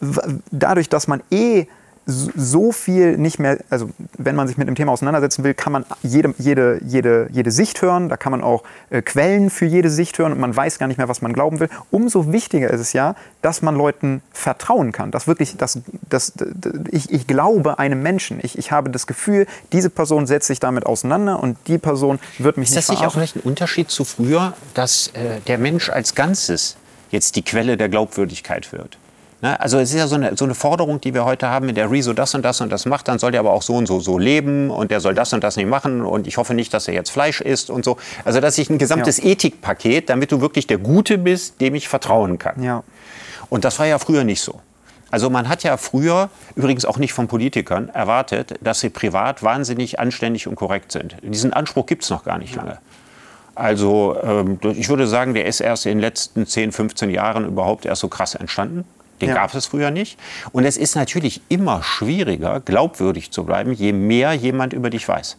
dadurch, 0.51 0.91
dass 0.91 1.09
man 1.09 1.23
eh 1.31 1.67
so- 2.07 2.73
viel 2.73 3.17
nicht 3.19 3.39
mehr, 3.39 3.59
also 3.71 3.91
wenn 4.19 4.35
man 4.35 4.49
sich 4.49 4.57
mit 4.57 4.67
dem 4.67 4.75
Thema 4.75 4.93
auseinandersetzen 4.93 5.45
will, 5.45 5.55
kann 5.55 5.73
man 5.73 5.85
jede, 6.03 6.35
jede, 6.39 6.81
jede, 6.85 7.29
jede 7.31 7.51
Sicht 7.51 7.83
hören, 7.83 8.09
da 8.09 8.17
kann 8.17 8.33
man 8.33 8.43
auch 8.43 8.63
äh, 8.91 9.03
Quellen 9.03 9.51
für 9.51 9.67
jede 9.67 9.91
Sicht 9.91 10.19
hören 10.19 10.33
und 10.33 10.41
man 10.41 10.55
weiß 10.57 10.79
gar 10.79 10.87
nicht 10.87 10.97
mehr, 10.97 11.09
was 11.09 11.23
man 11.23 11.33
glauben 11.33 11.61
will. 11.61 11.69
Umso 11.91 12.33
wichtiger 12.33 12.71
ist 12.71 12.81
es 12.81 12.93
ja, 12.93 13.15
dass 13.43 13.63
man 13.63 13.77
Leuten 13.77 14.23
vertrauen 14.33 14.91
kann, 14.93 15.11
dass 15.11 15.27
wirklich, 15.27 15.57
dass, 15.57 15.79
dass, 16.09 16.33
ich, 16.91 17.13
ich 17.13 17.27
glaube 17.27 17.79
einem 17.79 18.03
Menschen, 18.03 18.41
ich, 18.43 18.59
ich 18.59 18.73
habe 18.73 18.91
das 18.91 19.07
Gefühl, 19.07 19.47
diese 19.73 19.91
Person 19.91 20.27
setzt 20.27 20.47
sich 20.49 20.61
damit 20.61 20.87
auseinander 20.87 21.43
und 21.43 21.57
die 21.67 21.79
Person 21.79 22.19
wird 22.39 22.57
mich 22.57 22.71
Ist 22.71 22.75
nicht 22.77 22.89
das 22.89 22.91
nicht 22.91 22.99
auch 23.07 23.13
verarschen. 23.13 23.21
vielleicht 23.21 23.37
ein 23.37 23.49
Unterschied 23.49 23.91
zu 23.91 24.05
früher, 24.05 24.55
dass 24.75 25.09
äh, 25.09 25.41
der 25.47 25.59
Mensch 25.59 25.91
als 25.91 26.15
Ganzes 26.15 26.77
jetzt 27.11 27.37
die 27.37 27.43
Quelle 27.43 27.77
der 27.77 27.89
Glaubwürdigkeit 27.89 28.73
wird. 28.73 28.97
Ne? 29.43 29.59
Also 29.61 29.79
es 29.79 29.91
ist 29.91 29.97
ja 29.99 30.07
so 30.07 30.15
eine, 30.15 30.37
so 30.37 30.45
eine 30.45 30.55
Forderung, 30.55 31.01
die 31.01 31.13
wir 31.13 31.25
heute 31.25 31.49
haben, 31.49 31.69
in 31.69 31.75
der 31.75 31.91
Rezo 31.91 32.13
das 32.13 32.35
und 32.35 32.43
das 32.43 32.61
und 32.61 32.71
das 32.71 32.87
macht, 32.87 33.09
dann 33.09 33.19
soll 33.19 33.33
der 33.33 33.41
aber 33.41 33.53
auch 33.53 33.63
so 33.63 33.75
und 33.75 33.87
so 33.87 33.99
so 34.01 34.17
leben 34.17 34.71
und 34.71 34.91
der 34.93 35.01
soll 35.01 35.15
das 35.15 35.33
und 35.33 35.43
das 35.43 35.57
nicht 35.57 35.69
machen 35.69 36.03
und 36.03 36.27
ich 36.29 36.37
hoffe 36.37 36.55
nicht, 36.55 36.73
dass 36.73 36.87
er 36.89 36.95
jetzt 36.95 37.11
Fleisch 37.11 37.41
isst 37.41 37.69
und 37.69 37.85
so. 37.85 37.97
Also 38.25 38.41
dass 38.41 38.57
ich 38.57 38.71
ein 38.71 38.79
gesamtes 38.79 39.19
Ja. 39.19 39.31
Ethikpaket, 39.31 40.09
damit 40.09 40.31
du 40.31 40.41
wirklich 40.41 40.69
der 40.69 40.79
Gute 40.79 41.19
bist, 41.19 41.61
dem 41.61 41.75
ich 41.75 41.89
vertrauen 41.89 42.39
kann. 42.39 42.63
Ja. 42.63 42.85
Und 43.51 43.65
das 43.65 43.79
war 43.81 43.87
ja 43.87 43.99
früher 43.99 44.23
nicht 44.25 44.41
so. 44.41 44.61
Also 45.11 45.29
man 45.29 45.49
hat 45.49 45.63
ja 45.63 45.77
früher, 45.77 46.31
übrigens 46.55 46.87
auch 46.87 46.97
nicht 46.97 47.13
von 47.13 47.29
Politikern, 47.29 47.91
erwartet, 47.91 48.55
dass 48.63 48.81
sie 48.81 48.89
privat 48.89 49.43
wahnsinnig 49.43 49.99
anständig 49.99 50.47
und 50.47 50.55
korrekt 50.55 50.91
sind. 50.93 51.17
Diesen 51.23 51.53
Anspruch 51.53 51.85
gibt 51.85 52.05
es 52.05 52.11
noch 52.11 52.25
gar 52.25 52.39
nicht 52.39 52.55
lange. 52.55 52.79
Also 53.55 54.17
ähm, 54.23 54.59
ich 54.75 54.89
würde 54.89 55.07
sagen, 55.07 55.35
der 55.35 55.45
ist 55.45 55.61
erst 55.61 55.85
in 55.85 55.99
den 55.99 56.01
letzten 56.01 56.47
10, 56.47 56.73
15 56.73 57.11
Jahren 57.11 57.45
überhaupt 57.45 57.85
erst 57.85 58.01
so 58.01 58.09
krass 58.09 58.35
entstanden. 58.35 58.85
Den 59.23 59.31
Ja. 59.31 59.37
gab 59.37 59.55
es 59.55 59.65
früher 59.67 59.91
nicht. 59.91 60.19
Und 60.53 60.65
es 60.67 60.77
ist 60.77 60.95
natürlich 60.97 61.41
immer 61.49 61.83
schwieriger, 61.83 62.61
glaubwürdig 62.61 63.31
zu 63.31 63.45
bleiben, 63.45 63.73
je 63.73 63.93
mehr 63.95 64.35
jemand 64.35 64.75
über 64.75 64.91
dich 64.91 65.09
weiß. 65.09 65.39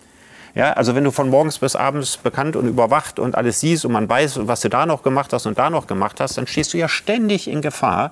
Ja, 0.56 0.74
also 0.74 0.94
wenn 0.96 1.04
du 1.04 1.12
von 1.12 1.30
morgens 1.30 1.58
bis 1.60 1.76
abends 1.76 2.16
bekannt 2.18 2.56
und 2.56 2.68
überwacht 2.68 3.18
und 3.20 3.36
alles 3.36 3.60
siehst 3.60 3.86
und 3.86 3.92
man 3.92 4.08
weiß, 4.08 4.40
was 4.48 4.62
du 4.62 4.70
da 4.70 4.86
noch 4.86 5.02
gemacht 5.04 5.34
hast 5.34 5.46
und 5.48 5.58
da 5.58 5.70
noch 5.72 5.88
gemacht 5.88 6.20
hast, 6.20 6.38
dann 6.38 6.46
stehst 6.48 6.74
du 6.74 6.78
ja 6.78 6.88
ständig 6.88 7.48
in 7.48 7.62
Gefahr, 7.62 8.12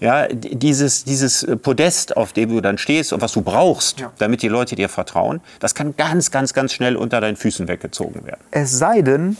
ja, 0.00 0.26
dieses, 0.28 1.04
dieses 1.04 1.46
Podest, 1.62 2.16
auf 2.16 2.32
dem 2.34 2.50
du 2.50 2.60
dann 2.60 2.76
stehst 2.76 3.12
und 3.12 3.22
was 3.22 3.32
du 3.32 3.40
brauchst, 3.40 4.00
Ja. 4.00 4.12
damit 4.18 4.42
die 4.42 4.48
Leute 4.48 4.74
dir 4.74 4.88
vertrauen, 4.88 5.40
das 5.60 5.74
kann 5.76 5.96
ganz, 5.96 6.30
ganz, 6.32 6.52
ganz 6.52 6.72
schnell 6.74 6.96
unter 6.96 7.20
deinen 7.20 7.36
Füßen 7.36 7.66
weggezogen 7.68 8.26
werden. 8.26 8.40
Es 8.50 8.72
sei 8.78 9.00
denn, 9.02 9.36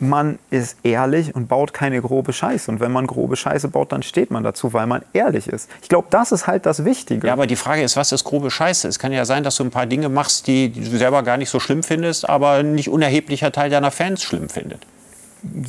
man 0.00 0.38
ist 0.50 0.78
ehrlich 0.82 1.34
und 1.34 1.48
baut 1.48 1.72
keine 1.72 2.00
grobe 2.00 2.32
Scheiße. 2.32 2.70
Und 2.70 2.80
wenn 2.80 2.92
man 2.92 3.06
grobe 3.06 3.36
Scheiße 3.36 3.68
baut, 3.68 3.92
dann 3.92 4.02
steht 4.02 4.30
man 4.30 4.42
dazu, 4.42 4.72
weil 4.72 4.86
man 4.86 5.02
ehrlich 5.12 5.48
ist. 5.48 5.70
Ich 5.82 5.88
glaube, 5.88 6.08
das 6.10 6.32
ist 6.32 6.46
halt 6.46 6.66
das 6.66 6.84
Wichtige. 6.84 7.26
Ja, 7.26 7.32
aber 7.32 7.46
die 7.46 7.56
Frage 7.56 7.82
ist, 7.82 7.96
was 7.96 8.12
ist 8.12 8.24
grobe 8.24 8.50
Scheiße? 8.50 8.88
Es 8.88 8.98
kann 8.98 9.12
ja 9.12 9.24
sein, 9.24 9.42
dass 9.44 9.56
du 9.56 9.64
ein 9.64 9.70
paar 9.70 9.86
Dinge 9.86 10.08
machst, 10.08 10.46
die, 10.46 10.70
du 10.70 10.96
selber 10.96 11.22
gar 11.22 11.36
nicht 11.36 11.50
so 11.50 11.60
schlimm 11.60 11.82
findest, 11.82 12.28
aber 12.28 12.52
ein 12.52 12.74
nicht 12.74 12.88
unerheblicher 12.88 13.52
Teil 13.52 13.70
deiner 13.70 13.90
Fans 13.90 14.22
schlimm 14.22 14.48
findet. 14.48 14.86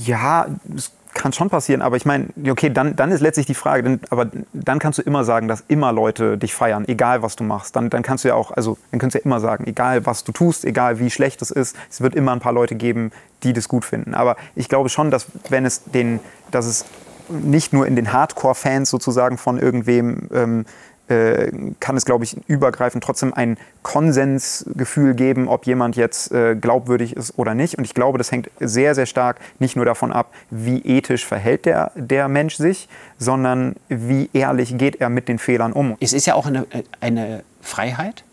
Ja, 0.06 0.48
es 0.76 0.92
kann 1.16 1.34
schon 1.34 1.50
passieren, 1.50 1.82
aber 1.82 1.96
ich 1.96 2.06
meine, 2.06 2.28
okay, 2.48 2.70
dann, 2.70 2.96
dann 2.96 3.12
ist 3.12 3.22
letztlich 3.22 3.48
die 3.48 3.56
Frage, 3.56 3.82
denn, 3.82 4.00
aber 4.12 4.28
dann 4.54 4.78
kannst 4.78 5.00
du 5.00 5.02
immer 5.02 5.24
sagen, 5.24 5.48
dass 5.48 5.64
immer 5.68 5.92
Leute 5.92 6.38
dich 6.38 6.54
feiern, 6.54 6.86
egal 6.88 7.24
was 7.24 7.36
du 7.36 7.44
machst. 7.44 7.76
Dann, 7.76 7.90
dann 7.90 8.04
kannst 8.04 8.24
du 8.24 8.28
ja 8.28 8.36
auch, 8.36 8.52
also 8.52 8.78
dann 8.92 9.00
kannst 9.00 9.16
du 9.16 9.20
ja 9.20 9.26
immer 9.26 9.40
sagen, 9.40 9.66
egal 9.66 10.06
was 10.06 10.24
du 10.24 10.32
tust, 10.32 10.66
egal 10.66 11.00
wie 11.00 11.10
schlecht 11.10 11.42
es 11.42 11.50
ist, 11.50 11.76
es 11.90 12.02
wird 12.02 12.14
immer 12.14 12.34
ein 12.34 12.40
paar 12.40 12.54
Leute 12.54 12.76
geben, 12.76 13.12
die 13.44 13.54
das 13.54 13.68
gut 13.68 13.86
finden. 13.86 14.14
Aber 14.14 14.36
ich 14.56 14.70
glaube 14.70 14.90
schon, 14.90 15.10
dass 15.10 15.28
wenn 15.50 15.66
es 15.66 15.86
den, 15.86 16.20
dass 16.52 16.66
es 16.66 16.86
nicht 17.30 17.74
nur 17.74 17.88
in 17.88 17.96
den 17.96 18.14
Hardcore-Fans 18.14 18.90
sozusagen 18.90 19.38
von 19.38 19.58
irgendwem 19.58 20.30
ähm, 20.34 20.66
äh, 21.08 21.52
kann 21.80 21.96
es, 21.98 22.06
glaube 22.06 22.24
ich, 22.24 22.36
übergreifend 22.48 23.04
trotzdem 23.04 23.34
ein 23.34 23.58
Konsensgefühl 23.84 25.14
geben, 25.14 25.48
ob 25.48 25.66
jemand 25.66 25.96
jetzt 25.96 26.32
äh, 26.32 26.56
glaubwürdig 26.56 27.16
ist 27.16 27.38
oder 27.38 27.54
nicht. 27.54 27.78
Und 27.78 27.84
ich 27.84 27.94
glaube, 27.94 28.18
das 28.18 28.32
hängt 28.32 28.50
sehr, 28.60 28.96
sehr 28.96 29.06
stark 29.06 29.38
nicht 29.60 29.76
nur 29.76 29.86
davon 29.86 30.12
ab, 30.12 30.34
wie 30.50 30.80
ethisch 30.80 31.26
verhält 31.26 31.66
der, 31.66 31.92
der 31.96 32.28
Mensch 32.28 32.56
sich, 32.56 32.88
sondern 33.20 33.76
wie 33.90 34.30
ehrlich 34.34 34.78
geht 34.78 35.00
er 35.02 35.10
mit 35.10 35.28
den 35.28 35.40
Fehlern 35.40 35.74
um. 35.74 35.96
Es 36.00 36.14
ist 36.14 36.26
ja 36.26 36.34
auch 36.36 36.46
eine, 36.48 36.66
eine 37.02 37.44
Freiheit, 37.62 38.24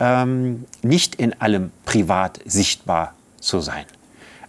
ähm, 0.00 0.64
nicht 0.82 1.14
in 1.16 1.40
allem 1.40 1.70
privat 1.84 2.40
sichtbar 2.44 3.14
zu 3.40 3.60
sein. 3.60 3.84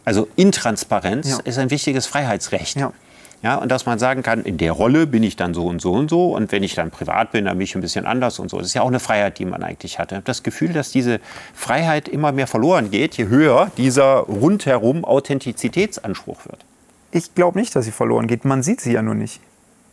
Also 0.06 0.28
Intransparenz 0.36 1.30
Ja. 1.30 1.40
ist 1.44 1.58
ein 1.58 1.70
wichtiges 1.70 2.06
Freiheitsrecht. 2.06 2.78
Ja. 2.78 2.94
Ja, 3.42 3.58
und 3.58 3.70
dass 3.70 3.86
man 3.86 4.00
sagen 4.00 4.24
kann, 4.24 4.44
in 4.44 4.58
der 4.58 4.72
Rolle 4.72 5.06
bin 5.06 5.22
ich 5.22 5.36
dann 5.36 5.54
so 5.54 5.68
und 5.68 5.82
so 5.82 5.94
und 5.94 6.10
so 6.10 6.36
und 6.36 6.52
wenn 6.52 6.64
ich 6.64 6.74
dann 6.74 6.90
privat 6.90 7.32
bin, 7.32 7.46
dann 7.46 7.58
bin 7.58 7.66
ich 7.66 7.76
ein 7.76 7.82
bisschen 7.82 8.06
anders 8.06 8.40
und 8.40 8.50
so. 8.50 8.58
Das 8.58 8.68
ist 8.68 8.74
ja 8.74 8.82
auch 8.82 8.88
eine 8.88 9.00
Freiheit, 9.00 9.38
die 9.38 9.46
man 9.46 9.62
eigentlich 9.62 10.00
hat. 10.00 10.12
Ich 10.12 10.16
habe 10.16 10.26
das 10.26 10.42
Gefühl, 10.42 10.74
dass 10.74 10.92
diese 10.92 11.20
Freiheit 11.54 12.08
immer 12.08 12.32
mehr 12.32 12.48
verloren 12.48 12.90
geht, 12.90 13.16
je 13.18 13.28
höher 13.28 13.72
dieser 13.78 14.20
rundherum 14.20 15.06
Authentizitätsanspruch 15.06 16.46
wird. 16.46 16.66
Ich 17.12 17.36
glaube 17.36 17.60
nicht, 17.60 17.76
dass 17.76 17.86
sie 17.86 17.92
verloren 17.92 18.28
geht. 18.28 18.46
Man 18.46 18.64
sieht 18.64 18.82
sie 18.82 18.94
ja 18.94 19.02
nur 19.02 19.16
nicht. 19.16 19.40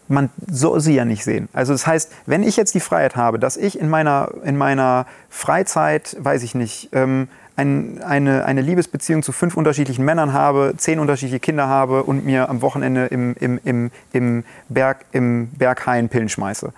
Man 0.09 0.31
soll 0.51 0.81
sie 0.81 0.95
ja 0.95 1.05
nicht 1.05 1.23
sehen. 1.23 1.49
Also 1.53 1.73
das 1.73 1.87
heißt, 1.87 2.11
wenn 2.27 2.43
ich 2.43 2.57
jetzt 2.57 2.75
die 2.75 2.81
Freiheit 2.81 3.17
habe, 3.17 3.39
dass 3.39 3.57
ich 3.57 3.79
in 3.79 3.89
meiner, 3.89 4.33
in 4.45 4.57
meiner 4.57 5.07
Freizeit, 5.29 6.17
weiß 6.19 6.43
ich 6.43 6.55
nicht, 6.55 6.89
ähm, 6.93 7.29
ein, 7.57 8.03
eine, 8.03 8.45
eine 8.45 8.61
Liebesbeziehung 8.61 9.23
zu 9.23 9.33
fünf 9.33 9.57
unterschiedlichen 9.57 10.05
Männern 10.05 10.33
habe, 10.33 10.75
zehn 10.77 10.99
unterschiedliche 10.99 11.41
Kinder 11.41 11.69
habe 11.69 12.03
und 12.05 12.25
mir 12.25 12.49
am 12.49 12.63
Wochenende 12.63 13.07
im, 13.07 13.35
im, 13.39 13.61
im, 13.65 13.91
im, 14.13 14.45
Berg, 14.69 15.05
im 15.13 15.49
Berghain 15.49 16.09
Pillen 16.09 16.29
schmeiße. 16.29 16.73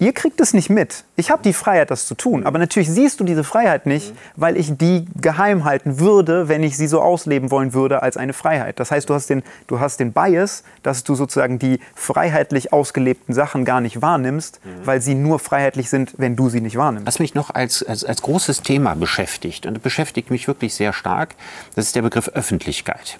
Ihr 0.00 0.14
kriegt 0.14 0.40
es 0.40 0.54
nicht 0.54 0.70
mit. 0.70 1.04
Ich 1.16 1.30
habe 1.30 1.42
die 1.42 1.52
Freiheit, 1.52 1.90
das 1.90 2.06
zu 2.06 2.14
tun. 2.14 2.46
Aber 2.46 2.58
natürlich 2.58 2.88
siehst 2.88 3.20
du 3.20 3.24
diese 3.24 3.44
Freiheit 3.44 3.84
nicht, 3.84 4.14
weil 4.34 4.56
ich 4.56 4.78
die 4.78 5.04
geheim 5.20 5.64
halten 5.64 6.00
würde, 6.00 6.48
wenn 6.48 6.62
ich 6.62 6.78
sie 6.78 6.86
so 6.86 7.02
ausleben 7.02 7.50
wollen 7.50 7.74
würde 7.74 8.02
als 8.02 8.16
eine 8.16 8.32
Freiheit. 8.32 8.80
Das 8.80 8.90
heißt, 8.90 9.10
du 9.10 9.14
hast 9.14 9.28
den, 9.28 9.42
du 9.66 9.78
hast 9.78 10.00
den 10.00 10.14
Bias, 10.14 10.64
dass 10.82 11.04
du 11.04 11.14
sozusagen 11.14 11.58
die 11.58 11.80
freiheitlich 11.94 12.72
ausgelebten 12.72 13.34
Sachen 13.34 13.66
gar 13.66 13.82
nicht 13.82 14.00
wahrnimmst, 14.00 14.62
weil 14.84 15.02
sie 15.02 15.14
nur 15.14 15.38
freiheitlich 15.38 15.90
sind, 15.90 16.14
wenn 16.16 16.34
du 16.34 16.48
sie 16.48 16.62
nicht 16.62 16.76
wahrnimmst. 16.76 17.06
Was 17.06 17.18
mich 17.18 17.34
noch 17.34 17.50
als, 17.50 17.82
als, 17.82 18.02
als 18.02 18.22
großes 18.22 18.62
Thema 18.62 18.94
beschäftigt, 18.94 19.66
und 19.66 19.74
das 19.74 19.82
beschäftigt 19.82 20.30
mich 20.30 20.48
wirklich 20.48 20.72
sehr 20.72 20.94
stark, 20.94 21.34
das 21.74 21.84
ist 21.84 21.94
der 21.94 22.02
Begriff 22.02 22.28
Öffentlichkeit. 22.28 23.18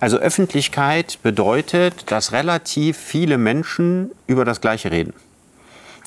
Also 0.00 0.16
Öffentlichkeit 0.16 1.20
bedeutet, 1.22 2.10
dass 2.10 2.32
relativ 2.32 2.96
viele 2.96 3.38
Menschen 3.38 4.10
über 4.26 4.44
das 4.44 4.60
Gleiche 4.60 4.90
reden. 4.90 5.14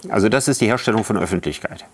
Also 0.09 0.29
das 0.29 0.47
ist 0.47 0.61
die 0.61 0.67
Herstellung 0.67 1.03
von 1.03 1.17
Öffentlichkeit. 1.17 1.85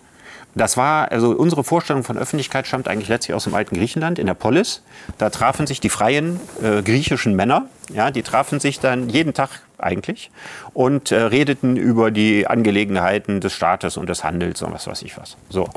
Das 0.55 0.77
war, 0.77 1.11
also 1.11 1.29
unsere 1.31 1.63
Vorstellung 1.63 2.03
von 2.03 2.17
Öffentlichkeit 2.17 2.65
stammt 2.65 2.87
eigentlich 2.87 3.07
letztlich 3.07 3.35
aus 3.35 3.43
dem 3.43 3.53
alten 3.53 3.75
Griechenland, 3.75 4.17
in 4.17 4.25
der 4.25 4.33
Polis. 4.33 4.81
Da 5.19 5.29
trafen 5.29 5.67
sich 5.67 5.79
die 5.79 5.89
freien 5.89 6.39
äh, 6.63 6.81
griechischen 6.81 7.35
Männer, 7.35 7.67
ja, 7.93 8.09
die 8.09 8.23
trafen 8.23 8.59
sich 8.59 8.79
dann 8.79 9.09
jeden 9.09 9.33
Tag 9.33 9.49
eigentlich 9.77 10.31
und 10.73 11.11
äh, 11.11 11.21
redeten 11.21 11.77
über 11.77 12.09
die 12.09 12.47
Angelegenheiten 12.47 13.41
des 13.41 13.53
Staates 13.53 13.95
und 13.95 14.09
des 14.09 14.23
Handels 14.23 14.61
und 14.63 14.73
was 14.73 14.87
weiß 14.87 15.03
ich 15.03 15.17
was. 15.17 15.37
So. 15.49 15.69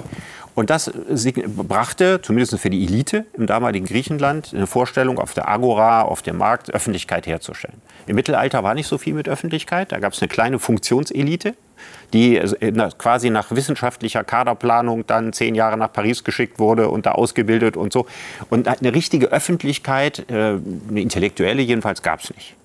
Und 0.54 0.68
das 0.70 0.84
sig- 0.84 1.44
brachte, 1.46 2.20
zumindest 2.22 2.58
für 2.58 2.68
die 2.70 2.84
Elite 2.84 3.24
im 3.34 3.46
damaligen 3.46 3.86
Griechenland, 3.86 4.52
eine 4.54 4.66
Vorstellung 4.66 5.18
auf 5.18 5.32
der 5.32 5.48
Agora, 5.48 6.02
auf 6.02 6.22
dem 6.22 6.36
Markt, 6.36 6.72
Öffentlichkeit 6.74 7.26
herzustellen. 7.26 7.80
Im 8.06 8.16
Mittelalter 8.16 8.62
war 8.62 8.74
nicht 8.74 8.86
so 8.86 8.98
viel 8.98 9.14
mit 9.14 9.28
Öffentlichkeit. 9.28 9.92
Da 9.92 9.98
gab 9.98 10.12
es 10.12 10.20
eine 10.20 10.28
kleine 10.28 10.58
Funktionselite, 10.58 11.54
die 12.12 12.36
äh, 12.36 12.90
quasi 12.98 13.30
nach 13.30 13.50
wissenschaftlicher 13.50 14.24
Kaderplanung 14.24 15.06
dann 15.06 15.32
zehn 15.32 15.54
Jahre 15.54 15.78
nach 15.78 15.92
Paris 15.92 16.22
geschickt 16.22 16.58
wurde 16.58 16.88
und 16.88 17.06
da 17.06 17.12
ausgebildet 17.12 17.76
und 17.76 17.92
so. 17.92 18.06
Und 18.50 18.68
eine 18.68 18.94
richtige 18.94 19.28
Öffentlichkeit, 19.32 20.30
äh, 20.30 20.34
eine 20.34 21.00
intellektuelle 21.00 21.62
jedenfalls, 21.62 22.02
gab 22.02 22.20
es 22.20 22.34
nicht. 22.34 22.56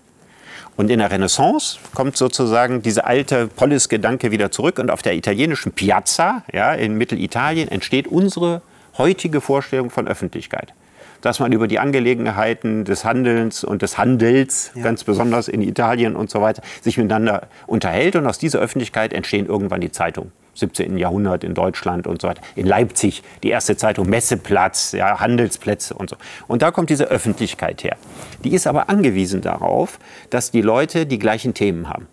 Und 0.78 0.92
in 0.92 1.00
der 1.00 1.10
Renaissance 1.10 1.80
kommt 1.96 2.18
sozusagen 2.18 2.84
dieser 2.84 3.08
alte 3.08 3.48
Polis-Gedanke 3.48 4.30
wieder 4.30 4.52
zurück 4.52 4.78
und 4.78 4.92
auf 4.92 5.02
der 5.02 5.16
italienischen 5.16 5.72
Piazza, 5.72 6.44
ja, 6.54 6.72
in 6.74 6.94
Mittelitalien, 6.94 7.68
entsteht 7.68 8.08
unsere 8.08 8.62
heutige 9.00 9.42
Vorstellung 9.42 9.90
von 9.90 10.08
Öffentlichkeit. 10.08 10.74
Dass 11.22 11.40
man 11.40 11.52
über 11.52 11.68
die 11.68 11.80
Angelegenheiten 11.80 12.86
des 12.86 13.04
Handelns 13.04 13.64
und 13.64 13.82
des 13.82 13.98
Handels, 13.98 14.72
ganz 14.84 15.04
besonders 15.04 15.48
in 15.48 15.64
Italien 15.64 16.16
und 16.16 16.30
so 16.30 16.42
weiter, 16.42 16.62
sich 16.82 16.96
miteinander 16.98 17.48
unterhält 17.66 18.16
und 18.16 18.28
aus 18.28 18.38
dieser 18.38 18.60
Öffentlichkeit 18.60 19.14
entstehen 19.14 19.48
irgendwann 19.48 19.82
die 19.82 19.92
Zeitungen. 19.92 20.32
17. 20.60 20.98
Jahrhundert 20.98 21.44
in 21.44 21.54
Deutschland 21.54 22.08
und 22.08 22.22
so 22.22 22.28
weiter. 22.28 22.42
In 22.56 22.66
Leipzig 22.66 23.24
die 23.44 23.50
erste 23.50 23.78
Zeitung 23.78 24.10
Messeplatz, 24.10 24.92
ja, 24.92 25.20
Handelsplätze 25.20 25.94
und 25.94 26.10
so. 26.10 26.16
Und 26.48 26.62
da 26.62 26.72
kommt 26.72 26.90
diese 26.90 27.06
Öffentlichkeit 27.06 27.84
her. 27.84 27.98
Die 28.44 28.54
ist 28.54 28.68
aber 28.68 28.90
angewiesen 28.90 29.42
darauf, 29.42 30.00
dass 30.30 30.52
die 30.52 30.62
Leute 30.62 31.06
die 31.06 31.20
gleichen 31.20 31.54
Themen 31.54 31.90
haben. 31.90 32.08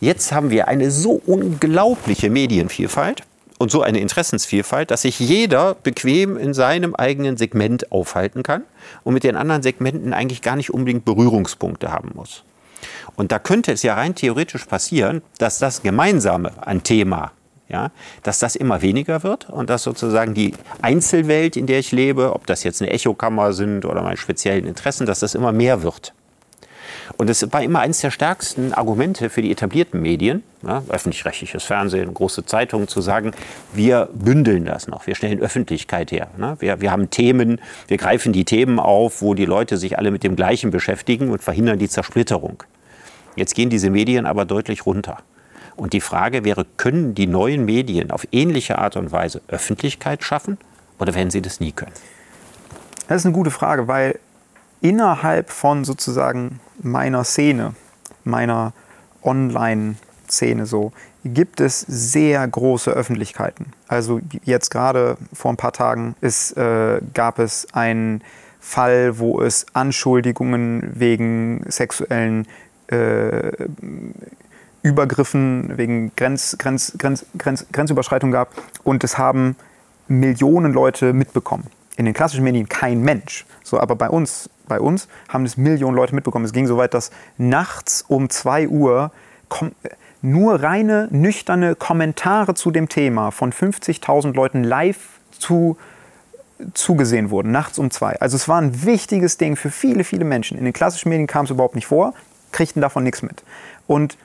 Jetzt 0.00 0.32
haben 0.32 0.50
wir 0.50 0.68
eine 0.68 0.90
so 0.90 1.20
unglaubliche 1.26 2.30
Medienvielfalt 2.30 3.22
und 3.58 3.70
so 3.70 3.82
eine 3.82 4.00
Interessensvielfalt, 4.00 4.90
dass 4.90 5.02
sich 5.02 5.20
jeder 5.20 5.74
bequem 5.74 6.38
in 6.38 6.54
seinem 6.54 6.94
eigenen 6.94 7.36
Segment 7.36 7.92
aufhalten 7.92 8.42
kann 8.42 8.64
und 9.04 9.12
mit 9.12 9.24
den 9.24 9.36
anderen 9.36 9.62
Segmenten 9.62 10.14
eigentlich 10.14 10.40
gar 10.40 10.56
nicht 10.56 10.72
unbedingt 10.72 11.04
Berührungspunkte 11.04 11.92
haben 11.92 12.12
muss. 12.14 12.44
Und 13.20 13.32
da 13.32 13.38
könnte 13.38 13.70
es 13.70 13.82
ja 13.82 13.96
rein 13.96 14.14
theoretisch 14.14 14.64
passieren, 14.64 15.20
dass 15.36 15.58
das 15.58 15.82
Gemeinsame 15.82 16.52
an 16.62 16.82
Thema, 16.82 17.32
ja, 17.68 17.90
dass 18.22 18.38
das 18.38 18.56
immer 18.56 18.80
weniger 18.80 19.22
wird 19.22 19.50
und 19.50 19.68
dass 19.68 19.82
sozusagen 19.82 20.32
die 20.32 20.54
Einzelwelt, 20.80 21.54
in 21.54 21.66
der 21.66 21.80
ich 21.80 21.92
lebe, 21.92 22.32
ob 22.34 22.46
das 22.46 22.64
jetzt 22.64 22.80
eine 22.80 22.90
Echokammer 22.90 23.52
sind 23.52 23.84
oder 23.84 24.00
meine 24.00 24.16
speziellen 24.16 24.64
Interessen, 24.64 25.04
dass 25.04 25.20
das 25.20 25.34
immer 25.34 25.52
mehr 25.52 25.82
wird. 25.82 26.14
Und 27.18 27.28
es 27.28 27.52
war 27.52 27.62
immer 27.62 27.80
eines 27.80 28.00
der 28.00 28.10
stärksten 28.10 28.72
Argumente 28.72 29.28
für 29.28 29.42
die 29.42 29.50
etablierten 29.50 30.00
Medien, 30.00 30.42
ja, 30.62 30.82
öffentlich-rechtliches 30.88 31.62
Fernsehen, 31.62 32.14
große 32.14 32.46
Zeitungen, 32.46 32.88
zu 32.88 33.02
sagen, 33.02 33.32
wir 33.74 34.08
bündeln 34.14 34.64
das 34.64 34.88
noch, 34.88 35.06
wir 35.06 35.14
stellen 35.14 35.40
Öffentlichkeit 35.40 36.10
her. 36.10 36.28
Ne? 36.38 36.56
Wir, 36.60 36.80
wir 36.80 36.90
haben 36.90 37.10
Themen, 37.10 37.60
wir 37.86 37.98
greifen 37.98 38.32
die 38.32 38.46
Themen 38.46 38.78
auf, 38.78 39.20
wo 39.20 39.34
die 39.34 39.44
Leute 39.44 39.76
sich 39.76 39.98
alle 39.98 40.10
mit 40.10 40.24
dem 40.24 40.36
Gleichen 40.36 40.70
beschäftigen 40.70 41.30
und 41.30 41.42
verhindern 41.42 41.78
die 41.78 41.90
Zersplitterung. 41.90 42.64
Jetzt 43.40 43.54
gehen 43.54 43.70
diese 43.70 43.88
Medien 43.88 44.26
aber 44.26 44.44
deutlich 44.44 44.84
runter. 44.84 45.22
Und 45.74 45.94
die 45.94 46.02
Frage 46.02 46.44
wäre, 46.44 46.66
können 46.76 47.14
die 47.14 47.26
neuen 47.26 47.64
Medien 47.64 48.10
auf 48.10 48.28
ähnliche 48.32 48.76
Art 48.76 48.96
und 48.96 49.12
Weise 49.12 49.40
Öffentlichkeit 49.48 50.22
schaffen 50.22 50.58
oder 50.98 51.14
werden 51.14 51.30
sie 51.30 51.40
das 51.40 51.58
nie 51.58 51.72
können? 51.72 51.94
Das 53.08 53.22
ist 53.22 53.24
eine 53.24 53.34
gute 53.34 53.50
Frage, 53.50 53.88
weil 53.88 54.18
innerhalb 54.82 55.48
von 55.48 55.86
sozusagen 55.86 56.60
meiner 56.82 57.24
Szene, 57.24 57.74
meiner 58.24 58.74
Online-Szene 59.22 60.66
so, 60.66 60.92
gibt 61.24 61.60
es 61.60 61.80
sehr 61.80 62.46
große 62.46 62.90
Öffentlichkeiten. 62.90 63.72
Also 63.88 64.20
jetzt 64.44 64.68
gerade 64.68 65.16
vor 65.32 65.50
ein 65.50 65.56
paar 65.56 65.72
Tagen 65.72 66.14
ist, 66.20 66.58
äh, 66.58 67.00
gab 67.14 67.38
es 67.38 67.68
einen 67.72 68.22
Fall, 68.60 69.18
wo 69.18 69.40
es 69.40 69.64
Anschuldigungen 69.72 70.92
wegen 70.92 71.64
sexuellen 71.68 72.46
äh, 72.90 73.52
Übergriffen, 74.82 75.76
wegen 75.76 76.12
Grenz, 76.16 76.56
Grenz, 76.58 76.94
Grenz, 76.96 77.26
Grenz, 77.36 77.66
Grenzüberschreitung 77.70 78.30
gab 78.30 78.50
und 78.82 79.04
es 79.04 79.18
haben 79.18 79.56
Millionen 80.08 80.72
Leute 80.72 81.12
mitbekommen. 81.12 81.66
In 81.96 82.06
den 82.06 82.14
klassischen 82.14 82.44
Medien 82.44 82.68
kein 82.68 83.02
Mensch. 83.02 83.44
So, 83.62 83.78
aber 83.78 83.94
bei 83.94 84.08
uns, 84.08 84.48
bei 84.68 84.80
uns 84.80 85.06
haben 85.28 85.44
es 85.44 85.56
Millionen 85.56 85.96
Leute 85.96 86.14
mitbekommen. 86.14 86.46
Es 86.46 86.52
ging 86.52 86.66
so 86.66 86.78
weit, 86.78 86.94
dass 86.94 87.10
nachts 87.36 88.04
um 88.08 88.30
2 88.30 88.68
Uhr 88.68 89.12
nur 90.22 90.62
reine, 90.62 91.08
nüchterne 91.10 91.74
Kommentare 91.74 92.54
zu 92.54 92.70
dem 92.70 92.88
Thema 92.88 93.30
von 93.30 93.52
50.000 93.52 94.34
Leuten 94.34 94.64
live 94.64 95.20
zu, 95.32 95.76
zugesehen 96.74 97.30
wurden, 97.30 97.50
nachts 97.50 97.78
um 97.78 97.90
zwei. 97.90 98.20
Also 98.20 98.36
es 98.36 98.48
war 98.48 98.60
ein 98.60 98.84
wichtiges 98.84 99.38
Ding 99.38 99.56
für 99.56 99.70
viele, 99.70 100.04
viele 100.04 100.24
Menschen. 100.24 100.58
In 100.58 100.64
den 100.64 100.72
klassischen 100.72 101.08
Medien 101.08 101.26
kam 101.26 101.44
es 101.44 101.50
überhaupt 101.50 101.74
nicht 101.74 101.86
vor, 101.86 102.14
kriegten 102.52 102.82
davon 102.82 103.04
nichts 103.04 103.22
mit. 103.22 103.42
Und 103.86 104.16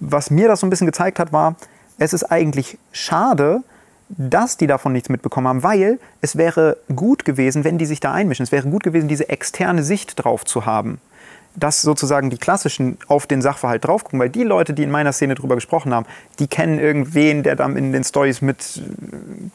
was 0.00 0.30
mir 0.30 0.48
das 0.48 0.60
so 0.60 0.66
ein 0.66 0.70
bisschen 0.70 0.86
gezeigt 0.86 1.18
hat, 1.18 1.32
war, 1.32 1.56
es 1.98 2.12
ist 2.12 2.24
eigentlich 2.24 2.78
schade, 2.92 3.62
dass 4.08 4.56
die 4.56 4.66
davon 4.66 4.92
nichts 4.92 5.08
mitbekommen 5.08 5.48
haben, 5.48 5.62
weil 5.62 5.98
es 6.20 6.36
wäre 6.36 6.76
gut 6.94 7.24
gewesen, 7.24 7.64
wenn 7.64 7.78
die 7.78 7.86
sich 7.86 8.00
da 8.00 8.12
einmischen. 8.12 8.44
Es 8.44 8.52
wäre 8.52 8.68
gut 8.68 8.82
gewesen, 8.82 9.08
diese 9.08 9.28
externe 9.28 9.82
Sicht 9.82 10.22
drauf 10.22 10.44
zu 10.44 10.66
haben. 10.66 11.00
Dass 11.56 11.82
sozusagen 11.82 12.30
die 12.30 12.38
Klassischen 12.38 12.98
auf 13.08 13.26
den 13.26 13.42
Sachverhalt 13.42 13.84
drauf 13.84 14.04
gucken, 14.04 14.20
weil 14.20 14.30
die 14.30 14.42
Leute, 14.42 14.74
die 14.74 14.82
in 14.82 14.90
meiner 14.90 15.12
Szene 15.12 15.34
drüber 15.34 15.54
gesprochen 15.54 15.94
haben, 15.94 16.06
die 16.38 16.46
kennen 16.46 16.78
irgendwen, 16.78 17.42
der 17.42 17.56
dann 17.56 17.76
in 17.76 17.92
den 17.92 18.04
Stories 18.04 18.42
mit 18.42 18.82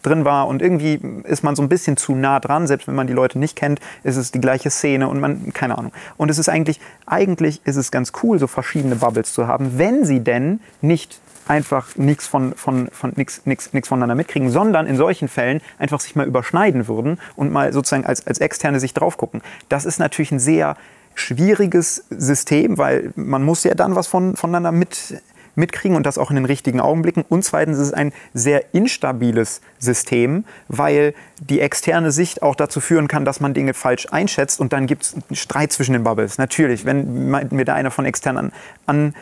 drin 0.01 0.25
war 0.25 0.47
und 0.47 0.61
irgendwie 0.61 0.99
ist 1.23 1.43
man 1.43 1.55
so 1.55 1.61
ein 1.61 1.69
bisschen 1.69 1.97
zu 1.97 2.15
nah 2.15 2.39
dran, 2.39 2.67
selbst 2.67 2.87
wenn 2.87 2.95
man 2.95 3.07
die 3.07 3.13
Leute 3.13 3.39
nicht 3.39 3.55
kennt, 3.55 3.79
ist 4.03 4.17
es 4.17 4.31
die 4.31 4.41
gleiche 4.41 4.69
Szene 4.69 5.07
und 5.07 5.19
man, 5.19 5.53
keine 5.53 5.77
Ahnung. 5.77 5.91
Und 6.17 6.29
es 6.29 6.37
ist 6.37 6.49
eigentlich, 6.49 6.79
eigentlich 7.05 7.61
ist 7.65 7.75
es 7.75 7.91
ganz 7.91 8.11
cool, 8.23 8.39
so 8.39 8.47
verschiedene 8.47 8.95
Bubbles 8.95 9.33
zu 9.33 9.47
haben, 9.47 9.77
wenn 9.77 10.05
sie 10.05 10.21
denn 10.21 10.59
nicht 10.81 11.19
einfach 11.47 11.95
nichts 11.95 12.27
von, 12.27 12.53
von, 12.55 12.89
von, 12.91 13.13
nix, 13.15 13.41
nix, 13.45 13.73
nix 13.73 13.87
voneinander 13.87 14.15
mitkriegen, 14.15 14.49
sondern 14.49 14.87
in 14.87 14.95
solchen 14.95 15.27
Fällen 15.27 15.61
einfach 15.79 15.99
sich 15.99 16.15
mal 16.15 16.25
überschneiden 16.25 16.87
würden 16.87 17.19
und 17.35 17.51
mal 17.51 17.73
sozusagen 17.73 18.05
als, 18.05 18.25
als 18.25 18.39
Externe 18.39 18.79
sich 18.79 18.93
drauf 18.93 19.17
gucken. 19.17 19.41
Das 19.69 19.85
ist 19.85 19.99
natürlich 19.99 20.31
ein 20.31 20.39
sehr 20.39 20.75
schwieriges 21.15 22.05
System, 22.09 22.77
weil 22.77 23.11
man 23.15 23.43
muss 23.43 23.63
ja 23.63 23.75
dann 23.75 23.95
was 23.95 24.07
von, 24.07 24.35
voneinander 24.35 24.71
mit, 24.71 25.21
mitkriegen 25.55 25.97
und 25.97 26.05
das 26.05 26.17
auch 26.17 26.29
in 26.29 26.35
den 26.35 26.45
richtigen 26.45 26.79
Augenblicken. 26.79 27.23
Und 27.27 27.43
zweitens 27.43 27.77
ist 27.77 27.87
es 27.87 27.93
ein 27.93 28.13
sehr 28.33 28.73
instabiles 28.73 29.61
System, 29.79 30.45
weil 30.67 31.13
die 31.39 31.59
externe 31.59 32.11
Sicht 32.11 32.41
auch 32.41 32.55
dazu 32.55 32.79
führen 32.79 33.07
kann, 33.07 33.25
dass 33.25 33.39
man 33.39 33.53
Dinge 33.53 33.73
falsch 33.73 34.07
einschätzt 34.11 34.59
und 34.59 34.73
dann 34.73 34.87
gibt 34.87 35.03
es 35.03 35.13
einen 35.13 35.35
Streit 35.35 35.71
zwischen 35.71 35.93
den 35.93 36.03
Bubbles. 36.03 36.37
Natürlich, 36.37 36.85
wenn 36.85 37.29
mir 37.29 37.65
da 37.65 37.73
einer 37.73 37.91
von 37.91 38.05
extern 38.05 38.37
an, 38.37 38.51
an 38.85 39.13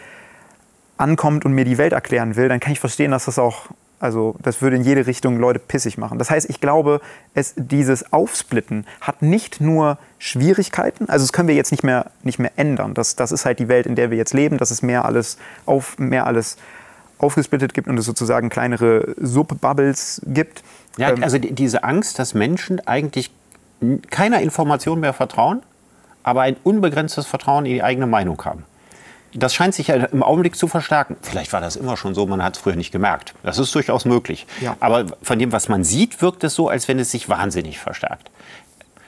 ankommt 0.99 1.45
und 1.45 1.53
mir 1.53 1.63
die 1.63 1.77
Welt 1.77 1.93
erklären 1.93 2.35
will, 2.35 2.49
dann 2.49 2.59
kann 2.59 2.73
ich 2.73 2.79
verstehen, 2.79 3.11
dass 3.11 3.25
das 3.25 3.39
auch, 3.39 3.67
also 3.99 4.35
das 4.41 4.61
würde 4.61 4.77
in 4.77 4.83
jede 4.83 5.07
Richtung 5.07 5.39
Leute 5.39 5.59
pissig 5.59 5.97
machen. 5.97 6.19
Das 6.19 6.29
heißt, 6.29 6.49
ich 6.49 6.61
glaube, 6.61 7.01
es, 7.33 7.53
dieses 7.57 8.13
Aufsplitten 8.13 8.85
hat 9.01 9.21
nicht 9.21 9.59
nur 9.59 9.97
Schwierigkeiten, 10.17 11.09
also 11.09 11.23
das 11.23 11.33
können 11.33 11.47
wir 11.47 11.55
jetzt 11.55 11.71
nicht 11.71 11.83
mehr, 11.83 12.11
nicht 12.23 12.39
mehr 12.39 12.51
ändern. 12.55 12.93
Das, 12.93 13.15
das 13.15 13.31
ist 13.31 13.45
halt 13.45 13.59
die 13.59 13.67
Welt, 13.67 13.85
in 13.85 13.95
der 13.95 14.09
wir 14.09 14.17
jetzt 14.17 14.33
leben, 14.33 14.57
dass 14.57 14.71
es 14.71 14.81
mehr 14.81 15.05
alles, 15.05 15.37
auf, 15.65 15.99
mehr 15.99 16.27
alles 16.27 16.57
aufgesplittet 17.17 17.73
gibt 17.73 17.89
und 17.89 17.97
es 17.97 18.05
sozusagen 18.05 18.49
kleinere 18.49 19.15
Subbubbles 19.19 20.21
gibt. 20.25 20.63
Ja, 20.97 21.09
ähm, 21.09 21.23
also 21.23 21.37
diese 21.37 21.83
Angst, 21.83 22.19
dass 22.19 22.33
Menschen 22.33 22.85
eigentlich 22.87 23.31
keiner 24.09 24.41
Information 24.41 25.01
mehr 25.01 25.13
vertrauen, 25.13 25.61
aber 26.23 26.41
ein 26.41 26.55
unbegrenztes 26.63 27.25
Vertrauen 27.25 27.65
in 27.65 27.73
die 27.73 27.83
eigene 27.83 28.07
Meinung 28.07 28.43
haben 28.45 28.63
das 29.33 29.53
scheint 29.53 29.73
sich 29.75 29.87
ja 29.87 29.95
im 29.95 30.23
Augenblick 30.23 30.55
zu 30.55 30.67
verstärken. 30.67 31.15
Vielleicht 31.21 31.53
war 31.53 31.61
das 31.61 31.75
immer 31.75 31.97
schon 31.97 32.15
so, 32.15 32.25
man 32.25 32.43
hat 32.43 32.55
es 32.55 32.61
früher 32.61 32.75
nicht 32.75 32.91
gemerkt. 32.91 33.33
Das 33.43 33.59
ist 33.59 33.73
durchaus 33.75 34.05
möglich. 34.05 34.47
Ja. 34.61 34.75
Aber 34.79 35.05
von 35.21 35.37
dem, 35.37 35.51
was 35.51 35.69
man 35.69 35.83
sieht, 35.83 36.21
wirkt 36.21 36.43
es 36.43 36.55
so, 36.55 36.69
als 36.69 36.87
wenn 36.87 36.99
es 36.99 37.11
sich 37.11 37.29
wahnsinnig 37.29 37.79
verstärkt. 37.79 38.31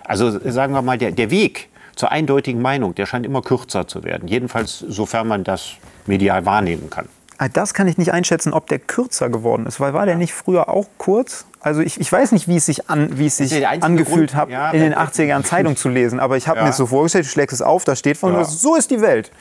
Also 0.03 0.39
sagen 0.49 0.73
wir 0.73 0.81
mal, 0.81 0.97
der, 0.97 1.11
der 1.11 1.31
Weg 1.31 1.69
zur 1.95 2.11
eindeutigen 2.11 2.61
Meinung, 2.61 2.95
der 2.95 3.05
scheint 3.05 3.25
immer 3.25 3.41
kürzer 3.41 3.87
zu 3.87 4.03
werden. 4.03 4.27
Jedenfalls, 4.27 4.79
sofern 4.79 5.27
man 5.27 5.43
das 5.43 5.73
medial 6.05 6.45
wahrnehmen 6.45 6.89
kann. 6.89 7.07
Ah, 7.37 7.49
das 7.49 7.73
kann 7.73 7.87
ich 7.87 7.97
nicht 7.97 8.11
einschätzen, 8.11 8.53
ob 8.53 8.67
der 8.67 8.77
kürzer 8.77 9.29
geworden 9.29 9.65
ist, 9.65 9.79
weil 9.79 9.93
war 9.93 10.05
der 10.05 10.15
nicht 10.15 10.31
früher 10.33 10.69
auch 10.69 10.85
kurz? 10.99 11.45
Also 11.59 11.81
ich, 11.81 11.99
ich 11.99 12.11
weiß 12.11 12.33
nicht, 12.33 12.47
wie 12.47 12.57
es 12.57 12.67
sich, 12.67 12.87
an, 12.89 13.17
wie 13.17 13.25
es 13.25 13.37
sich 13.37 13.67
angefühlt 13.67 14.35
hat, 14.35 14.49
ja, 14.49 14.69
in 14.69 14.81
den 14.81 14.93
80er 14.93 15.23
Jahren 15.23 15.43
Zeitung 15.43 15.75
zu 15.75 15.89
lesen, 15.89 16.19
aber 16.19 16.37
ich 16.37 16.47
habe 16.47 16.59
ja. 16.59 16.65
mir 16.65 16.73
so 16.73 16.85
vorgestellt, 16.85 17.25
du 17.25 17.29
schlägst 17.29 17.53
es 17.53 17.63
auf, 17.63 17.83
da 17.83 17.95
steht 17.95 18.17
von, 18.17 18.33
ja. 18.33 18.43
so 18.43 18.75
ist 18.75 18.91
die 18.91 19.01
Welt. 19.01 19.31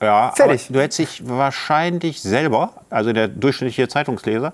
Ja, 0.00 0.32
Fertig. 0.36 0.68
du 0.70 0.80
hättest 0.80 0.98
dich 0.98 1.28
wahrscheinlich 1.28 2.20
selber, 2.20 2.72
also 2.90 3.12
der 3.12 3.28
durchschnittliche 3.28 3.88
Zeitungsleser, 3.88 4.52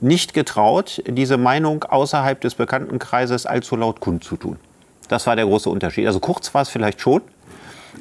nicht 0.00 0.34
getraut, 0.34 1.02
diese 1.06 1.38
Meinung 1.38 1.84
außerhalb 1.84 2.40
des 2.40 2.54
Bekanntenkreises 2.54 3.46
allzu 3.46 3.76
laut 3.76 4.00
kundzutun. 4.00 4.58
Das 5.08 5.26
war 5.26 5.36
der 5.36 5.46
große 5.46 5.70
Unterschied. 5.70 6.06
Also 6.06 6.20
kurz 6.20 6.52
war 6.52 6.62
es 6.62 6.68
vielleicht 6.68 7.00
schon, 7.00 7.22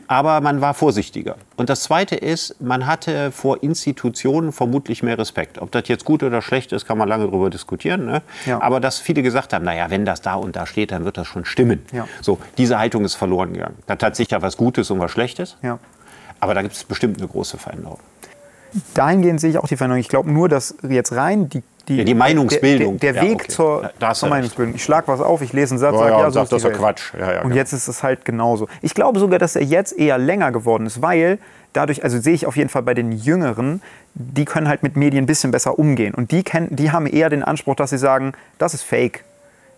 aber 0.07 0.41
man 0.41 0.59
war 0.61 0.73
vorsichtiger. 0.73 1.35
Und 1.55 1.69
das 1.69 1.83
Zweite 1.83 2.15
ist, 2.15 2.59
man 2.61 2.85
hatte 2.85 3.31
vor 3.31 3.63
Institutionen 3.63 4.51
vermutlich 4.51 5.03
mehr 5.03 5.17
Respekt. 5.17 5.61
Ob 5.61 5.71
das 5.71 5.87
jetzt 5.87 6.03
gut 6.03 6.21
oder 6.23 6.41
schlecht 6.41 6.73
ist, 6.73 6.85
kann 6.85 6.97
man 6.97 7.07
lange 7.07 7.25
darüber 7.25 7.49
diskutieren. 7.49 8.05
Ne? 8.05 8.21
Ja. 8.45 8.61
Aber 8.61 8.79
dass 8.79 8.99
viele 8.99 9.23
gesagt 9.23 9.53
haben, 9.53 9.63
naja, 9.63 9.89
wenn 9.89 10.05
das 10.05 10.21
da 10.21 10.35
und 10.35 10.55
da 10.55 10.65
steht, 10.65 10.91
dann 10.91 11.05
wird 11.05 11.17
das 11.17 11.27
schon 11.27 11.45
stimmen. 11.45 11.85
Ja. 11.93 12.07
So, 12.21 12.39
diese 12.57 12.77
Haltung 12.77 13.05
ist 13.05 13.15
verloren 13.15 13.53
gegangen. 13.53 13.77
Das 13.87 13.97
hat 14.01 14.15
sicher 14.15 14.41
was 14.41 14.57
Gutes 14.57 14.91
und 14.91 14.99
was 14.99 15.11
Schlechtes. 15.11 15.57
Ja. 15.61 15.79
Aber 16.45 16.53
da 16.53 16.61
gibt 16.61 16.75
es 16.75 16.83
bestimmt 16.83 17.17
eine 17.17 17.27
große 17.27 17.57
Veränderung. 17.57 17.97
Dahingehend 18.93 19.41
sehe 19.41 19.49
ich 19.49 19.57
auch 19.57 19.67
die 19.67 19.77
Veränderung. 19.77 19.99
Ich 19.99 20.09
glaube 20.09 20.31
nur, 20.31 20.47
dass 20.47 20.75
jetzt 20.87 21.13
rein 21.13 21.49
die, 21.49 21.63
die, 21.87 21.97
ja, 21.97 22.03
die 22.03 22.13
Meinungsbildung. 22.13 22.99
Der, 22.99 23.13
der, 23.13 23.23
der 23.23 23.31
Weg 23.31 23.39
okay. 23.41 23.47
zur, 23.47 23.91
zur 24.13 24.29
Meinungsbildung. 24.29 24.75
Ich 24.75 24.83
schlage 24.83 25.07
was 25.07 25.21
auf, 25.21 25.41
ich 25.41 25.53
lese 25.53 25.71
einen 25.71 25.79
Satz, 25.79 25.93
ja, 25.93 25.99
sage, 25.99 26.11
ja, 26.11 26.31
so 26.31 26.41
ist 26.43 26.51
das 26.51 26.63
ist 26.63 26.73
Quatsch. 26.73 27.13
Ja, 27.17 27.37
und 27.37 27.43
genau. 27.43 27.55
jetzt 27.55 27.73
ist 27.73 27.87
es 27.87 28.03
halt 28.03 28.25
genauso. 28.25 28.67
Ich 28.83 28.93
glaube 28.93 29.17
sogar, 29.17 29.39
dass 29.39 29.55
er 29.55 29.63
jetzt 29.63 29.97
eher 29.97 30.19
länger 30.19 30.51
geworden 30.51 30.85
ist, 30.85 31.01
weil 31.01 31.39
dadurch, 31.73 32.03
also 32.03 32.19
sehe 32.19 32.35
ich 32.35 32.45
auf 32.45 32.57
jeden 32.57 32.69
Fall 32.69 32.83
bei 32.83 32.93
den 32.93 33.11
Jüngeren, 33.11 33.81
die 34.13 34.45
können 34.45 34.67
halt 34.67 34.83
mit 34.83 34.95
Medien 34.95 35.23
ein 35.23 35.27
bisschen 35.27 35.49
besser 35.49 35.79
umgehen. 35.79 36.13
Und 36.13 36.29
die, 36.29 36.43
kennen, 36.43 36.67
die 36.75 36.91
haben 36.91 37.07
eher 37.07 37.31
den 37.31 37.43
Anspruch, 37.43 37.75
dass 37.75 37.89
sie 37.89 37.97
sagen, 37.97 38.33
das 38.59 38.75
ist 38.75 38.83
fake. 38.83 39.23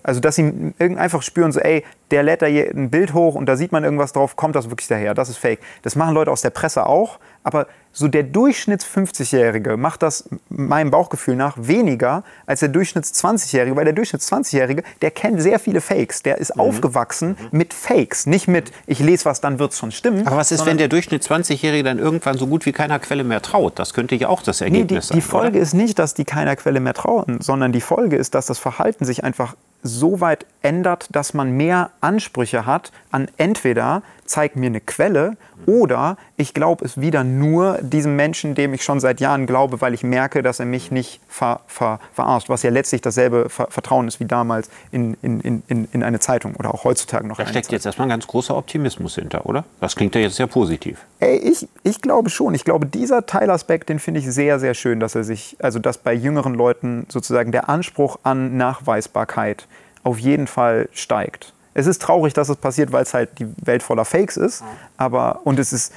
Also, 0.03 0.19
dass 0.19 0.35
sie 0.35 0.73
einfach 0.79 1.21
spüren, 1.21 1.51
so, 1.51 1.59
ey, 1.59 1.83
der 2.11 2.23
lädt 2.23 2.41
da 2.41 2.45
hier 2.45 2.71
ein 2.71 2.89
Bild 2.89 3.13
hoch 3.13 3.35
und 3.35 3.45
da 3.45 3.57
sieht 3.57 3.71
man 3.71 3.83
irgendwas 3.83 4.13
drauf, 4.13 4.35
kommt 4.35 4.55
das 4.55 4.69
wirklich 4.69 4.87
daher? 4.87 5.13
Das 5.13 5.29
ist 5.29 5.37
fake. 5.37 5.59
Das 5.81 5.95
machen 5.95 6.13
Leute 6.13 6.31
aus 6.31 6.41
der 6.41 6.49
Presse 6.49 6.85
auch, 6.85 7.19
aber 7.47 7.67
so 7.93 8.09
der 8.09 8.23
Durchschnitts 8.23 8.85
50-Jährige 8.85 9.77
macht 9.77 10.03
das 10.03 10.27
meinem 10.49 10.91
Bauchgefühl 10.91 11.37
nach 11.37 11.55
weniger 11.57 12.23
als 12.45 12.59
der 12.59 12.67
Durchschnitts 12.67 13.23
20-Jährige, 13.23 13.73
weil 13.75 13.85
der 13.85 13.93
Durchschnitts 13.93 14.29
20-Jährige, 14.31 14.83
der 15.01 15.11
kennt 15.11 15.41
sehr 15.41 15.57
viele 15.57 15.79
Fakes. 15.79 16.23
Der 16.23 16.39
ist 16.39 16.57
mhm. 16.57 16.61
aufgewachsen 16.61 17.37
mhm. 17.39 17.57
mit 17.57 17.73
Fakes, 17.73 18.25
nicht 18.25 18.49
mit 18.49 18.73
ich 18.85 18.99
lese 18.99 19.23
was, 19.23 19.39
dann 19.39 19.59
wird 19.59 19.71
es 19.71 19.79
schon 19.79 19.91
stimmen. 19.91 20.27
Aber 20.27 20.35
was 20.35 20.51
ist, 20.51 20.65
wenn 20.65 20.77
der 20.77 20.89
Durchschnitts 20.89 21.29
20-Jährige 21.31 21.83
dann 21.83 21.99
irgendwann 21.99 22.37
so 22.37 22.47
gut 22.47 22.65
wie 22.65 22.73
keiner 22.73 22.99
Quelle 22.99 23.23
mehr 23.23 23.41
traut? 23.41 23.79
Das 23.79 23.93
könnte 23.93 24.15
ja 24.15 24.27
auch 24.27 24.43
das 24.43 24.59
Ergebnis 24.59 24.91
nee, 24.91 24.99
die, 24.99 25.05
sein. 25.05 25.17
Die 25.17 25.21
Folge 25.21 25.51
oder? 25.51 25.61
ist 25.61 25.73
nicht, 25.73 25.97
dass 25.97 26.13
die 26.13 26.25
keiner 26.25 26.57
Quelle 26.57 26.81
mehr 26.81 26.93
trauen, 26.93 27.39
sondern 27.39 27.71
die 27.71 27.81
Folge 27.81 28.17
ist, 28.17 28.35
dass 28.35 28.45
das 28.47 28.59
Verhalten 28.59 29.05
sich 29.05 29.23
einfach 29.23 29.55
so 29.83 30.19
weit 30.19 30.45
ändert, 30.61 31.07
dass 31.11 31.33
man 31.33 31.51
mehr 31.51 31.91
Ansprüche 32.01 32.65
hat 32.65 32.91
an 33.11 33.27
entweder 33.37 34.01
zeig 34.27 34.55
mir 34.55 34.67
eine 34.67 34.81
Quelle 34.81 35.37
oder 35.65 36.17
ich 36.35 36.53
glaube 36.53 36.85
es 36.85 36.99
wieder 37.01 37.23
nur 37.23 37.79
diesem 37.81 38.15
Menschen, 38.15 38.55
dem 38.55 38.73
ich 38.73 38.83
schon 38.83 38.99
seit 38.99 39.19
Jahren 39.19 39.47
glaube, 39.47 39.81
weil 39.81 39.93
ich 39.93 40.03
merke, 40.03 40.43
dass 40.43 40.59
er 40.59 40.65
mich 40.65 40.91
nicht 40.91 41.19
ver, 41.27 41.61
ver, 41.67 41.99
verarscht. 42.13 42.49
Was 42.49 42.63
ja 42.63 42.69
letztlich 42.69 43.01
dasselbe 43.01 43.49
ver 43.49 43.67
Vertrauen 43.69 44.07
ist 44.07 44.19
wie 44.19 44.25
damals 44.25 44.69
in, 44.91 45.15
in, 45.21 45.63
in, 45.67 45.87
in 45.91 46.03
eine 46.03 46.19
Zeitung 46.19 46.55
oder 46.55 46.73
auch 46.73 46.83
heutzutage 46.83 47.27
noch. 47.27 47.37
Da 47.37 47.43
steckt 47.43 47.65
Zeitung. 47.65 47.73
jetzt 47.73 47.85
erstmal 47.85 48.07
ein 48.07 48.11
ganz 48.11 48.27
großer 48.27 48.55
Optimismus 48.55 49.15
hinter, 49.15 49.45
oder? 49.45 49.65
Das 49.81 49.95
klingt 49.95 50.15
ja 50.15 50.21
jetzt 50.21 50.35
sehr 50.35 50.47
positiv. 50.47 50.99
Ey, 51.19 51.37
ich, 51.37 51.67
ich 51.83 52.01
glaube 52.01 52.29
schon. 52.29 52.53
Ich 52.53 52.63
glaube, 52.63 52.85
dieser 52.85 53.25
Teilaspekt, 53.25 53.89
den 53.89 53.99
finde 53.99 54.19
ich 54.19 54.31
sehr, 54.31 54.59
sehr 54.59 54.73
schön, 54.73 54.99
dass 54.99 55.15
er 55.15 55.23
sich, 55.23 55.57
also 55.59 55.79
dass 55.79 55.97
bei 55.97 56.13
jüngeren 56.13 56.53
Leuten 56.53 57.05
sozusagen 57.09 57.51
der 57.51 57.69
Anspruch 57.69 58.19
an 58.23 58.57
Nachweisbarkeit 58.57 59.67
auf 60.03 60.19
jeden 60.19 60.47
Fall 60.47 60.89
steigt. 60.93 61.53
Es 61.77 61.85
ist 61.85 62.01
traurig, 62.01 62.33
dass 62.33 62.49
es 62.49 62.57
passiert, 62.57 62.91
weil 62.91 63.03
es 63.03 63.13
halt 63.13 63.37
die 63.37 63.45
Welt 63.63 63.83
voller 63.83 64.03
Fakes 64.03 64.35
ist. 64.35 64.63
Aber, 64.97 65.41
und 65.43 65.59
es 65.59 65.71
ist, 65.71 65.93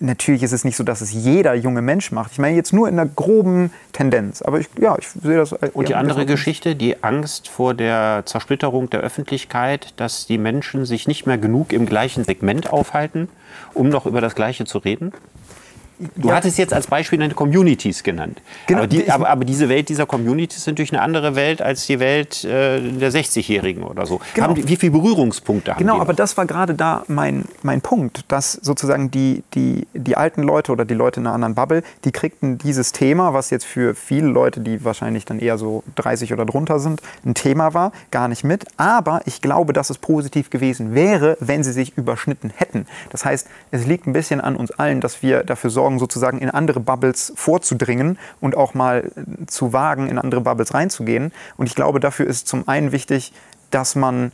natürlich 0.00 0.42
ist 0.42 0.50
es 0.50 0.64
nicht 0.64 0.74
so, 0.74 0.82
dass 0.82 1.00
es 1.00 1.12
jeder 1.12 1.54
junge 1.54 1.82
Mensch 1.82 2.10
macht. 2.10 2.32
Ich 2.32 2.40
meine 2.40 2.56
jetzt 2.56 2.72
nur 2.72 2.88
in 2.88 2.98
einer 2.98 3.08
groben 3.08 3.70
Tendenz. 3.92 4.42
Aber 4.42 4.58
ich, 4.58 4.68
ja, 4.80 4.96
ich 4.98 5.08
sehe 5.08 5.36
das. 5.36 5.52
Und 5.52 5.88
die 5.88 5.94
andere 5.94 6.26
Geschichte, 6.26 6.74
die 6.74 7.04
Angst 7.04 7.48
vor 7.48 7.74
der 7.74 8.24
Zersplitterung 8.26 8.90
der 8.90 8.98
Öffentlichkeit, 8.98 9.94
dass 9.98 10.26
die 10.26 10.36
Menschen 10.36 10.84
sich 10.84 11.06
nicht 11.06 11.26
mehr 11.26 11.38
genug 11.38 11.72
im 11.72 11.86
gleichen 11.86 12.24
Segment 12.24 12.72
aufhalten, 12.72 13.28
um 13.74 13.90
noch 13.90 14.04
über 14.04 14.20
das 14.20 14.34
Gleiche 14.34 14.64
zu 14.64 14.78
reden? 14.78 15.12
Du 16.16 16.28
Ja. 16.28 16.34
hattest 16.36 16.58
jetzt 16.58 16.72
als 16.72 16.86
Beispiel 16.86 17.18
deine 17.18 17.34
Communities 17.34 18.02
genannt. 18.02 18.40
Genau, 18.66 18.80
aber, 18.80 18.86
die, 18.86 19.10
aber, 19.10 19.28
aber 19.28 19.44
diese 19.44 19.68
Welt 19.68 19.88
dieser 19.88 20.06
Communities 20.06 20.58
ist 20.58 20.66
natürlich 20.66 20.92
eine 20.92 21.02
andere 21.02 21.34
Welt 21.34 21.60
als 21.60 21.86
die 21.86 21.98
Welt 21.98 22.44
äh, 22.44 22.80
der 22.80 23.10
60-Jährigen 23.12 23.82
oder 23.82 24.06
so. 24.06 24.20
Genau. 24.34 24.52
Die, 24.54 24.68
wie 24.68 24.76
viele 24.76 24.92
Berührungspunkte 24.92 25.72
haben 25.72 25.78
Genau, 25.78 25.94
die? 25.96 26.00
aber 26.00 26.12
noch? 26.12 26.16
das 26.18 26.36
war 26.36 26.46
gerade 26.46 26.74
da 26.74 27.02
mein, 27.08 27.44
mein 27.62 27.80
Punkt, 27.80 28.24
dass 28.28 28.52
sozusagen 28.52 29.10
die, 29.10 29.42
die, 29.54 29.86
die 29.92 30.16
alten 30.16 30.42
Leute 30.42 30.70
oder 30.72 30.84
die 30.84 30.94
Leute 30.94 31.20
in 31.20 31.26
einer 31.26 31.34
anderen 31.34 31.54
Bubble, 31.54 31.82
die 32.04 32.12
kriegten 32.12 32.58
dieses 32.58 32.92
Thema, 32.92 33.34
was 33.34 33.50
jetzt 33.50 33.64
für 33.64 33.94
viele 33.94 34.28
Leute, 34.28 34.60
die 34.60 34.84
wahrscheinlich 34.84 35.24
dann 35.24 35.38
eher 35.40 35.58
so 35.58 35.82
30 35.96 36.32
oder 36.32 36.46
drunter 36.46 36.78
sind, 36.78 37.00
ein 37.26 37.34
Thema 37.34 37.74
war, 37.74 37.92
gar 38.10 38.28
nicht 38.28 38.44
mit. 38.44 38.66
Aber 38.76 39.20
ich 39.26 39.40
glaube, 39.42 39.72
dass 39.72 39.90
es 39.90 39.98
positiv 39.98 40.50
gewesen 40.50 40.94
wäre, 40.94 41.36
wenn 41.40 41.64
sie 41.64 41.72
sich 41.72 41.96
überschnitten 41.96 42.52
hätten. 42.54 42.86
Das 43.10 43.24
heißt, 43.24 43.48
es 43.72 43.86
liegt 43.86 44.06
ein 44.06 44.12
bisschen 44.12 44.40
an 44.40 44.54
uns 44.54 44.70
allen, 44.70 45.00
dass 45.00 45.22
wir 45.22 45.42
dafür 45.42 45.70
sorgen, 45.70 45.87
sozusagen 45.96 46.38
in 46.38 46.50
andere 46.50 46.80
Bubbles 46.80 47.32
vorzudringen 47.36 48.18
und 48.40 48.56
auch 48.56 48.74
mal 48.74 49.10
äh, 49.16 49.46
zu 49.46 49.72
wagen, 49.72 50.08
in 50.08 50.18
andere 50.18 50.42
Bubbles 50.42 50.74
reinzugehen. 50.74 51.32
Und 51.56 51.66
ich 51.66 51.74
glaube, 51.74 52.00
dafür 52.00 52.26
ist 52.26 52.48
zum 52.48 52.68
einen 52.68 52.92
wichtig, 52.92 53.32
dass 53.70 53.94
man 53.94 54.32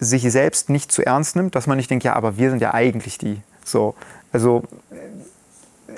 sich 0.00 0.30
selbst 0.30 0.70
nicht 0.70 0.90
zu 0.90 1.04
ernst 1.04 1.36
nimmt, 1.36 1.54
dass 1.54 1.66
man 1.66 1.76
nicht 1.76 1.90
denkt, 1.90 2.04
ja, 2.04 2.14
aber 2.14 2.36
wir 2.38 2.50
sind 2.50 2.62
ja 2.62 2.72
eigentlich 2.74 3.18
die. 3.18 3.42
So, 3.64 3.94
also 4.32 4.62
äh, 4.90 4.94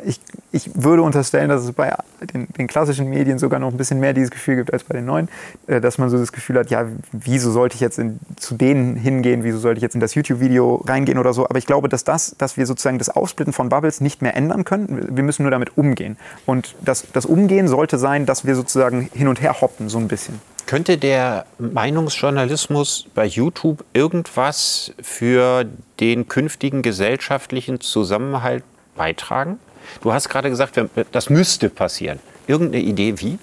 ich, 0.05 0.21
ich 0.53 0.71
würde 0.75 1.03
unterstellen, 1.03 1.49
dass 1.49 1.65
es 1.65 1.73
bei 1.73 1.95
den, 2.33 2.49
den 2.59 2.67
klassischen 2.67 3.09
Medien 3.09 3.39
sogar 3.39 3.61
noch 3.61 3.71
ein 3.71 3.77
bisschen 3.77 4.01
mehr 4.01 4.13
dieses 4.13 4.31
Gefühl 4.31 4.57
gibt 4.57 4.73
als 4.73 4.85
bei 4.85 4.95
den 4.95 5.05
neuen, 5.05 5.29
äh, 5.67 5.81
dass 5.81 5.99
man 5.99 6.11
so 6.11 6.19
das 6.19 6.33
Gefühl 6.33 6.59
hat, 6.59 6.71
ja, 6.71 6.87
wieso 7.13 7.51
sollte 7.51 7.75
ich 7.75 7.81
jetzt 7.81 7.99
in, 7.99 8.19
zu 8.37 8.55
denen 8.55 8.97
hingehen, 8.97 9.45
wieso 9.45 9.59
sollte 9.59 9.79
ich 9.79 9.83
jetzt 9.83 9.95
in 9.95 10.01
das 10.01 10.15
YouTube-Video 10.15 10.77
reingehen 10.87 11.19
oder 11.19 11.33
so. 11.33 11.45
Aber 11.45 11.59
ich 11.59 11.67
glaube, 11.67 11.89
dass 11.89 12.05
das, 12.05 12.35
dass 12.39 12.57
wir 12.57 12.67
sozusagen 12.67 12.99
das 12.99 13.09
Aufsplitten 13.09 13.53
von 13.53 13.69
Bubbles 13.69 14.01
nicht 14.01 14.23
mehr 14.23 14.37
ändern 14.37 14.65
können. 14.65 15.09
Wir 15.15 15.23
müssen 15.23 15.43
nur 15.43 15.51
damit 15.51 15.77
umgehen. 15.77 16.17
Und 16.47 16.75
das, 16.81 17.07
das 17.13 17.27
Umgehen 17.27 17.69
sollte 17.69 17.99
sein, 17.99 18.27
dass 18.27 18.45
wir 18.45 18.55
sozusagen 18.55 19.09
hin 19.13 19.29
und 19.29 19.41
her 19.41 19.61
hoppen, 19.61 19.89
so 19.89 19.99
ein 19.99 20.09
bisschen. 20.09 20.41
Könnte 20.67 20.99
der 20.99 21.47
Meinungsjournalismus 21.59 23.07
bei 23.15 23.25
YouTube 23.25 23.85
irgendwas 23.93 24.93
für 25.03 25.65
den 25.99 26.29
künftigen 26.29 26.83
gesellschaftlichen 26.83 27.81
Zusammenhalt 27.81 28.63
beitragen? 28.95 29.59
Du 30.03 30.12
hast 30.12 30.28
gerade 30.28 30.51
gesagt, 30.51 30.80
das 31.12 31.30
müsste 31.30 31.68
passieren. 31.70 32.18
Irgendeine 32.47 32.82
Idee 32.82 33.14
wie? 33.18 33.38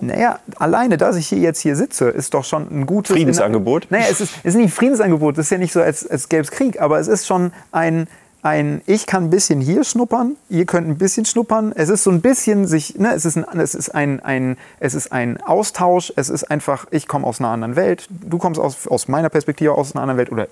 Naja, 0.00 0.40
alleine, 0.56 0.96
dass 0.96 1.16
ich 1.16 1.28
hier 1.28 1.38
jetzt 1.38 1.60
hier 1.60 1.76
sitze, 1.76 2.08
ist 2.08 2.34
doch 2.34 2.44
schon 2.44 2.68
ein 2.70 2.86
gutes 2.86 3.14
Friedensangebot? 3.14 3.86
Naja, 3.90 4.06
es 4.10 4.20
ist, 4.20 4.34
es 4.42 4.50
ist 4.50 4.54
nicht 4.56 4.66
ein 4.66 4.72
Friedensangebot, 4.72 5.38
das 5.38 5.46
ist 5.46 5.50
ja 5.50 5.58
nicht 5.58 5.72
so, 5.72 5.80
als, 5.80 6.06
als 6.06 6.28
gäbe 6.28 6.42
es 6.42 6.50
Krieg, 6.50 6.80
aber 6.80 6.98
es 6.98 7.08
ist 7.08 7.26
schon 7.26 7.52
ein, 7.72 8.08
ein, 8.42 8.82
ich 8.86 9.06
kann 9.06 9.24
ein 9.24 9.30
bisschen 9.30 9.60
hier 9.60 9.84
schnuppern, 9.84 10.36
ihr 10.50 10.66
könnt 10.66 10.86
ein 10.88 10.98
bisschen 10.98 11.24
schnuppern. 11.24 11.72
Es 11.74 11.88
ist 11.88 12.04
so 12.04 12.10
ein 12.10 12.20
bisschen 12.20 12.66
sich, 12.66 12.98
ne, 12.98 13.14
es 13.14 13.24
ist 13.24 13.38
ein, 13.38 13.58
es 13.58 13.74
ist 13.74 13.94
ein, 13.94 14.20
ein, 14.20 14.58
es 14.80 14.94
ist 14.94 15.12
ein 15.12 15.40
Austausch, 15.40 16.12
es 16.16 16.28
ist 16.28 16.50
einfach, 16.50 16.86
ich 16.90 17.08
komme 17.08 17.26
aus 17.26 17.40
einer 17.40 17.48
anderen 17.48 17.76
Welt, 17.76 18.06
du 18.10 18.36
kommst 18.36 18.60
aus, 18.60 18.86
aus 18.86 19.08
meiner 19.08 19.30
Perspektive 19.30 19.72
aus 19.72 19.94
einer 19.94 20.02
anderen 20.02 20.18
Welt 20.18 20.32
oder 20.32 20.48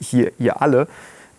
hier, 0.00 0.32
ihr 0.38 0.62
alle. 0.62 0.88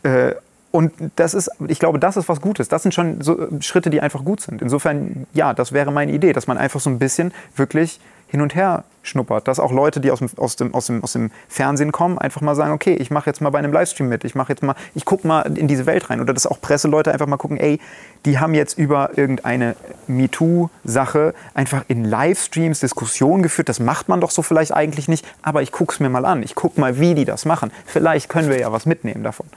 Äh, 0.03 0.33
und 0.71 0.93
das 1.15 1.33
ist, 1.33 1.49
ich 1.67 1.79
glaube, 1.79 1.99
das 1.99 2.15
ist 2.15 2.29
was 2.29 2.41
Gutes. 2.41 2.67
Das 2.67 2.83
sind 2.83 2.93
schon 2.93 3.21
so 3.21 3.47
Schritte, 3.59 3.89
die 3.89 4.01
einfach 4.01 4.23
gut 4.23 4.41
sind. 4.41 4.61
Insofern, 4.61 5.25
ja, 5.33 5.53
das 5.53 5.71
wäre 5.71 5.91
meine 5.91 6.11
Idee, 6.11 6.31
dass 6.31 6.45
man 6.45 6.57
einfach 6.57 6.79
so 6.79 6.89
ein 6.89 6.99
bisschen 6.99 7.33
wirklich 7.55 7.99
hin 8.27 8.41
und 8.41 8.53
her 8.53 8.83
schnuppert. 9.01 9.47
Dass 9.47 9.59
auch 9.59 9.71
Leute, 9.71 9.99
die 9.99 10.11
aus 10.11 10.19
dem, 10.19 10.29
aus 10.37 10.55
dem, 10.55 10.75
aus 10.75 10.85
dem, 10.85 11.03
aus 11.03 11.13
dem 11.13 11.31
Fernsehen 11.47 11.91
kommen, 11.91 12.19
einfach 12.19 12.41
mal 12.41 12.53
sagen, 12.53 12.71
okay, 12.71 12.93
ich 12.93 13.09
mache 13.09 13.27
jetzt 13.27 13.41
mal 13.41 13.49
bei 13.49 13.57
einem 13.57 13.73
Livestream 13.73 14.07
mit, 14.07 14.23
ich 14.23 14.35
mache 14.35 14.53
jetzt 14.53 14.61
mal, 14.61 14.75
ich 14.93 15.05
gucke 15.05 15.27
mal 15.27 15.41
in 15.57 15.67
diese 15.67 15.87
Welt 15.87 16.11
rein. 16.11 16.21
Oder 16.21 16.35
dass 16.35 16.45
auch 16.45 16.61
Presseleute 16.61 17.11
einfach 17.11 17.25
mal 17.25 17.37
gucken, 17.37 17.57
ey, 17.57 17.79
die 18.25 18.37
haben 18.37 18.53
jetzt 18.53 18.77
über 18.77 19.17
irgendeine 19.17 19.75
MeToo-Sache 20.05 21.33
einfach 21.55 21.85
in 21.87 22.05
Livestreams 22.05 22.79
Diskussionen 22.79 23.41
geführt. 23.41 23.69
Das 23.69 23.79
macht 23.79 24.07
man 24.07 24.21
doch 24.21 24.29
so 24.29 24.43
vielleicht 24.43 24.73
eigentlich 24.73 25.07
nicht, 25.07 25.25
aber 25.41 25.63
ich 25.63 25.71
gucke 25.71 25.93
es 25.93 25.99
mir 25.99 26.09
mal 26.09 26.25
an. 26.25 26.43
Ich 26.43 26.53
gucke 26.53 26.79
mal, 26.79 26.99
wie 26.99 27.15
die 27.15 27.25
das 27.25 27.45
machen. 27.45 27.71
Vielleicht 27.87 28.29
können 28.29 28.49
wir 28.49 28.59
ja 28.59 28.71
was 28.71 28.85
mitnehmen 28.85 29.23
davon. 29.23 29.47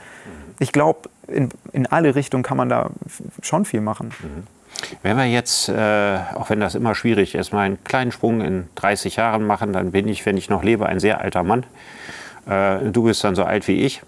Ich 0.63 0.71
glaube, 0.71 1.11
in, 1.27 1.49
in 1.73 1.89
alle 1.89 2.15
Richtungen 2.15 2.45
kann 2.45 2.57
man 2.57 2.69
da 2.69 2.91
schon 3.43 3.65
viel 3.65 3.81
machen. 3.81 4.13
Wenn 5.03 5.17
wir 5.17 5.25
jetzt, 5.25 5.69
äh, 5.69 6.19
auch 6.37 6.51
wenn 6.51 6.61
das 6.61 6.77
immer 6.77 6.95
schwierig 6.95 7.35
ist, 7.35 7.53
mal 7.53 7.63
einen 7.63 7.83
kleinen 7.83 8.13
Sprung 8.13 8.41
in 8.43 8.69
30 8.77 9.17
Jahren 9.17 9.45
machen, 9.45 9.73
dann 9.73 9.91
bin 9.91 10.07
ich, 10.07 10.25
wenn 10.25 10.37
ich 10.37 10.49
noch 10.49 10.63
lebe, 10.63 10.87
ein 10.87 11.01
sehr 11.01 11.21
alter 11.21 11.43
Mann. 11.43 11.67
Äh, 12.47 12.91
du 12.93 13.03
bist 13.03 13.25
dann 13.25 13.35
so 13.35 13.43
alt 13.43 13.67
wie 13.67 13.83
ich. 13.83 14.03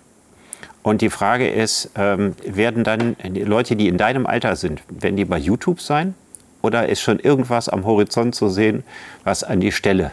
Und 0.85 1.01
die 1.01 1.11
Frage 1.11 1.49
ist, 1.49 1.91
ähm, 1.97 2.37
werden 2.45 2.85
dann 2.85 3.17
die 3.25 3.43
Leute, 3.43 3.75
die 3.75 3.89
in 3.89 3.99
deinem 3.99 4.25
Alter 4.25 4.55
sind, 4.55 4.81
werden 4.89 5.17
die 5.17 5.25
bei 5.25 5.39
YouTube 5.39 5.81
sein? 5.81 6.15
Oder 6.63 6.89
ist 6.89 7.01
schon 7.01 7.19
irgendwas 7.19 7.69
am 7.69 7.85
Horizont 7.85 8.37
zu 8.37 8.49
sehen, 8.49 8.85
was 9.25 9.43
an 9.43 9.59
die 9.59 9.73
Stelle 9.73 10.13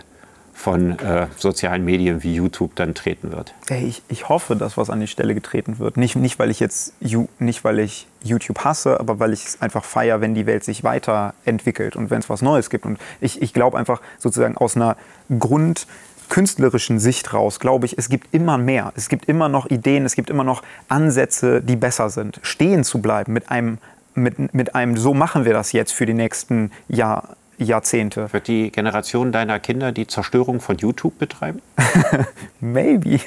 von 0.54 0.99
äh, 0.99 1.28
sozialen 1.38 1.84
Medien 1.86 2.24
wie 2.24 2.36
YouTube 2.36 2.76
dann 2.76 2.93
treten 2.93 3.32
wird? 3.32 3.54
Ey, 3.70 3.86
ich, 3.86 4.04
ich 4.10 4.30
hoffe, 4.30 4.56
dass 4.56 4.78
was 4.78 4.89
an 4.89 4.99
die 4.99 5.08
Stelle 5.08 5.34
getreten 5.34 5.80
wird. 5.80 5.97
Nicht, 5.97 6.16
nicht, 6.16 6.39
weil 6.39 6.52
ich 6.52 6.60
jetzt 6.60 6.93
nicht, 7.39 7.64
weil 7.64 7.80
ich 7.80 8.08
YouTube 8.24 8.60
hasse, 8.60 8.99
aber 8.99 9.20
weil 9.20 9.34
ich 9.34 9.45
es 9.45 9.62
einfach 9.62 9.84
feiere, 9.84 10.22
wenn 10.22 10.36
die 10.36 10.45
Welt 10.45 10.64
sich 10.64 10.84
weiterentwickelt 10.84 11.95
und 11.95 12.10
wenn 12.10 12.20
es 12.20 12.30
was 12.30 12.41
Neues 12.41 12.70
gibt. 12.70 12.86
Und 12.86 12.99
ich, 13.20 13.41
ich 13.41 13.54
glaube 13.54 13.78
einfach 13.78 14.02
sozusagen 14.20 14.58
aus 14.58 14.76
einer 14.76 14.97
Grund 15.39 15.88
künstlerischen 16.32 16.97
Sicht 16.97 17.34
raus, 17.34 17.60
glaube 17.60 17.86
ich, 17.86 17.97
es 17.97 18.08
gibt 18.08 18.34
immer 18.34 18.58
mehr. 18.58 18.93
Es 18.95 19.10
gibt 19.10 19.26
immer 19.26 19.49
noch 19.49 19.70
Ideen, 19.70 20.06
es 20.06 20.16
gibt 20.16 20.30
immer 20.30 20.45
noch 20.45 20.64
Ansätze, 20.88 21.62
die 21.62 21.76
besser 21.76 22.10
sind. 22.10 22.39
Stehen 22.41 22.86
zu 22.86 23.02
bleiben 23.02 23.34
mit 23.34 23.52
einem, 23.52 23.80
mit, 24.16 24.54
mit 24.54 24.74
einem 24.74 24.95
so 24.95 25.14
machen 25.14 25.43
wir 25.43 25.52
das 25.52 25.74
jetzt 25.74 25.91
für 25.91 26.06
die 26.06 26.14
nächsten 26.14 26.72
Jahr, 26.88 27.36
Jahrzehnte. 27.66 28.32
Wird 28.34 28.47
die 28.47 28.72
Generation 28.72 29.32
deiner 29.32 29.59
Kinder 29.59 29.91
die 29.91 30.07
Zerstörung 30.07 30.59
von 30.59 30.78
YouTube 30.78 31.18
betreiben? 31.20 31.62
Maybe. 32.59 33.20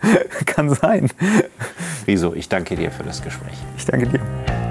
Kann 0.46 0.70
sein. 0.70 1.10
Wieso? 2.04 2.34
Ich 2.34 2.48
danke 2.48 2.76
dir 2.76 2.90
für 2.90 3.04
das 3.04 3.22
Gespräch. 3.22 3.54
Ich 3.76 3.86
danke 3.86 4.06
dir. 4.06 4.61